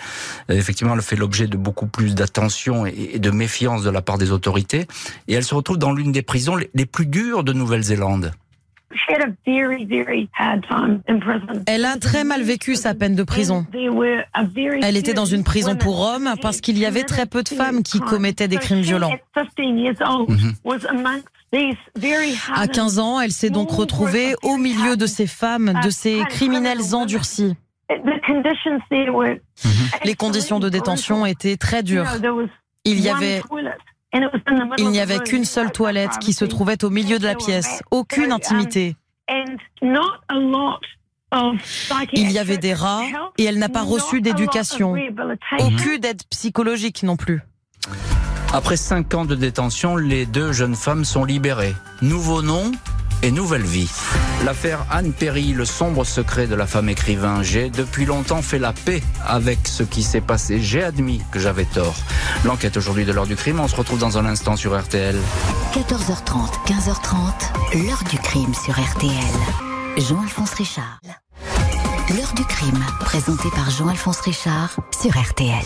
Effectivement, 0.48 0.94
elle 0.94 1.02
fait 1.02 1.16
l'objet 1.16 1.46
de 1.46 1.56
beaucoup 1.56 1.86
plus 1.86 2.14
d'attention 2.14 2.86
et 2.86 3.18
de 3.18 3.30
méfiance 3.30 3.82
de 3.82 3.90
la 3.90 4.02
part 4.02 4.18
des 4.18 4.32
autorités, 4.32 4.86
et 5.26 5.34
elle 5.34 5.44
se 5.44 5.54
retrouve 5.54 5.78
dans 5.78 5.92
l'une 5.92 6.12
des 6.12 6.22
prisons 6.22 6.56
les 6.56 6.86
plus 6.86 7.06
dures 7.06 7.44
de 7.44 7.52
Nouvelle-Zélande. 7.52 8.32
Elle 11.66 11.84
a 11.84 11.96
très 11.96 12.24
mal 12.24 12.42
vécu 12.42 12.74
sa 12.74 12.94
peine 12.94 13.14
de 13.14 13.22
prison. 13.22 13.66
Elle 14.82 14.96
était 14.96 15.14
dans 15.14 15.26
une 15.26 15.44
prison 15.44 15.76
pour 15.76 16.00
hommes 16.00 16.34
parce 16.40 16.60
qu'il 16.60 16.78
y 16.78 16.86
avait 16.86 17.04
très 17.04 17.26
peu 17.26 17.42
de 17.42 17.48
femmes 17.48 17.82
qui 17.82 18.00
commettaient 18.00 18.48
des 18.48 18.56
crimes 18.56 18.80
violents. 18.80 19.12
À 22.54 22.68
15 22.68 22.98
ans, 22.98 23.20
elle 23.20 23.32
s'est 23.32 23.50
donc 23.50 23.70
retrouvée 23.70 24.34
au 24.42 24.56
milieu 24.56 24.96
de 24.96 25.06
ces 25.06 25.26
femmes, 25.26 25.80
de 25.82 25.90
ces 25.90 26.22
criminels 26.28 26.94
endurcis. 26.94 27.54
Les 30.04 30.14
conditions 30.14 30.60
de 30.60 30.68
détention 30.68 31.24
étaient 31.24 31.56
très 31.56 31.82
dures. 31.82 32.06
Il 32.84 33.00
y 33.00 33.08
avait 33.08 33.42
il 34.78 34.88
n'y 34.88 35.00
avait 35.00 35.18
qu'une 35.18 35.44
seule 35.44 35.70
toilette 35.70 36.18
qui 36.20 36.32
se 36.32 36.44
trouvait 36.44 36.82
au 36.84 36.90
milieu 36.90 37.18
de 37.18 37.24
la 37.24 37.34
pièce, 37.34 37.82
aucune 37.90 38.32
intimité. 38.32 38.96
Il 42.14 42.32
y 42.32 42.38
avait 42.38 42.56
des 42.56 42.72
rats 42.72 43.04
et 43.36 43.44
elle 43.44 43.58
n'a 43.58 43.68
pas 43.68 43.82
reçu 43.82 44.22
d'éducation, 44.22 44.94
aucune 45.58 46.04
aide 46.04 46.22
psychologique 46.30 47.02
non 47.02 47.16
plus. 47.16 47.42
Après 48.52 48.76
cinq 48.76 49.14
ans 49.14 49.24
de 49.24 49.34
détention, 49.34 49.96
les 49.96 50.26
deux 50.26 50.52
jeunes 50.52 50.76
femmes 50.76 51.04
sont 51.04 51.24
libérées. 51.24 51.74
Nouveau 52.02 52.42
nom, 52.42 52.72
et 53.22 53.30
nouvelle 53.30 53.62
vie. 53.62 53.90
L'affaire 54.44 54.84
Anne 54.90 55.12
Perry, 55.12 55.52
le 55.52 55.64
sombre 55.64 56.04
secret 56.04 56.46
de 56.46 56.54
la 56.54 56.66
femme 56.66 56.88
écrivain. 56.88 57.42
J'ai 57.42 57.70
depuis 57.70 58.04
longtemps 58.04 58.42
fait 58.42 58.58
la 58.58 58.72
paix 58.72 59.02
avec 59.26 59.66
ce 59.66 59.82
qui 59.82 60.02
s'est 60.02 60.20
passé. 60.20 60.60
J'ai 60.60 60.82
admis 60.82 61.22
que 61.32 61.38
j'avais 61.38 61.64
tort. 61.64 61.96
L'enquête 62.44 62.76
aujourd'hui 62.76 63.04
de 63.04 63.12
l'heure 63.12 63.26
du 63.26 63.36
crime, 63.36 63.60
on 63.60 63.68
se 63.68 63.76
retrouve 63.76 63.98
dans 63.98 64.18
un 64.18 64.26
instant 64.26 64.56
sur 64.56 64.78
RTL. 64.78 65.16
14h30, 65.72 66.66
15h30, 66.66 67.86
l'heure 67.86 68.04
du 68.10 68.18
crime 68.18 68.54
sur 68.54 68.74
RTL. 68.74 69.12
Jean-Alphonse 69.96 70.54
Richard. 70.54 71.00
L'heure 72.10 72.32
du 72.34 72.44
crime, 72.44 72.84
présenté 73.00 73.48
par 73.50 73.68
Jean-Alphonse 73.70 74.20
Richard 74.20 74.76
sur 75.02 75.10
RTL. 75.10 75.64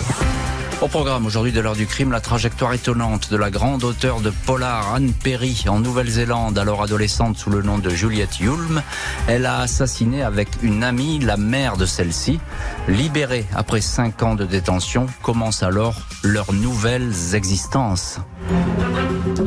Au 0.83 0.88
programme 0.88 1.27
aujourd'hui 1.27 1.53
de 1.53 1.61
l'heure 1.61 1.77
du 1.77 1.87
crime, 1.87 2.11
la 2.11 2.21
trajectoire 2.21 2.73
étonnante 2.73 3.31
de 3.31 3.37
la 3.37 3.53
grande 3.53 3.85
auteure 3.85 4.21
de 4.21 4.31
polar 4.31 4.97
Anne 4.97 5.12
Perry 5.12 5.64
en 5.68 5.79
Nouvelle-Zélande, 5.79 6.59
alors 6.59 6.83
adolescente 6.83 7.38
sous 7.38 7.51
le 7.51 7.62
nom 7.62 7.79
de 7.79 7.88
Juliette 7.88 8.40
Hulme. 8.40 8.83
Elle 9.29 9.47
a 9.47 9.61
assassiné 9.61 10.25
avec 10.25 10.49
une 10.61 10.83
amie 10.83 11.21
la 11.21 11.37
mère 11.37 11.77
de 11.77 11.87
celle-ci. 11.87 12.40
Libérée 12.88 13.47
après 13.55 13.81
cinq 13.81 14.25
ans 14.25 14.35
de 14.35 14.45
détention, 14.45 15.07
commence 15.23 15.62
alors 15.62 15.95
leurs 16.25 16.53
nouvelles 16.53 17.37
existences. 17.37 18.18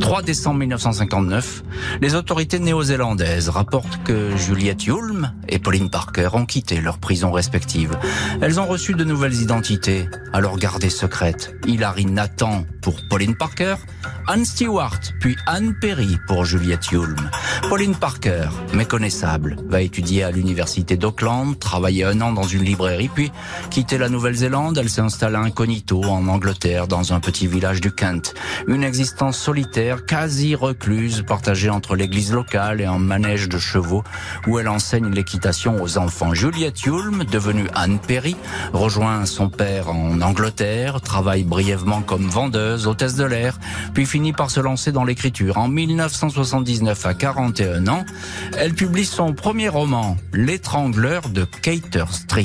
3 0.00 0.22
décembre 0.22 0.60
1959, 0.60 1.62
les 2.00 2.14
autorités 2.14 2.58
néo-zélandaises 2.58 3.48
rapportent 3.48 4.02
que 4.04 4.36
Juliette 4.36 4.86
Hulme 4.86 5.32
et 5.48 5.58
Pauline 5.58 5.90
Parker 5.90 6.30
ont 6.32 6.46
quitté 6.46 6.80
leurs 6.80 6.98
prisons 6.98 7.30
respectives. 7.30 7.96
Elles 8.40 8.58
ont 8.58 8.66
reçu 8.66 8.94
de 8.94 9.04
nouvelles 9.04 9.40
identités, 9.40 10.08
alors 10.32 10.58
gardées 10.58 10.90
secrètes 10.90 11.25
Hilary 11.66 12.06
Nathan 12.06 12.64
pour 12.82 12.96
Pauline 13.08 13.36
Parker, 13.36 13.76
Anne 14.28 14.44
Stewart, 14.44 15.00
puis 15.20 15.36
Anne 15.46 15.74
Perry 15.80 16.18
pour 16.26 16.44
Juliette 16.44 16.90
Hulme. 16.92 17.30
Pauline 17.68 17.94
Parker, 17.94 18.48
méconnaissable, 18.74 19.56
va 19.68 19.80
étudier 19.80 20.24
à 20.24 20.30
l'université 20.30 20.96
d'Auckland, 20.96 21.58
travailler 21.58 22.04
un 22.04 22.20
an 22.20 22.32
dans 22.32 22.42
une 22.42 22.62
librairie, 22.62 23.10
puis 23.12 23.32
quitter 23.70 23.98
la 23.98 24.08
Nouvelle-Zélande, 24.08 24.78
elle 24.78 24.90
s'installe 24.90 25.36
incognito 25.36 26.02
en 26.04 26.28
Angleterre, 26.28 26.86
dans 26.88 27.12
un 27.12 27.20
petit 27.20 27.46
village 27.46 27.80
du 27.80 27.92
Kent. 27.92 28.34
Une 28.66 28.84
existence 28.84 29.38
solitaire, 29.38 30.06
quasi 30.06 30.54
recluse, 30.54 31.24
partagée 31.26 31.70
entre 31.70 31.96
l'église 31.96 32.32
locale 32.32 32.80
et 32.80 32.86
un 32.86 32.98
manège 32.98 33.48
de 33.48 33.58
chevaux, 33.58 34.04
où 34.46 34.58
elle 34.58 34.68
enseigne 34.68 35.10
l'équitation 35.10 35.82
aux 35.82 35.98
enfants. 35.98 36.34
Juliette 36.34 36.84
Hulme, 36.86 37.24
devenue 37.24 37.68
Anne 37.74 37.98
Perry, 37.98 38.36
rejoint 38.72 39.26
son 39.26 39.48
père 39.48 39.88
en 39.88 40.20
Angleterre, 40.20 41.00
travaille 41.00 41.44
brièvement 41.44 42.02
comme 42.02 42.26
vendeuse, 42.26 42.86
hôtesse 42.86 43.14
de 43.14 43.24
l'air, 43.24 43.58
puis 43.96 44.04
finit 44.04 44.34
par 44.34 44.50
se 44.50 44.60
lancer 44.60 44.92
dans 44.92 45.04
l'écriture. 45.04 45.56
En 45.56 45.68
1979, 45.68 47.06
à 47.06 47.14
41 47.14 47.88
ans, 47.88 48.04
elle 48.58 48.74
publie 48.74 49.06
son 49.06 49.32
premier 49.32 49.70
roman, 49.70 50.18
L'étrangleur 50.34 51.30
de 51.30 51.46
Cater 51.62 52.04
Street. 52.10 52.44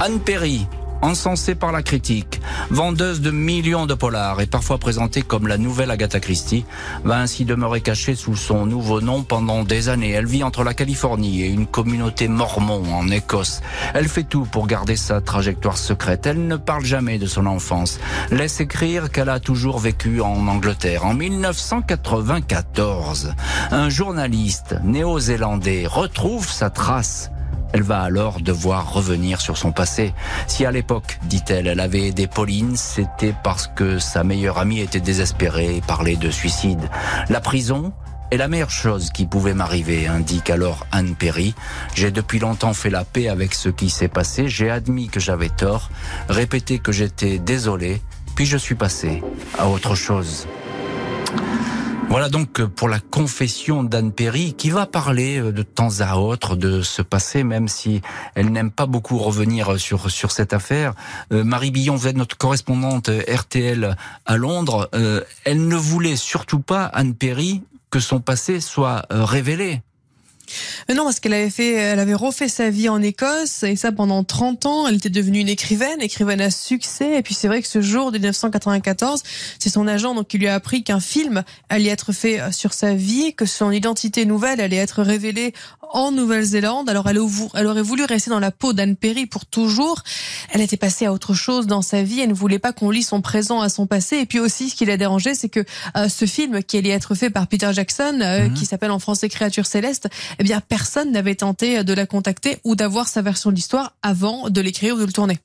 Anne 0.00 0.18
Perry, 0.20 0.66
encensée 1.02 1.54
par 1.54 1.72
la 1.72 1.82
critique, 1.82 2.40
vendeuse 2.70 3.20
de 3.20 3.30
millions 3.30 3.86
de 3.86 3.94
polars 3.94 4.40
et 4.40 4.46
parfois 4.46 4.78
présentée 4.78 5.22
comme 5.22 5.46
la 5.46 5.58
nouvelle 5.58 5.90
Agatha 5.90 6.20
Christie, 6.20 6.64
va 7.04 7.18
ainsi 7.18 7.44
demeurer 7.44 7.80
cachée 7.80 8.14
sous 8.14 8.36
son 8.36 8.66
nouveau 8.66 9.00
nom 9.00 9.22
pendant 9.22 9.64
des 9.64 9.88
années. 9.88 10.10
Elle 10.10 10.26
vit 10.26 10.42
entre 10.42 10.64
la 10.64 10.74
Californie 10.74 11.42
et 11.42 11.48
une 11.48 11.66
communauté 11.66 12.28
mormon 12.28 12.82
en 12.92 13.08
Écosse. 13.08 13.60
Elle 13.94 14.08
fait 14.08 14.24
tout 14.24 14.44
pour 14.44 14.66
garder 14.66 14.96
sa 14.96 15.20
trajectoire 15.20 15.78
secrète. 15.78 16.26
Elle 16.26 16.46
ne 16.46 16.56
parle 16.56 16.84
jamais 16.84 17.18
de 17.18 17.26
son 17.26 17.46
enfance. 17.46 18.00
Laisse 18.30 18.60
écrire 18.60 19.10
qu'elle 19.10 19.28
a 19.28 19.40
toujours 19.40 19.78
vécu 19.78 20.20
en 20.20 20.46
Angleterre. 20.48 21.06
En 21.06 21.14
1994, 21.14 23.34
un 23.70 23.88
journaliste 23.88 24.76
néo-zélandais 24.84 25.86
retrouve 25.86 26.48
sa 26.48 26.70
trace 26.70 27.30
elle 27.72 27.82
va 27.82 28.00
alors 28.00 28.40
devoir 28.40 28.92
revenir 28.92 29.40
sur 29.40 29.56
son 29.56 29.72
passé. 29.72 30.12
Si 30.46 30.64
à 30.64 30.70
l'époque, 30.70 31.18
dit-elle, 31.24 31.66
elle 31.66 31.80
avait 31.80 32.08
aidé 32.08 32.26
Pauline, 32.26 32.76
c'était 32.76 33.34
parce 33.44 33.66
que 33.68 33.98
sa 33.98 34.24
meilleure 34.24 34.58
amie 34.58 34.80
était 34.80 35.00
désespérée 35.00 35.76
et 35.76 35.80
parlait 35.80 36.16
de 36.16 36.30
suicide. 36.30 36.90
La 37.28 37.40
prison 37.40 37.92
est 38.30 38.36
la 38.36 38.48
meilleure 38.48 38.70
chose 38.70 39.10
qui 39.10 39.26
pouvait 39.26 39.54
m'arriver, 39.54 40.06
indique 40.06 40.50
alors 40.50 40.86
Anne 40.92 41.14
Perry. 41.14 41.54
J'ai 41.94 42.10
depuis 42.10 42.38
longtemps 42.38 42.74
fait 42.74 42.90
la 42.90 43.04
paix 43.04 43.28
avec 43.28 43.54
ce 43.54 43.68
qui 43.68 43.90
s'est 43.90 44.08
passé, 44.08 44.48
j'ai 44.48 44.70
admis 44.70 45.08
que 45.08 45.20
j'avais 45.20 45.48
tort, 45.48 45.90
répété 46.28 46.78
que 46.78 46.92
j'étais 46.92 47.38
désolé, 47.38 48.00
puis 48.36 48.46
je 48.46 48.56
suis 48.56 48.76
passé 48.76 49.22
à 49.58 49.68
autre 49.68 49.94
chose. 49.94 50.46
Voilà 52.10 52.28
donc 52.28 52.58
euh, 52.58 52.66
pour 52.66 52.88
la 52.88 52.98
confession 52.98 53.84
d'Anne 53.84 54.10
Perry 54.10 54.54
qui 54.54 54.68
va 54.70 54.84
parler 54.84 55.38
euh, 55.38 55.52
de 55.52 55.62
temps 55.62 56.00
à 56.00 56.16
autre 56.16 56.56
de 56.56 56.82
ce 56.82 57.02
passé, 57.02 57.44
même 57.44 57.68
si 57.68 58.02
elle 58.34 58.50
n'aime 58.50 58.72
pas 58.72 58.86
beaucoup 58.86 59.16
revenir 59.16 59.74
euh, 59.74 59.78
sur 59.78 60.10
sur 60.10 60.32
cette 60.32 60.52
affaire. 60.52 60.94
Marie 61.30 61.70
Billon, 61.70 61.94
vous 61.94 62.10
notre 62.10 62.36
correspondante 62.36 63.08
RTL 63.08 63.96
à 64.26 64.36
Londres. 64.36 64.90
elle 65.44 65.68
ne 65.68 65.76
voulait 65.76 66.16
surtout 66.16 66.58
pas 66.58 66.84
Anne 66.86 67.14
Perry 67.14 67.62
que 67.90 68.00
son 68.00 68.18
passé 68.18 68.58
soit 68.60 69.06
révélé. 69.10 69.82
Euh, 70.90 70.94
non, 70.94 71.04
parce 71.04 71.20
qu'elle 71.20 71.34
avait 71.34 71.50
fait, 71.50 71.72
elle 71.72 71.98
avait 71.98 72.14
refait 72.14 72.48
sa 72.48 72.70
vie 72.70 72.88
en 72.88 73.02
Écosse 73.02 73.62
et 73.62 73.76
ça 73.76 73.92
pendant 73.92 74.24
30 74.24 74.66
ans. 74.66 74.86
Elle 74.86 74.96
était 74.96 75.10
devenue 75.10 75.40
une 75.40 75.48
écrivaine, 75.48 76.00
écrivaine 76.00 76.40
à 76.40 76.50
succès. 76.50 77.18
Et 77.18 77.22
puis 77.22 77.34
c'est 77.34 77.48
vrai 77.48 77.62
que 77.62 77.68
ce 77.68 77.80
jour 77.80 78.12
de 78.12 78.18
1994, 78.18 79.22
c'est 79.58 79.70
son 79.70 79.86
agent 79.86 80.14
donc 80.14 80.28
qui 80.28 80.38
lui 80.38 80.48
a 80.48 80.54
appris 80.54 80.82
qu'un 80.82 81.00
film 81.00 81.42
allait 81.68 81.88
être 81.88 82.12
fait 82.12 82.40
euh, 82.40 82.52
sur 82.52 82.72
sa 82.72 82.94
vie, 82.94 83.34
que 83.34 83.46
son 83.46 83.70
identité 83.70 84.24
nouvelle 84.24 84.60
allait 84.60 84.76
être 84.76 85.02
révélée 85.02 85.52
en 85.92 86.12
Nouvelle-Zélande. 86.12 86.88
Alors 86.88 87.08
elle, 87.08 87.18
elle 87.54 87.66
aurait 87.66 87.82
voulu 87.82 88.04
rester 88.04 88.30
dans 88.30 88.40
la 88.40 88.50
peau 88.50 88.72
d'Anne 88.72 88.96
Perry 88.96 89.26
pour 89.26 89.46
toujours. 89.46 90.02
Elle 90.50 90.60
était 90.60 90.76
passée 90.76 91.06
à 91.06 91.12
autre 91.12 91.34
chose 91.34 91.66
dans 91.66 91.82
sa 91.82 92.02
vie. 92.02 92.20
Elle 92.20 92.30
ne 92.30 92.34
voulait 92.34 92.58
pas 92.58 92.72
qu'on 92.72 92.90
lit 92.90 93.02
son 93.02 93.20
présent 93.20 93.60
à 93.60 93.68
son 93.68 93.86
passé. 93.86 94.18
Et 94.18 94.26
puis 94.26 94.38
aussi, 94.38 94.70
ce 94.70 94.76
qui 94.76 94.84
l'a 94.84 94.96
dérangé, 94.96 95.34
c'est 95.34 95.48
que 95.48 95.64
euh, 95.96 96.08
ce 96.08 96.24
film 96.24 96.62
qui 96.62 96.78
allait 96.78 96.90
être 96.90 97.14
fait 97.14 97.30
par 97.30 97.46
Peter 97.46 97.70
Jackson, 97.72 98.18
mhm. 98.20 98.54
qui 98.54 98.66
s'appelle 98.66 98.90
en 98.90 98.98
français 98.98 99.28
Créature 99.28 99.66
céleste, 99.66 100.08
eh 100.40 100.42
bien 100.42 100.60
personne 100.60 101.12
n'avait 101.12 101.34
tenté 101.34 101.84
de 101.84 101.92
la 101.92 102.06
contacter 102.06 102.58
ou 102.64 102.74
d'avoir 102.74 103.08
sa 103.08 103.22
version 103.22 103.50
de 103.50 103.54
l'histoire 103.54 103.92
avant 104.02 104.48
de 104.48 104.60
l'écrire 104.60 104.96
ou 104.96 104.98
de 104.98 105.04
le 105.04 105.12
tourner. 105.12 105.38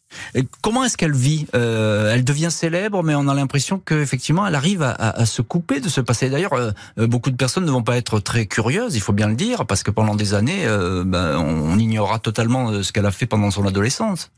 Comment 0.62 0.86
est-ce 0.86 0.98
qu'elle 0.98 1.14
vit? 1.14 1.48
Euh, 1.54 2.14
Elle 2.14 2.24
devient 2.24 2.50
célèbre, 2.50 3.04
mais 3.04 3.14
on 3.14 3.28
a 3.28 3.34
l'impression 3.34 3.78
qu'effectivement, 3.78 4.48
elle 4.48 4.56
arrive 4.56 4.82
à, 4.82 5.26
se 5.26 5.42
couper 5.42 5.82
de 5.82 5.90
ce 5.90 6.02
passé. 6.02 6.30
D'ailleurs, 6.30 6.54
euh, 6.54 6.72
euh, 6.98 7.08
beaucoup 7.08 7.30
de 7.30 7.36
personnes 7.36 7.66
ne 7.66 7.72
vont 7.72 7.84
pas 7.84 7.98
être 7.98 8.20
très 8.20 8.46
curieuses, 8.46 8.96
il 8.96 9.02
faut 9.02 9.14
bien 9.14 9.28
le 9.28 9.36
dire, 9.36 9.66
parce 9.66 9.84
que 9.84 9.92
pendant 9.92 10.16
des 10.16 10.34
années, 10.34 10.66
ben, 11.06 11.38
on 11.38 11.78
ignorera 11.78 12.20
totalement 12.20 12.82
ce 12.82 12.92
qu'elle 12.92 13.06
a 13.06 13.12
fait 13.12 13.26
pendant 13.26 13.52
son 13.52 13.66
adolescence. 13.66 14.32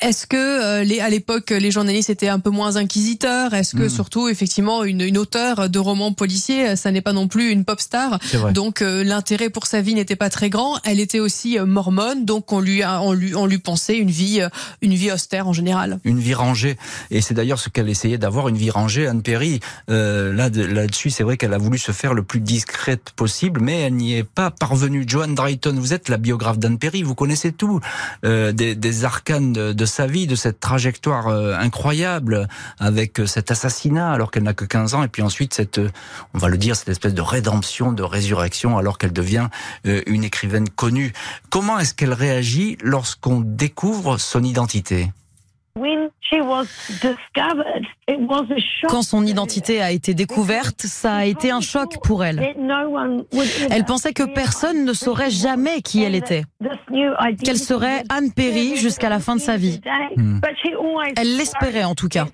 Est-ce 0.00 0.26
que 0.26 0.36
euh, 0.36 0.82
les, 0.82 1.00
à 1.00 1.10
l'époque 1.10 1.50
les 1.50 1.70
journalistes 1.70 2.08
étaient 2.08 2.28
un 2.28 2.38
peu 2.38 2.48
moins 2.48 2.76
inquisiteurs? 2.76 3.52
Est-ce 3.52 3.76
que 3.76 3.84
hmm. 3.84 3.90
surtout 3.90 4.28
effectivement 4.28 4.82
une, 4.82 5.02
une 5.02 5.18
auteure 5.18 5.68
de 5.68 5.78
romans 5.78 6.12
policiers, 6.12 6.74
ça 6.76 6.90
n'est 6.90 7.02
pas 7.02 7.12
non 7.12 7.28
plus 7.28 7.50
une 7.50 7.64
pop 7.66 7.80
star, 7.80 8.18
donc 8.54 8.80
euh, 8.80 9.04
l'intérêt 9.04 9.50
pour 9.50 9.66
sa 9.66 9.82
vie 9.82 9.94
n'était 9.94 10.16
pas 10.16 10.30
très 10.30 10.48
grand. 10.48 10.78
Elle 10.84 11.00
était 11.00 11.20
aussi 11.20 11.58
euh, 11.58 11.66
mormone, 11.66 12.24
donc 12.24 12.50
on 12.52 12.60
lui 12.60 12.82
a, 12.82 13.02
on 13.02 13.12
lui 13.12 13.34
on 13.34 13.44
lui 13.44 13.58
pensait 13.58 13.98
une 13.98 14.10
vie 14.10 14.40
une 14.80 14.94
vie 14.94 15.12
austère 15.12 15.48
en 15.48 15.52
général. 15.52 16.00
Une 16.04 16.18
vie 16.18 16.34
rangée, 16.34 16.76
et 17.10 17.20
c'est 17.20 17.34
d'ailleurs 17.34 17.58
ce 17.58 17.68
qu'elle 17.68 17.88
essayait 17.88 18.18
d'avoir, 18.18 18.48
une 18.48 18.56
vie 18.56 18.70
rangée. 18.70 19.06
Anne 19.06 19.22
Perry, 19.22 19.60
là 19.88 20.48
là-dessus, 20.48 21.10
c'est 21.10 21.24
vrai 21.24 21.36
qu'elle 21.36 21.52
a 21.54 21.58
voulu 21.58 21.78
se 21.78 21.92
faire 21.92 22.14
le 22.14 22.22
plus 22.22 22.40
discrète 22.40 23.10
possible, 23.16 23.60
mais 23.60 23.80
elle 23.80 23.94
n'y 23.94 24.14
est 24.14 24.24
pas 24.24 24.50
parvenue. 24.50 25.04
Joan 25.06 25.34
Drayton, 25.34 25.74
vous 25.76 25.92
êtes 25.92 26.08
la 26.08 26.16
biographe 26.16 26.58
d'Anne 26.58 26.78
Perry, 26.78 27.02
vous 27.02 27.14
connaissez 27.14 27.52
tout 27.52 27.80
des, 28.22 28.74
des 28.74 29.04
arcanes 29.04 29.39
de, 29.40 29.72
de 29.72 29.84
sa 29.84 30.06
vie, 30.06 30.26
de 30.26 30.34
cette 30.34 30.60
trajectoire 30.60 31.28
euh, 31.28 31.54
incroyable 31.54 32.48
avec 32.78 33.20
euh, 33.20 33.26
cet 33.26 33.50
assassinat 33.50 34.12
alors 34.12 34.30
qu'elle 34.30 34.42
n'a 34.42 34.54
que 34.54 34.64
15 34.64 34.94
ans 34.94 35.02
et 35.02 35.08
puis 35.08 35.22
ensuite 35.22 35.54
cette, 35.54 35.78
euh, 35.78 35.90
on 36.34 36.38
va 36.38 36.48
le 36.48 36.58
dire, 36.58 36.76
cette 36.76 36.88
espèce 36.88 37.14
de 37.14 37.22
rédemption, 37.22 37.92
de 37.92 38.02
résurrection 38.02 38.78
alors 38.78 38.98
qu'elle 38.98 39.12
devient 39.12 39.48
une 39.84 40.24
écrivaine 40.24 40.68
connue. 40.68 41.12
Comment 41.48 41.78
est-ce 41.78 41.94
qu'elle 41.94 42.12
réagit 42.12 42.76
lorsqu'on 42.82 43.40
découvre 43.40 44.18
son 44.18 44.42
identité? 44.42 45.10
Quand 48.88 49.02
son 49.02 49.26
identité 49.26 49.80
a 49.80 49.90
été 49.90 50.14
découverte, 50.14 50.82
ça 50.82 51.16
a 51.16 51.24
été 51.24 51.50
un 51.50 51.60
choc 51.60 51.96
pour 52.02 52.24
elle. 52.24 52.54
Elle 53.70 53.84
pensait 53.84 54.12
que 54.12 54.22
personne 54.22 54.84
ne 54.84 54.92
saurait 54.92 55.30
jamais 55.30 55.82
qui 55.82 56.02
elle 56.02 56.14
était, 56.14 56.44
qu'elle 57.44 57.58
serait 57.58 58.04
Anne 58.08 58.32
Perry 58.32 58.76
jusqu'à 58.76 59.08
la 59.08 59.20
fin 59.20 59.36
de 59.36 59.40
sa 59.40 59.56
vie. 59.56 59.80
Hmm. 60.16 60.40
Elle 61.16 61.36
l'espérait 61.36 61.84
en 61.84 61.94
tout 61.94 62.08
cas. 62.08 62.26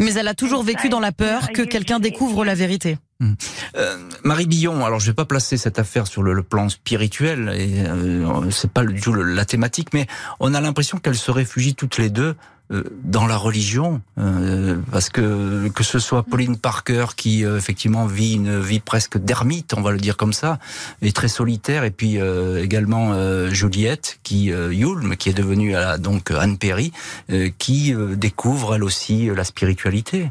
Mais 0.00 0.14
elle 0.14 0.28
a 0.28 0.34
toujours 0.34 0.62
vécu 0.62 0.88
dans 0.88 1.00
la 1.00 1.12
peur 1.12 1.50
que 1.52 1.62
quelqu'un 1.62 2.00
découvre 2.00 2.44
la 2.44 2.54
vérité. 2.54 2.96
Hmm. 3.20 3.34
Euh, 3.76 3.96
Marie 4.24 4.46
Billon, 4.46 4.84
alors 4.84 4.98
je 4.98 5.06
vais 5.06 5.14
pas 5.14 5.24
placer 5.24 5.56
cette 5.56 5.78
affaire 5.78 6.06
sur 6.06 6.22
le, 6.22 6.42
plan 6.42 6.68
spirituel, 6.68 7.52
et 7.54 7.86
euh, 7.86 8.50
c'est 8.50 8.72
pas 8.72 8.84
du 8.84 9.00
tout 9.00 9.14
la 9.14 9.44
thématique, 9.44 9.94
mais 9.94 10.06
on 10.40 10.52
a 10.52 10.60
l'impression 10.60 10.98
qu'elles 10.98 11.14
se 11.14 11.30
réfugient 11.30 11.74
toutes 11.74 11.98
les 11.98 12.10
deux 12.10 12.30
euh, 12.30 12.34
dans 12.70 13.26
la 13.26 13.36
religion, 13.36 14.00
euh, 14.18 14.78
parce 14.90 15.10
que 15.10 15.68
que 15.68 15.84
ce 15.84 15.98
soit 15.98 16.22
Pauline 16.22 16.56
Parker 16.56 17.06
qui 17.14 17.44
euh, 17.44 17.58
effectivement 17.58 18.06
vit 18.06 18.34
une 18.34 18.58
vie 18.58 18.80
presque 18.80 19.18
d'ermite, 19.18 19.74
on 19.74 19.82
va 19.82 19.92
le 19.92 19.98
dire 19.98 20.16
comme 20.16 20.32
ça, 20.32 20.58
et 21.02 21.12
très 21.12 21.28
solitaire, 21.28 21.84
et 21.84 21.90
puis 21.90 22.18
également 22.58 23.14
Juliette 23.50 24.18
qui 24.22 24.46
Yulm, 24.46 25.16
qui 25.16 25.28
est 25.28 25.34
devenue 25.34 25.74
donc 25.98 26.30
Anne 26.30 26.58
Perry, 26.58 26.92
qui 27.58 27.94
découvre 28.16 28.74
elle 28.74 28.84
aussi 28.84 29.26
la 29.34 29.44
spiritualité. 29.44 30.30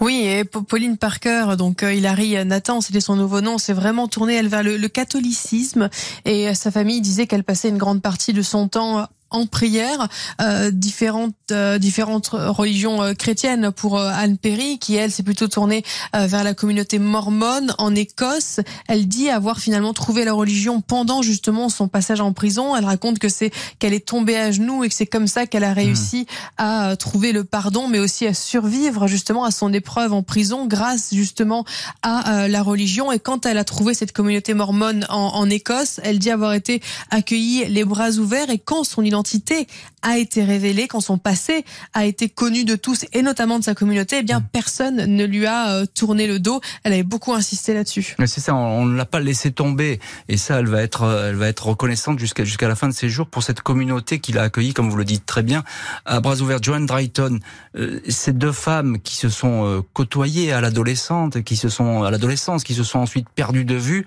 Oui, 0.00 0.22
et 0.26 0.44
Pauline 0.44 0.96
Parker, 0.96 1.54
donc 1.58 1.82
Hilary 1.82 2.44
Nathan, 2.44 2.80
c'était 2.80 3.00
son 3.00 3.16
nouveau 3.16 3.40
nom, 3.40 3.58
s'est 3.58 3.72
vraiment 3.72 4.08
tournée 4.08 4.34
elle 4.34 4.48
vers 4.48 4.62
le, 4.62 4.88
catholicisme 4.88 5.90
et 6.24 6.54
sa 6.54 6.70
famille 6.70 7.00
disait 7.00 7.26
qu'elle 7.26 7.44
passait 7.44 7.68
une 7.68 7.78
grande 7.78 8.02
partie 8.02 8.32
de 8.32 8.42
son 8.42 8.68
temps 8.68 9.06
en 9.30 9.46
prière 9.46 10.08
euh, 10.40 10.70
différentes 10.70 11.34
euh, 11.52 11.78
différentes 11.78 12.28
religions 12.32 13.02
euh, 13.02 13.14
chrétiennes 13.14 13.70
pour 13.70 13.98
euh, 13.98 14.10
Anne 14.14 14.36
Perry 14.36 14.78
qui 14.78 14.96
elle 14.96 15.10
s'est 15.10 15.22
plutôt 15.22 15.48
tournée 15.48 15.84
vers 16.12 16.44
la 16.44 16.54
communauté 16.54 16.98
mormone 16.98 17.74
en 17.78 17.94
Écosse. 17.94 18.60
Elle 18.88 19.06
dit 19.08 19.30
avoir 19.30 19.58
finalement 19.58 19.92
trouvé 19.92 20.24
la 20.24 20.32
religion 20.32 20.80
pendant 20.80 21.22
justement 21.22 21.68
son 21.68 21.88
passage 21.88 22.20
en 22.20 22.32
prison. 22.32 22.76
Elle 22.76 22.84
raconte 22.84 23.18
que 23.18 23.28
c'est 23.28 23.50
qu'elle 23.78 23.94
est 23.94 24.06
tombée 24.06 24.36
à 24.36 24.50
genoux 24.50 24.84
et 24.84 24.88
que 24.88 24.94
c'est 24.94 25.06
comme 25.06 25.26
ça 25.26 25.46
qu'elle 25.46 25.64
a 25.64 25.72
réussi 25.72 26.26
à 26.58 26.96
trouver 26.96 27.32
le 27.32 27.44
pardon 27.44 27.88
mais 27.88 27.98
aussi 27.98 28.26
à 28.26 28.34
survivre 28.34 29.06
justement 29.06 29.44
à 29.44 29.50
son 29.50 29.72
épreuve 29.72 30.12
en 30.12 30.22
prison 30.22 30.66
grâce 30.66 31.12
justement 31.12 31.64
à 32.02 32.48
la 32.48 32.62
religion 32.62 33.12
et 33.12 33.18
quand 33.18 33.46
elle 33.46 33.58
a 33.58 33.64
trouvé 33.64 33.94
cette 33.94 34.12
communauté 34.12 34.54
mormone 34.54 35.06
en, 35.08 35.34
en 35.34 35.48
Écosse, 35.50 36.00
elle 36.02 36.18
dit 36.18 36.30
avoir 36.30 36.52
été 36.52 36.82
accueillie 37.10 37.66
les 37.66 37.84
bras 37.84 38.10
ouverts 38.10 38.50
et 38.50 38.58
quand 38.58 38.84
son 38.84 39.02
identité 39.02 39.19
identité 39.20 39.66
a 40.02 40.16
été 40.16 40.42
révélée, 40.42 40.88
quand 40.88 41.00
son 41.00 41.18
passé 41.18 41.64
a 41.92 42.06
été 42.06 42.30
connu 42.30 42.64
de 42.64 42.74
tous 42.74 43.04
et 43.12 43.20
notamment 43.20 43.58
de 43.58 43.64
sa 43.64 43.74
communauté, 43.74 44.18
eh 44.20 44.22
bien 44.22 44.40
personne 44.40 45.04
ne 45.04 45.24
lui 45.24 45.44
a 45.44 45.72
euh, 45.72 45.86
tourné 45.86 46.26
le 46.26 46.38
dos. 46.38 46.60
Elle 46.84 46.94
avait 46.94 47.02
beaucoup 47.02 47.34
insisté 47.34 47.74
là-dessus. 47.74 48.16
C'est 48.24 48.40
ça, 48.40 48.54
on 48.54 48.86
ne 48.86 48.96
l'a 48.96 49.04
pas 49.04 49.20
laissé 49.20 49.50
tomber 49.50 50.00
et 50.28 50.38
ça, 50.38 50.58
elle 50.60 50.68
va 50.68 50.82
être, 50.82 51.04
elle 51.28 51.36
va 51.36 51.48
être 51.48 51.66
reconnaissante 51.66 52.18
jusqu'à 52.18 52.44
jusqu'à 52.44 52.66
la 52.66 52.76
fin 52.76 52.88
de 52.88 52.94
ses 52.94 53.10
jours 53.10 53.26
pour 53.26 53.42
cette 53.42 53.60
communauté 53.60 54.20
qu'il 54.20 54.38
a 54.38 54.42
accueillie, 54.42 54.72
comme 54.72 54.88
vous 54.88 54.96
le 54.96 55.04
dites 55.04 55.26
très 55.26 55.42
bien, 55.42 55.64
à 56.06 56.20
bras 56.20 56.40
ouverts. 56.40 56.62
Joan 56.62 56.86
Drayton, 56.86 57.38
euh, 57.76 58.00
ces 58.08 58.32
deux 58.32 58.52
femmes 58.52 59.00
qui 59.00 59.16
se 59.16 59.28
sont 59.28 59.66
euh, 59.66 59.80
côtoyées 59.92 60.52
à 60.52 60.62
l'adolescente, 60.62 61.42
qui 61.42 61.56
se 61.56 61.68
sont 61.68 62.04
à 62.04 62.10
l'adolescence, 62.10 62.64
qui 62.64 62.74
se 62.74 62.84
sont 62.84 63.00
ensuite 63.00 63.28
perdues 63.28 63.66
de 63.66 63.74
vue. 63.74 64.06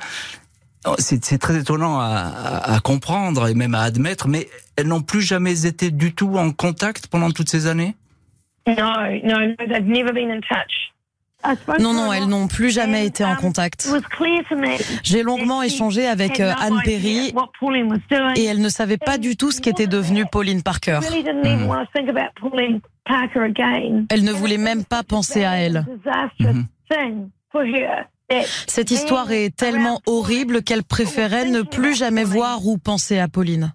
Oh, 0.85 0.95
c'est 0.97 1.37
très 1.39 1.57
étonnant 1.57 1.99
à, 1.99 2.79
comprendre 2.83 3.47
et 3.47 3.53
même 3.53 3.73
à 3.75 3.81
admettre, 3.83 4.27
mais 4.27 4.47
elles 4.75 4.87
n'ont 4.87 5.01
plus 5.01 5.21
jamais 5.21 5.65
été 5.65 5.91
du 5.91 6.13
tout 6.13 6.35
en 6.37 6.51
contact 6.51 7.07
pendant 7.07 7.31
toutes 7.31 7.49
ces 7.49 7.67
années? 7.67 7.95
Non, 8.67 8.93
non, 9.23 9.55
they've 9.59 9.87
never 9.87 10.11
been 10.11 10.31
in 10.31 10.41
touch. 10.41 10.93
Non, 11.79 11.93
non, 11.93 12.13
elles 12.13 12.27
n'ont 12.27 12.47
plus 12.47 12.69
jamais 12.71 13.05
été 13.05 13.25
en 13.25 13.35
contact. 13.35 13.89
J'ai 15.03 15.23
longuement 15.23 15.61
échangé 15.61 16.07
avec 16.07 16.39
euh, 16.39 16.53
Anne 16.59 16.79
Perry 16.83 17.33
et 18.35 18.45
elle 18.45 18.61
ne 18.61 18.69
savait 18.69 18.97
pas 18.97 19.17
du 19.17 19.35
tout 19.35 19.51
ce 19.51 19.59
qu'était 19.59 19.87
devenue 19.87 20.25
Pauline 20.25 20.63
Parker. 20.63 20.99
Elle 24.09 24.23
ne 24.23 24.31
voulait 24.31 24.57
même 24.57 24.85
pas 24.85 25.03
penser 25.03 25.43
à 25.43 25.57
elle. 25.57 25.85
Cette 28.67 28.91
histoire 28.91 29.31
est 29.31 29.55
tellement 29.55 30.01
horrible 30.05 30.63
qu'elle 30.63 30.83
préférait 30.83 31.45
ne 31.45 31.61
plus 31.61 31.95
jamais 31.95 32.23
voir 32.23 32.65
ou 32.65 32.77
penser 32.77 33.19
à 33.19 33.27
Pauline. 33.27 33.73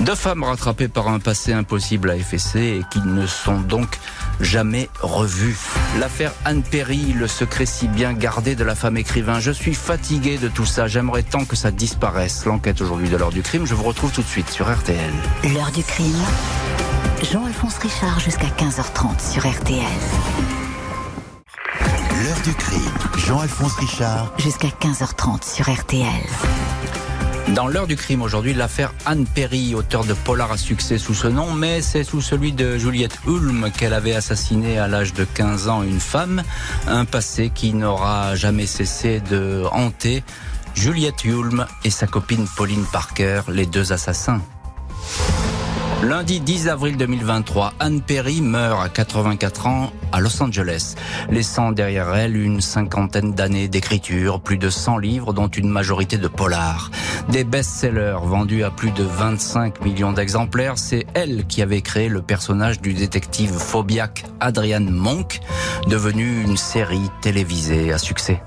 Deux 0.00 0.14
femmes 0.14 0.44
rattrapées 0.44 0.88
par 0.88 1.08
un 1.08 1.18
passé 1.18 1.52
impossible 1.52 2.10
à 2.10 2.16
effacer 2.16 2.78
et 2.80 2.82
qui 2.90 3.00
ne 3.00 3.26
sont 3.26 3.60
donc 3.60 3.98
jamais 4.40 4.88
revues. 5.00 5.56
L'affaire 5.98 6.32
Anne 6.44 6.62
Perry, 6.62 7.12
le 7.14 7.26
secret 7.26 7.66
si 7.66 7.88
bien 7.88 8.12
gardé 8.12 8.54
de 8.54 8.64
la 8.64 8.74
femme 8.74 8.96
écrivain. 8.96 9.40
Je 9.40 9.50
suis 9.50 9.74
fatigué 9.74 10.38
de 10.38 10.48
tout 10.48 10.66
ça. 10.66 10.86
J'aimerais 10.86 11.24
tant 11.24 11.44
que 11.44 11.56
ça 11.56 11.70
disparaisse. 11.70 12.44
L'enquête 12.44 12.80
aujourd'hui 12.80 13.08
de 13.08 13.16
l'heure 13.16 13.32
du 13.32 13.42
crime. 13.42 13.66
Je 13.66 13.74
vous 13.74 13.84
retrouve 13.84 14.12
tout 14.12 14.22
de 14.22 14.28
suite 14.28 14.50
sur 14.50 14.72
RTL. 14.72 15.12
L'heure 15.54 15.72
du 15.72 15.82
crime. 15.82 16.24
Jean-Alphonse 17.32 17.78
Richard 17.78 18.20
jusqu'à 18.20 18.48
15h30 18.48 19.32
sur 19.32 19.46
RTL. 19.46 20.57
L'heure 22.38 22.44
du 22.44 22.54
crime. 22.54 22.98
Jean-Alphonse 23.16 23.74
Richard. 23.76 24.32
Jusqu'à 24.38 24.68
15h30 24.68 25.54
sur 25.54 25.68
RTL. 25.68 26.06
Dans 27.54 27.66
l'heure 27.66 27.86
du 27.86 27.96
crime 27.96 28.22
aujourd'hui, 28.22 28.54
l'affaire 28.54 28.92
Anne 29.06 29.24
Perry, 29.26 29.74
auteur 29.74 30.04
de 30.04 30.12
polar 30.12 30.52
à 30.52 30.56
succès 30.56 30.98
sous 30.98 31.14
ce 31.14 31.26
nom, 31.26 31.52
mais 31.52 31.80
c'est 31.82 32.04
sous 32.04 32.20
celui 32.20 32.52
de 32.52 32.78
Juliette 32.78 33.18
Hulme 33.26 33.70
qu'elle 33.76 33.92
avait 33.92 34.14
assassiné 34.14 34.78
à 34.78 34.86
l'âge 34.86 35.14
de 35.14 35.24
15 35.24 35.68
ans 35.68 35.82
une 35.82 36.00
femme, 36.00 36.42
un 36.86 37.04
passé 37.04 37.50
qui 37.52 37.72
n'aura 37.72 38.36
jamais 38.36 38.66
cessé 38.66 39.20
de 39.20 39.64
hanter 39.72 40.22
Juliette 40.74 41.24
Hulme 41.24 41.66
et 41.84 41.90
sa 41.90 42.06
copine 42.06 42.46
Pauline 42.56 42.84
Parker, 42.92 43.42
les 43.48 43.66
deux 43.66 43.92
assassins. 43.92 44.40
Lundi 46.04 46.38
10 46.38 46.68
avril 46.68 46.96
2023, 46.96 47.74
Anne 47.80 48.00
Perry 48.00 48.40
meurt 48.40 48.80
à 48.80 48.88
84 48.88 49.66
ans 49.66 49.92
à 50.12 50.20
Los 50.20 50.40
Angeles, 50.40 50.94
laissant 51.28 51.72
derrière 51.72 52.14
elle 52.14 52.36
une 52.36 52.60
cinquantaine 52.60 53.32
d'années 53.32 53.66
d'écriture, 53.66 54.40
plus 54.40 54.58
de 54.58 54.70
100 54.70 54.98
livres 54.98 55.32
dont 55.32 55.48
une 55.48 55.68
majorité 55.68 56.16
de 56.16 56.28
polars. 56.28 56.92
Des 57.30 57.42
best-sellers 57.42 58.18
vendus 58.22 58.62
à 58.62 58.70
plus 58.70 58.92
de 58.92 59.02
25 59.02 59.84
millions 59.84 60.12
d'exemplaires, 60.12 60.78
c'est 60.78 61.04
elle 61.14 61.46
qui 61.46 61.62
avait 61.62 61.82
créé 61.82 62.08
le 62.08 62.22
personnage 62.22 62.80
du 62.80 62.94
détective 62.94 63.50
phobiaque 63.50 64.24
Adrian 64.38 64.80
Monk, 64.88 65.40
devenu 65.88 66.42
une 66.42 66.56
série 66.56 67.10
télévisée 67.22 67.92
à 67.92 67.98
succès. 67.98 68.40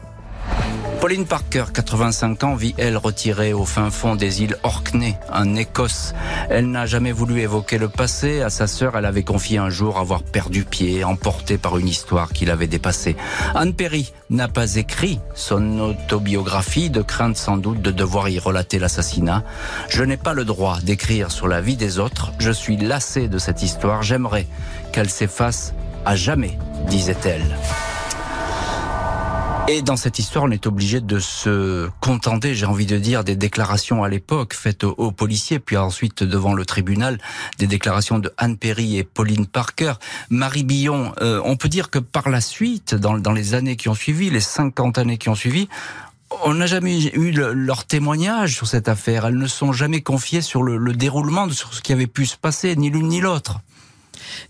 Pauline 1.01 1.25
Parker, 1.25 1.65
85 1.73 2.43
ans, 2.43 2.53
vit 2.53 2.75
elle 2.77 2.95
retirée 2.95 3.53
au 3.53 3.65
fin 3.65 3.89
fond 3.89 4.15
des 4.15 4.43
îles 4.43 4.55
Orkney, 4.61 5.17
en 5.33 5.55
Écosse. 5.55 6.13
Elle 6.47 6.69
n'a 6.69 6.85
jamais 6.85 7.11
voulu 7.11 7.41
évoquer 7.41 7.79
le 7.79 7.89
passé. 7.89 8.43
À 8.43 8.51
sa 8.51 8.67
sœur, 8.67 8.95
elle 8.95 9.07
avait 9.07 9.23
confié 9.23 9.57
un 9.57 9.71
jour 9.71 9.97
avoir 9.97 10.21
perdu 10.21 10.63
pied, 10.63 11.03
emporté 11.03 11.57
par 11.57 11.79
une 11.79 11.87
histoire 11.87 12.31
qui 12.31 12.45
l'avait 12.45 12.67
dépassée. 12.67 13.15
Anne 13.55 13.73
Perry 13.73 14.13
n'a 14.29 14.47
pas 14.47 14.75
écrit 14.75 15.19
son 15.33 15.79
autobiographie, 15.79 16.91
de 16.91 17.01
crainte 17.01 17.35
sans 17.35 17.57
doute 17.57 17.81
de 17.81 17.89
devoir 17.89 18.29
y 18.29 18.37
relater 18.37 18.77
l'assassinat. 18.77 19.43
Je 19.89 20.03
n'ai 20.03 20.17
pas 20.17 20.33
le 20.33 20.45
droit 20.45 20.81
d'écrire 20.81 21.31
sur 21.31 21.47
la 21.47 21.61
vie 21.61 21.77
des 21.77 21.97
autres. 21.97 22.31
Je 22.37 22.51
suis 22.51 22.77
lassée 22.77 23.27
de 23.27 23.39
cette 23.39 23.63
histoire. 23.63 24.03
J'aimerais 24.03 24.45
qu'elle 24.91 25.09
s'efface 25.09 25.73
à 26.05 26.15
jamais, 26.15 26.59
disait-elle. 26.87 27.57
Et 29.73 29.81
dans 29.81 29.95
cette 29.95 30.19
histoire, 30.19 30.43
on 30.43 30.51
est 30.51 30.67
obligé 30.67 30.99
de 30.99 31.17
se 31.19 31.89
contenter, 32.01 32.55
j'ai 32.55 32.65
envie 32.65 32.85
de 32.85 32.97
dire, 32.97 33.23
des 33.23 33.37
déclarations 33.37 34.03
à 34.03 34.09
l'époque 34.09 34.53
faites 34.53 34.83
aux, 34.83 35.11
policiers, 35.13 35.59
puis 35.59 35.77
ensuite 35.77 36.25
devant 36.25 36.53
le 36.53 36.65
tribunal, 36.65 37.19
des 37.57 37.67
déclarations 37.67 38.19
de 38.19 38.33
Anne 38.37 38.57
Perry 38.57 38.97
et 38.97 39.05
Pauline 39.05 39.45
Parker. 39.45 39.93
Marie 40.29 40.65
Billon, 40.65 41.13
euh, 41.21 41.39
on 41.45 41.55
peut 41.55 41.69
dire 41.69 41.89
que 41.89 41.99
par 41.99 42.27
la 42.27 42.41
suite, 42.41 42.95
dans, 42.95 43.31
les 43.31 43.53
années 43.53 43.77
qui 43.77 43.87
ont 43.87 43.93
suivi, 43.93 44.29
les 44.29 44.41
50 44.41 44.97
années 44.97 45.17
qui 45.17 45.29
ont 45.29 45.35
suivi, 45.35 45.69
on 46.43 46.55
n'a 46.55 46.65
jamais 46.65 47.05
eu 47.05 47.31
leur 47.31 47.85
témoignage 47.85 48.53
sur 48.53 48.67
cette 48.67 48.89
affaire. 48.89 49.25
Elles 49.27 49.37
ne 49.37 49.47
sont 49.47 49.71
jamais 49.71 50.01
confiées 50.01 50.41
sur 50.41 50.63
le, 50.63 50.75
le 50.75 50.91
déroulement, 50.91 51.49
sur 51.49 51.73
ce 51.73 51.79
qui 51.79 51.93
avait 51.93 52.07
pu 52.07 52.25
se 52.25 52.35
passer, 52.35 52.75
ni 52.75 52.89
l'une 52.89 53.07
ni 53.07 53.21
l'autre. 53.21 53.61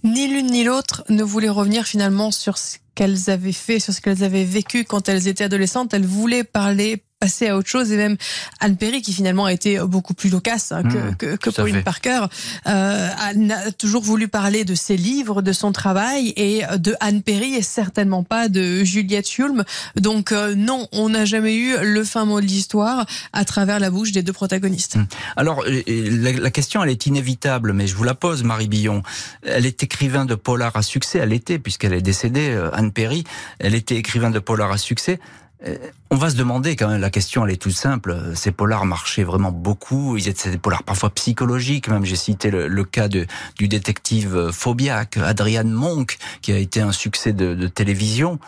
Ni 0.03 0.28
l'une 0.28 0.47
ni 0.47 0.63
l'autre 0.63 1.03
ne 1.09 1.24
voulait 1.24 1.49
revenir 1.49 1.86
finalement 1.86 2.32
sur 2.32 2.57
ce 2.57 2.78
qu'elles 2.96 3.30
avaient 3.30 3.52
fait, 3.52 3.80
sur 3.80 3.94
ce 3.94 4.02
qu'elles 4.02 4.24
avaient 4.24 4.44
vécu 4.44 4.84
quand 4.86 5.10
elles 5.10 5.28
étaient 5.28 5.46
adolescentes. 5.46 5.94
Elles 5.94 6.06
voulaient 6.06 6.44
parler 6.44 7.04
passer 7.22 7.48
à 7.48 7.56
autre 7.56 7.70
chose 7.70 7.92
et 7.92 7.98
même 7.98 8.18
Anne 8.60 8.78
Perry 8.78 9.04
qui 9.04 9.14
finalement 9.14 9.46
a 9.46 9.54
été 9.54 9.78
beaucoup 9.82 10.16
plus 10.16 10.32
loquace 10.32 10.72
hein, 10.72 10.82
que, 10.82 10.98
mmh, 10.98 11.16
que, 11.18 11.36
que 11.36 11.50
Pauline 11.52 11.84
Parker 11.84 12.26
euh, 12.68 13.10
a 13.16 13.72
toujours 13.78 14.02
voulu 14.02 14.28
parler 14.28 14.66
de 14.66 14.74
ses 14.74 14.98
livres, 14.98 15.44
de 15.44 15.54
son 15.54 15.72
travail 15.72 16.34
et 16.36 16.64
de 16.80 16.96
Anne 17.00 17.22
Perry 17.22 17.54
et 17.54 17.62
certainement 17.62 18.24
pas 18.24 18.50
de 18.50 18.84
Juliette 18.84 19.38
Hulme. 19.38 19.64
Donc 19.98 20.32
euh, 20.32 20.56
non, 20.56 20.88
on 20.92 21.10
n'a 21.10 21.26
jamais 21.26 21.56
eu 21.56 21.76
le 21.80 22.04
fin 22.04 22.26
mot 22.26 22.42
de 22.42 22.48
l'histoire 22.48 23.06
à 23.34 23.46
travers 23.46 23.80
la 23.80 23.92
bouche 23.92 24.12
des 24.12 24.24
deux 24.24 24.34
protagonistes. 24.34 24.96
Mmh. 24.96 25.08
Alors 25.38 25.64
la, 25.64 26.32
la, 26.32 26.50
question 26.50 26.84
elle 26.84 26.89
est 26.89 27.06
inévitable, 27.06 27.74
mais 27.74 27.86
je 27.86 27.96
vous 27.96 28.04
la 28.04 28.16
pose, 28.16 28.44
Marie 28.44 28.68
Billon. 28.68 29.04
Elle 29.44 29.68
est 29.68 29.84
écrivain 29.84 30.26
de 30.26 30.34
polar 30.34 30.76
à 30.76 30.82
succès, 30.82 31.20
elle 31.20 31.34
était 31.34 31.60
puisqu'elle 31.60 31.94
est 31.94 32.02
décédée, 32.02 32.50
euh, 32.50 32.72
Anne 32.82 32.92
Perry. 32.92 33.24
Elle 33.60 33.76
était 33.76 33.96
écrivain 33.96 34.30
de 34.30 34.40
polar 34.40 34.72
à 34.72 34.78
succès. 34.78 35.20
Euh, 35.66 35.78
on 36.10 36.16
va 36.16 36.30
se 36.30 36.36
demander 36.36 36.76
quand 36.76 36.88
même, 36.88 37.00
la 37.00 37.12
question 37.12 37.46
elle 37.46 37.54
est 37.54 37.62
toute 37.62 37.76
simple, 37.76 38.18
ces 38.34 38.52
polars 38.52 38.86
marchaient 38.86 39.24
vraiment 39.24 39.52
beaucoup, 39.52 40.18
ils 40.18 40.28
étaient 40.28 40.50
des 40.50 40.58
polars 40.58 40.82
parfois 40.82 41.12
psychologiques, 41.12 41.88
même 41.88 42.04
j'ai 42.04 42.16
cité 42.16 42.50
le, 42.50 42.84
cas 42.84 43.08
de, 43.08 43.28
du 43.60 43.68
détective 43.68 44.50
Phobiac, 44.52 45.18
Adrian 45.18 45.66
Monk, 45.66 46.18
qui 46.42 46.52
a 46.52 46.58
été 46.58 46.82
un 46.82 46.92
succès 46.92 47.32
de, 47.32 47.54
de 47.54 47.68
télévision. 47.68 48.40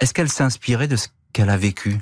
Est-ce 0.00 0.14
qu'elle 0.14 0.30
s'inspirait 0.30 0.88
de 0.88 0.96
ce 0.96 1.08
qu'elle 1.34 1.50
a 1.50 1.58
vécu? 1.58 2.00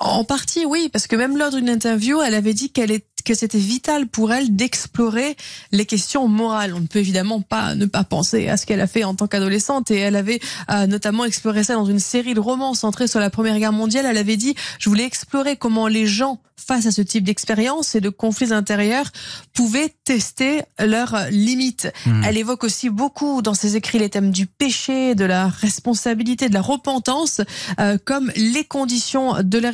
En 0.00 0.24
partie, 0.24 0.64
oui, 0.64 0.88
parce 0.92 1.06
que 1.06 1.16
même 1.16 1.36
lors 1.36 1.50
d'une 1.50 1.68
interview, 1.68 2.20
elle 2.22 2.34
avait 2.34 2.54
dit 2.54 2.70
qu'elle 2.70 2.90
est 2.90 3.04
que 3.28 3.34
c'était 3.34 3.58
vital 3.58 4.06
pour 4.06 4.32
elle 4.32 4.56
d'explorer 4.56 5.36
les 5.70 5.84
questions 5.84 6.28
morales. 6.28 6.72
On 6.74 6.80
ne 6.80 6.86
peut 6.86 6.98
évidemment 6.98 7.42
pas 7.42 7.74
ne 7.74 7.84
pas 7.84 8.02
penser 8.02 8.48
à 8.48 8.56
ce 8.56 8.64
qu'elle 8.64 8.80
a 8.80 8.86
fait 8.86 9.04
en 9.04 9.14
tant 9.14 9.26
qu'adolescente 9.26 9.90
et 9.90 9.98
elle 9.98 10.16
avait 10.16 10.40
euh, 10.70 10.86
notamment 10.86 11.24
exploré 11.26 11.62
ça 11.62 11.74
dans 11.74 11.84
une 11.84 11.98
série 11.98 12.32
de 12.32 12.40
romans 12.40 12.72
centrés 12.72 13.06
sur 13.06 13.20
la 13.20 13.28
Première 13.28 13.58
Guerre 13.58 13.72
mondiale. 13.72 14.06
Elle 14.06 14.16
avait 14.16 14.38
dit 14.38 14.54
je 14.78 14.88
voulais 14.88 15.04
explorer 15.04 15.56
comment 15.56 15.88
les 15.88 16.06
gens 16.06 16.40
face 16.56 16.86
à 16.86 16.90
ce 16.90 17.02
type 17.02 17.24
d'expérience 17.24 17.94
et 17.94 18.00
de 18.00 18.08
conflits 18.08 18.52
intérieurs 18.52 19.06
pouvaient 19.54 19.94
tester 20.04 20.62
leurs 20.78 21.16
limites. 21.30 21.88
Hmm. 22.04 22.22
Elle 22.24 22.36
évoque 22.36 22.64
aussi 22.64 22.90
beaucoup 22.90 23.42
dans 23.42 23.54
ses 23.54 23.76
écrits 23.76 23.98
les 23.98 24.10
thèmes 24.10 24.32
du 24.32 24.46
péché, 24.46 25.14
de 25.14 25.24
la 25.24 25.48
responsabilité, 25.48 26.48
de 26.48 26.54
la 26.54 26.60
repentance 26.60 27.40
euh, 27.78 27.96
comme 28.04 28.32
les 28.36 28.64
conditions 28.64 29.42
de 29.42 29.58
la 29.58 29.70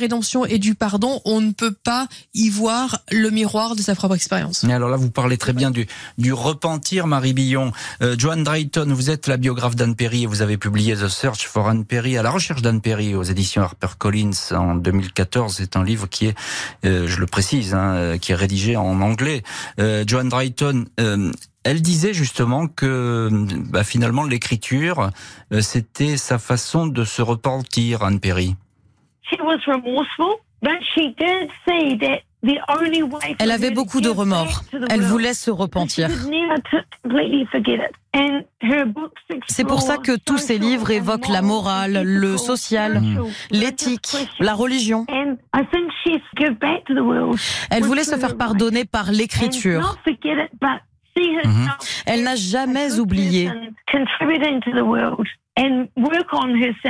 et 0.47 0.59
du 0.59 0.75
pardon. 0.75 1.21
On 1.25 1.41
ne 1.41 1.51
peut 1.51 1.73
pas 1.73 2.07
y 2.33 2.49
voir 2.49 2.99
le 3.11 3.29
miroir 3.29 3.75
de 3.75 3.81
sa 3.81 3.95
propre 3.95 4.15
expérience. 4.15 4.63
Alors 4.63 4.89
là, 4.89 4.97
vous 4.97 5.11
parlez 5.11 5.37
très 5.37 5.53
bien 5.53 5.71
du, 5.71 5.87
du 6.17 6.33
repentir, 6.33 7.07
Marie 7.07 7.33
Billon. 7.33 7.71
Euh, 8.01 8.15
Joan 8.17 8.43
Drayton, 8.43 8.87
vous 8.93 9.09
êtes 9.09 9.27
la 9.27 9.37
biographe 9.37 9.75
d'Anne 9.75 9.95
Perry 9.95 10.23
et 10.23 10.25
vous 10.25 10.41
avez 10.41 10.57
publié 10.57 10.95
The 10.95 11.07
Search 11.07 11.47
for 11.47 11.67
Anne 11.67 11.85
Perry, 11.85 12.17
à 12.17 12.23
la 12.23 12.31
recherche 12.31 12.61
d'Anne 12.61 12.81
Perry 12.81 13.15
aux 13.15 13.23
éditions 13.23 13.63
HarperCollins 13.63 14.51
en 14.51 14.75
2014. 14.75 15.55
C'est 15.57 15.75
un 15.75 15.83
livre 15.83 16.07
qui 16.07 16.27
est, 16.27 16.35
euh, 16.85 17.07
je 17.07 17.19
le 17.19 17.25
précise, 17.25 17.73
hein, 17.73 17.93
euh, 17.95 18.17
qui 18.17 18.31
est 18.31 18.35
rédigé 18.35 18.75
en 18.75 19.01
anglais. 19.01 19.43
Euh, 19.79 20.03
Joan 20.07 20.29
Drayton, 20.29 20.85
euh, 20.99 21.31
elle 21.63 21.81
disait 21.81 22.13
justement 22.13 22.67
que 22.67 23.29
bah, 23.69 23.83
finalement 23.83 24.23
l'écriture, 24.23 25.09
c'était 25.61 26.17
sa 26.17 26.37
façon 26.37 26.85
de 26.85 27.03
se 27.03 27.21
repentir, 27.21 28.03
Anne 28.03 28.19
Perry. 28.19 28.55
She 29.29 29.41
was 29.41 29.59
remorseful, 29.67 30.39
but 30.61 30.79
she 30.93 31.15
did 31.17 31.49
say 31.67 31.97
that 31.97 32.21
Elle 33.39 33.51
avait 33.51 33.71
beaucoup 33.71 34.01
de 34.01 34.09
remords. 34.09 34.63
Elle 34.89 35.01
voulait 35.01 35.33
se 35.33 35.51
repentir. 35.51 36.09
C'est 39.47 39.63
pour 39.63 39.81
ça 39.81 39.97
que 39.97 40.17
tous 40.17 40.37
ses 40.37 40.57
livres 40.57 40.91
évoquent 40.91 41.29
la 41.29 41.41
morale, 41.41 42.03
le 42.03 42.37
social, 42.37 43.01
l'éthique, 43.51 44.15
la 44.39 44.53
religion. 44.53 45.05
Elle 47.71 47.83
voulait 47.83 48.03
se 48.03 48.17
faire 48.17 48.37
pardonner 48.37 48.85
par 48.85 49.11
l'écriture. 49.11 49.97
Mhm. 51.17 51.67
Elle 52.05 52.23
n'a 52.23 52.35
jamais 52.35 52.99
oublié. 52.99 53.49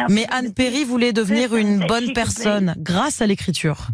Mais 0.09 0.26
Anne 0.32 0.51
Perry 0.51 0.86
voulait 0.86 1.13
devenir 1.13 1.55
une 1.55 1.86
bonne 1.86 2.13
personne 2.13 2.74
grâce 2.78 3.22
à 3.22 3.28
l'écriture. 3.28 3.89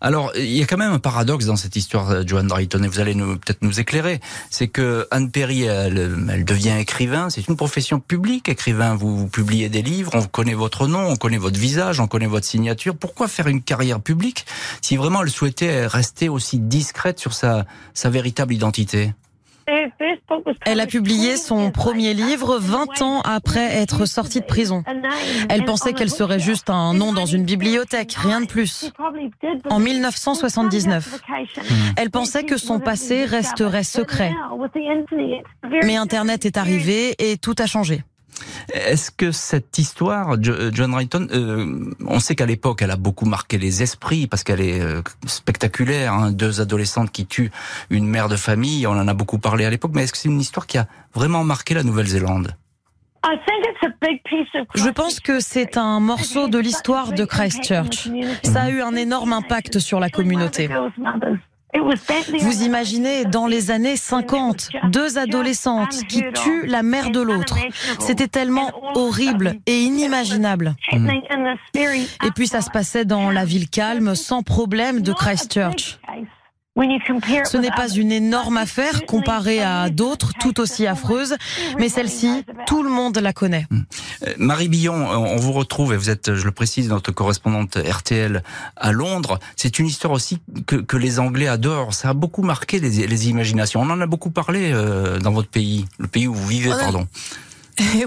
Alors, 0.00 0.32
il 0.34 0.46
y 0.46 0.62
a 0.62 0.66
quand 0.66 0.78
même 0.78 0.92
un 0.92 0.98
paradoxe 0.98 1.44
dans 1.44 1.56
cette 1.56 1.76
histoire, 1.76 2.26
Joan 2.26 2.46
Drayton, 2.46 2.82
et 2.82 2.88
vous 2.88 3.00
allez 3.00 3.14
peut-être 3.14 3.60
nous 3.60 3.80
éclairer. 3.80 4.20
C'est 4.48 4.68
que 4.68 5.06
Anne 5.10 5.30
Perry, 5.30 5.64
elle, 5.64 6.44
devient 6.44 6.76
écrivain. 6.78 7.28
C'est 7.28 7.48
une 7.48 7.56
profession 7.56 8.00
publique, 8.00 8.48
écrivain. 8.48 8.94
Vous, 8.94 9.14
vous, 9.14 9.28
publiez 9.28 9.68
des 9.68 9.82
livres, 9.82 10.12
on 10.14 10.22
connaît 10.22 10.54
votre 10.54 10.86
nom, 10.86 11.06
on 11.08 11.16
connaît 11.16 11.36
votre 11.36 11.58
visage, 11.58 12.00
on 12.00 12.06
connaît 12.06 12.26
votre 12.26 12.46
signature. 12.46 12.96
Pourquoi 12.96 13.28
faire 13.28 13.46
une 13.46 13.62
carrière 13.62 14.00
publique 14.00 14.46
si 14.80 14.96
vraiment 14.96 15.22
elle 15.22 15.30
souhaitait 15.30 15.86
rester 15.86 16.30
aussi 16.30 16.58
discrète 16.58 17.18
sur 17.18 17.34
sa, 17.34 17.66
sa 17.92 18.08
véritable 18.08 18.54
identité? 18.54 19.12
Elle 20.66 20.80
a 20.80 20.86
publié 20.86 21.36
son 21.36 21.70
premier 21.70 22.14
livre 22.14 22.58
20 22.58 23.02
ans 23.02 23.20
après 23.22 23.64
être 23.76 24.06
sortie 24.06 24.40
de 24.40 24.44
prison. 24.44 24.84
Elle 25.48 25.64
pensait 25.64 25.92
qu'elle 25.92 26.10
serait 26.10 26.38
juste 26.38 26.70
un 26.70 26.94
nom 26.94 27.12
dans 27.12 27.26
une 27.26 27.44
bibliothèque, 27.44 28.14
rien 28.14 28.40
de 28.40 28.46
plus. 28.46 28.92
En 29.70 29.78
1979, 29.78 31.20
elle 31.96 32.10
pensait 32.10 32.44
que 32.44 32.56
son 32.56 32.80
passé 32.80 33.24
resterait 33.24 33.84
secret. 33.84 34.32
Mais 35.82 35.96
Internet 35.96 36.46
est 36.46 36.56
arrivé 36.56 37.14
et 37.18 37.36
tout 37.36 37.54
a 37.58 37.66
changé. 37.66 38.02
Est-ce 38.72 39.10
que 39.10 39.32
cette 39.32 39.78
histoire, 39.78 40.36
John 40.40 40.94
Rayton, 40.94 41.28
euh, 41.32 41.90
on 42.06 42.20
sait 42.20 42.34
qu'à 42.34 42.46
l'époque, 42.46 42.82
elle 42.82 42.90
a 42.90 42.96
beaucoup 42.96 43.26
marqué 43.26 43.58
les 43.58 43.82
esprits 43.82 44.26
parce 44.26 44.44
qu'elle 44.44 44.60
est 44.60 44.80
euh, 44.80 45.02
spectaculaire. 45.26 46.12
Hein, 46.12 46.32
deux 46.32 46.60
adolescentes 46.60 47.10
qui 47.10 47.26
tuent 47.26 47.50
une 47.90 48.06
mère 48.06 48.28
de 48.28 48.36
famille, 48.36 48.86
on 48.86 48.92
en 48.92 49.08
a 49.08 49.14
beaucoup 49.14 49.38
parlé 49.38 49.64
à 49.64 49.70
l'époque. 49.70 49.92
Mais 49.94 50.04
est-ce 50.04 50.12
que 50.12 50.18
c'est 50.18 50.28
une 50.28 50.40
histoire 50.40 50.66
qui 50.66 50.78
a 50.78 50.86
vraiment 51.14 51.44
marqué 51.44 51.74
la 51.74 51.82
Nouvelle-Zélande? 51.82 52.56
Je 54.74 54.90
pense 54.90 55.20
que 55.20 55.40
c'est 55.40 55.76
un 55.76 56.00
morceau 56.00 56.48
de 56.48 56.58
l'histoire 56.58 57.12
de 57.12 57.24
Christchurch. 57.24 58.10
Ça 58.42 58.62
a 58.62 58.70
eu 58.70 58.82
un 58.82 58.94
énorme 58.94 59.32
impact 59.32 59.78
sur 59.78 59.98
la 59.98 60.10
communauté. 60.10 60.68
Vous 62.40 62.62
imaginez, 62.62 63.24
dans 63.24 63.46
les 63.46 63.70
années 63.70 63.96
50, 63.96 64.68
deux 64.90 65.18
adolescentes 65.18 66.04
qui 66.08 66.22
tuent 66.32 66.66
la 66.66 66.82
mère 66.82 67.10
de 67.10 67.20
l'autre. 67.20 67.56
C'était 67.98 68.28
tellement 68.28 68.70
horrible 68.94 69.54
et 69.66 69.80
inimaginable. 69.80 70.74
Et 70.92 72.30
puis 72.34 72.46
ça 72.46 72.60
se 72.60 72.70
passait 72.70 73.04
dans 73.04 73.30
la 73.30 73.44
ville 73.44 73.68
calme, 73.68 74.14
sans 74.14 74.42
problème 74.42 75.02
de 75.02 75.12
Christchurch. 75.12 75.98
Ce 76.76 77.56
n'est 77.56 77.70
pas 77.70 77.88
une 77.88 78.10
énorme 78.10 78.56
affaire 78.56 79.06
comparée 79.06 79.62
à 79.62 79.90
d'autres 79.90 80.32
tout 80.40 80.60
aussi 80.60 80.88
affreuses, 80.88 81.36
mais 81.78 81.88
celle-ci, 81.88 82.44
tout 82.66 82.82
le 82.82 82.90
monde 82.90 83.16
la 83.18 83.32
connaît. 83.32 83.66
Euh, 84.26 84.34
Marie 84.38 84.68
Billon, 84.68 84.94
on 84.94 85.36
vous 85.36 85.52
retrouve, 85.52 85.92
et 85.92 85.96
vous 85.96 86.10
êtes, 86.10 86.34
je 86.34 86.44
le 86.44 86.50
précise, 86.50 86.88
notre 86.88 87.12
correspondante 87.12 87.76
RTL 87.76 88.42
à 88.76 88.92
Londres. 88.92 89.38
C'est 89.54 89.78
une 89.78 89.86
histoire 89.86 90.12
aussi 90.12 90.40
que, 90.66 90.96
les 90.96 91.20
Anglais 91.20 91.46
adorent. 91.46 91.94
Ça 91.94 92.10
a 92.10 92.14
beaucoup 92.14 92.42
marqué 92.42 92.80
les, 92.80 93.28
imaginations. 93.28 93.80
On 93.80 93.90
en 93.90 94.00
a 94.00 94.06
beaucoup 94.06 94.30
parlé 94.30 94.72
euh, 94.72 95.18
dans 95.18 95.32
votre 95.32 95.48
pays, 95.48 95.86
le 95.98 96.08
pays 96.08 96.26
où 96.26 96.34
vous 96.34 96.46
vivez, 96.46 96.70
pardon. 96.70 97.06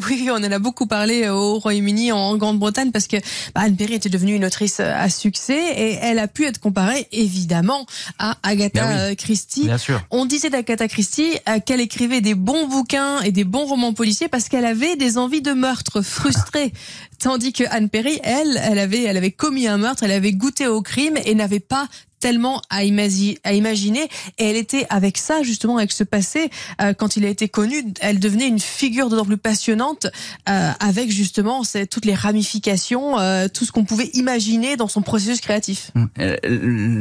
Oui, 0.09 0.29
on 0.31 0.35
en 0.35 0.51
a 0.51 0.59
beaucoup 0.59 0.87
parlé 0.87 1.29
au 1.29 1.59
Royaume-Uni, 1.59 2.11
en 2.11 2.37
Grande-Bretagne, 2.37 2.91
parce 2.91 3.07
que 3.07 3.17
bah, 3.53 3.61
Anne 3.61 3.75
Perry 3.75 3.95
était 3.95 4.09
devenue 4.09 4.35
une 4.35 4.45
autrice 4.45 4.79
à 4.79 5.09
succès 5.09 5.59
et 5.75 5.97
elle 6.01 6.19
a 6.19 6.27
pu 6.27 6.45
être 6.45 6.59
comparée 6.59 7.07
évidemment 7.11 7.85
à 8.19 8.37
Agatha 8.43 9.15
Christie. 9.15 9.65
Bien 9.65 9.77
sûr. 9.77 10.01
On 10.11 10.25
disait 10.25 10.49
d'Agatha 10.49 10.87
Christie 10.87 11.37
euh, 11.49 11.59
qu'elle 11.59 11.81
écrivait 11.81 12.21
des 12.21 12.35
bons 12.35 12.67
bouquins 12.67 13.21
et 13.21 13.31
des 13.31 13.43
bons 13.43 13.65
romans 13.65 13.93
policiers 13.93 14.27
parce 14.27 14.49
qu'elle 14.49 14.65
avait 14.65 14.95
des 14.95 15.17
envies 15.17 15.41
de 15.41 15.51
meurtre 15.51 16.01
frustrées. 16.01 16.71
Tandis 17.19 17.51
que 17.51 17.63
Anne 17.71 17.89
Perry, 17.89 18.19
elle, 18.23 18.59
elle 18.63 18.79
avait, 18.79 19.03
elle 19.03 19.17
avait 19.17 19.31
commis 19.31 19.67
un 19.67 19.77
meurtre, 19.77 20.03
elle 20.03 20.11
avait 20.11 20.33
goûté 20.33 20.67
au 20.67 20.81
crime 20.81 21.17
et 21.25 21.33
n'avait 21.33 21.59
pas 21.59 21.87
tellement 22.19 22.61
à, 22.69 22.83
imaginer. 22.83 24.09
Et 24.37 24.49
elle 24.49 24.55
était 24.55 24.85
avec 24.89 25.17
ça, 25.17 25.43
justement, 25.43 25.77
avec 25.77 25.91
ce 25.91 26.03
passé, 26.03 26.49
euh, 26.81 26.93
quand 26.93 27.17
il 27.17 27.25
a 27.25 27.29
été 27.29 27.49
connu, 27.49 27.83
elle 28.01 28.19
devenait 28.19 28.47
une 28.47 28.59
figure 28.59 29.09
d'autant 29.09 29.25
plus 29.25 29.37
passionnante, 29.37 30.07
euh, 30.49 30.71
avec 30.79 31.11
justement 31.11 31.61
toutes 31.89 32.05
les 32.05 32.13
ramifications, 32.13 33.19
euh, 33.19 33.47
tout 33.47 33.65
ce 33.65 33.71
qu'on 33.71 33.85
pouvait 33.85 34.09
imaginer 34.13 34.77
dans 34.77 34.87
son 34.87 35.01
processus 35.01 35.41
créatif. 35.41 35.91
Hum. 35.95 36.09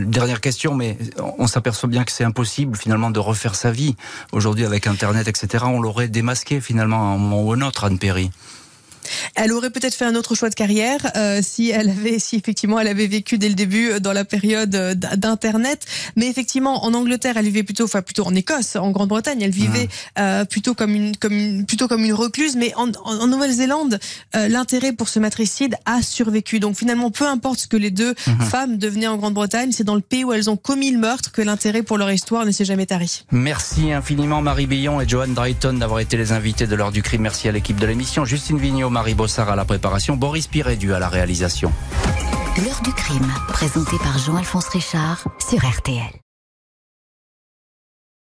dernière 0.06 0.40
question, 0.40 0.74
mais 0.74 0.96
on 1.38 1.46
s'aperçoit 1.46 1.88
bien 1.88 2.04
que 2.04 2.12
c'est 2.12 2.24
impossible 2.24 2.76
finalement 2.76 3.10
de 3.10 3.20
refaire 3.20 3.54
sa 3.54 3.70
vie. 3.70 3.96
Aujourd'hui, 4.32 4.64
avec 4.64 4.86
Internet, 4.86 5.28
etc., 5.28 5.64
on 5.66 5.80
l'aurait 5.80 6.08
démasqué 6.08 6.60
finalement 6.60 6.96
à 6.96 7.14
un 7.14 7.18
moment 7.18 7.42
ou 7.42 7.52
un 7.52 7.62
autre, 7.62 7.84
Anne 7.84 7.98
Perry. 7.98 8.30
Elle 9.34 9.52
aurait 9.52 9.70
peut-être 9.70 9.94
fait 9.94 10.04
un 10.04 10.14
autre 10.14 10.34
choix 10.34 10.50
de 10.50 10.54
carrière 10.54 11.10
euh, 11.16 11.40
si 11.42 11.70
elle 11.70 11.90
avait, 11.90 12.18
si 12.18 12.36
effectivement 12.36 12.78
elle 12.78 12.88
avait 12.88 13.06
vécu 13.06 13.38
dès 13.38 13.48
le 13.48 13.54
début 13.54 13.90
euh, 13.90 14.00
dans 14.00 14.12
la 14.12 14.24
période 14.24 14.74
euh, 14.74 14.94
d'internet. 14.94 15.84
Mais 16.16 16.26
effectivement, 16.28 16.84
en 16.84 16.94
Angleterre, 16.94 17.36
elle 17.36 17.46
vivait 17.46 17.62
plutôt, 17.62 17.84
enfin 17.84 18.02
plutôt 18.02 18.24
en 18.24 18.34
Écosse, 18.34 18.76
en 18.76 18.90
Grande-Bretagne, 18.90 19.40
elle 19.42 19.50
vivait 19.50 19.88
ah. 20.16 20.44
plutôt 20.44 20.74
comme 20.74 20.94
une, 20.94 21.16
comme 21.16 21.32
une, 21.32 21.66
plutôt 21.66 21.88
comme 21.88 22.04
une 22.04 22.12
recluse. 22.12 22.56
Mais 22.56 22.72
en, 22.76 22.90
en, 23.04 23.26
Nouvelle-Zélande, 23.26 23.98
l'intérêt 24.34 24.92
pour 24.92 25.08
ce 25.08 25.18
matricide 25.18 25.76
a 25.84 26.02
survécu. 26.02 26.60
Donc 26.60 26.76
finalement, 26.76 27.10
peu 27.10 27.26
importe 27.26 27.60
ce 27.60 27.66
que 27.66 27.76
les 27.76 27.90
deux 27.90 28.14
mhm. 28.26 28.40
femmes 28.42 28.78
devenaient 28.78 29.08
en 29.08 29.16
Grande-Bretagne, 29.16 29.72
c'est 29.72 29.84
dans 29.84 29.94
le 29.94 30.00
pays 30.00 30.24
où 30.24 30.32
elles 30.32 30.48
ont 30.48 30.56
commis 30.56 30.90
le 30.90 30.98
meurtre 30.98 31.32
que 31.32 31.42
l'intérêt 31.42 31.82
pour 31.82 31.98
leur 31.98 32.10
histoire 32.10 32.46
ne 32.46 32.50
s'est 32.50 32.64
jamais 32.64 32.86
tari. 32.86 33.24
Merci 33.30 33.92
infiniment 33.92 34.42
Marie 34.42 34.66
Billon 34.66 35.00
et 35.00 35.08
Joanne 35.08 35.34
Drayton 35.34 35.74
d'avoir 35.74 36.00
été 36.00 36.16
les 36.16 36.32
invités 36.32 36.66
de 36.66 36.74
l'heure 36.74 36.92
du 36.92 37.02
crime. 37.02 37.22
Merci 37.22 37.48
à 37.48 37.52
l'équipe 37.52 37.78
de 37.78 37.86
l'émission. 37.86 38.24
Justine 38.24 38.58
Vignot, 38.58 38.90
Marie 38.96 39.12
Bossard 39.12 39.50
à 39.50 39.56
la 39.56 39.66
préparation, 39.66 40.16
Boris 40.16 40.46
Pirédu 40.46 40.94
à 40.94 40.98
la 40.98 41.10
réalisation. 41.10 41.70
L'heure 42.56 42.80
du 42.82 42.94
crime, 42.94 43.30
présenté 43.48 43.98
par 43.98 44.16
Jean-Alphonse 44.16 44.68
Richard 44.68 45.22
sur 45.38 45.58
RTL. 45.58 46.25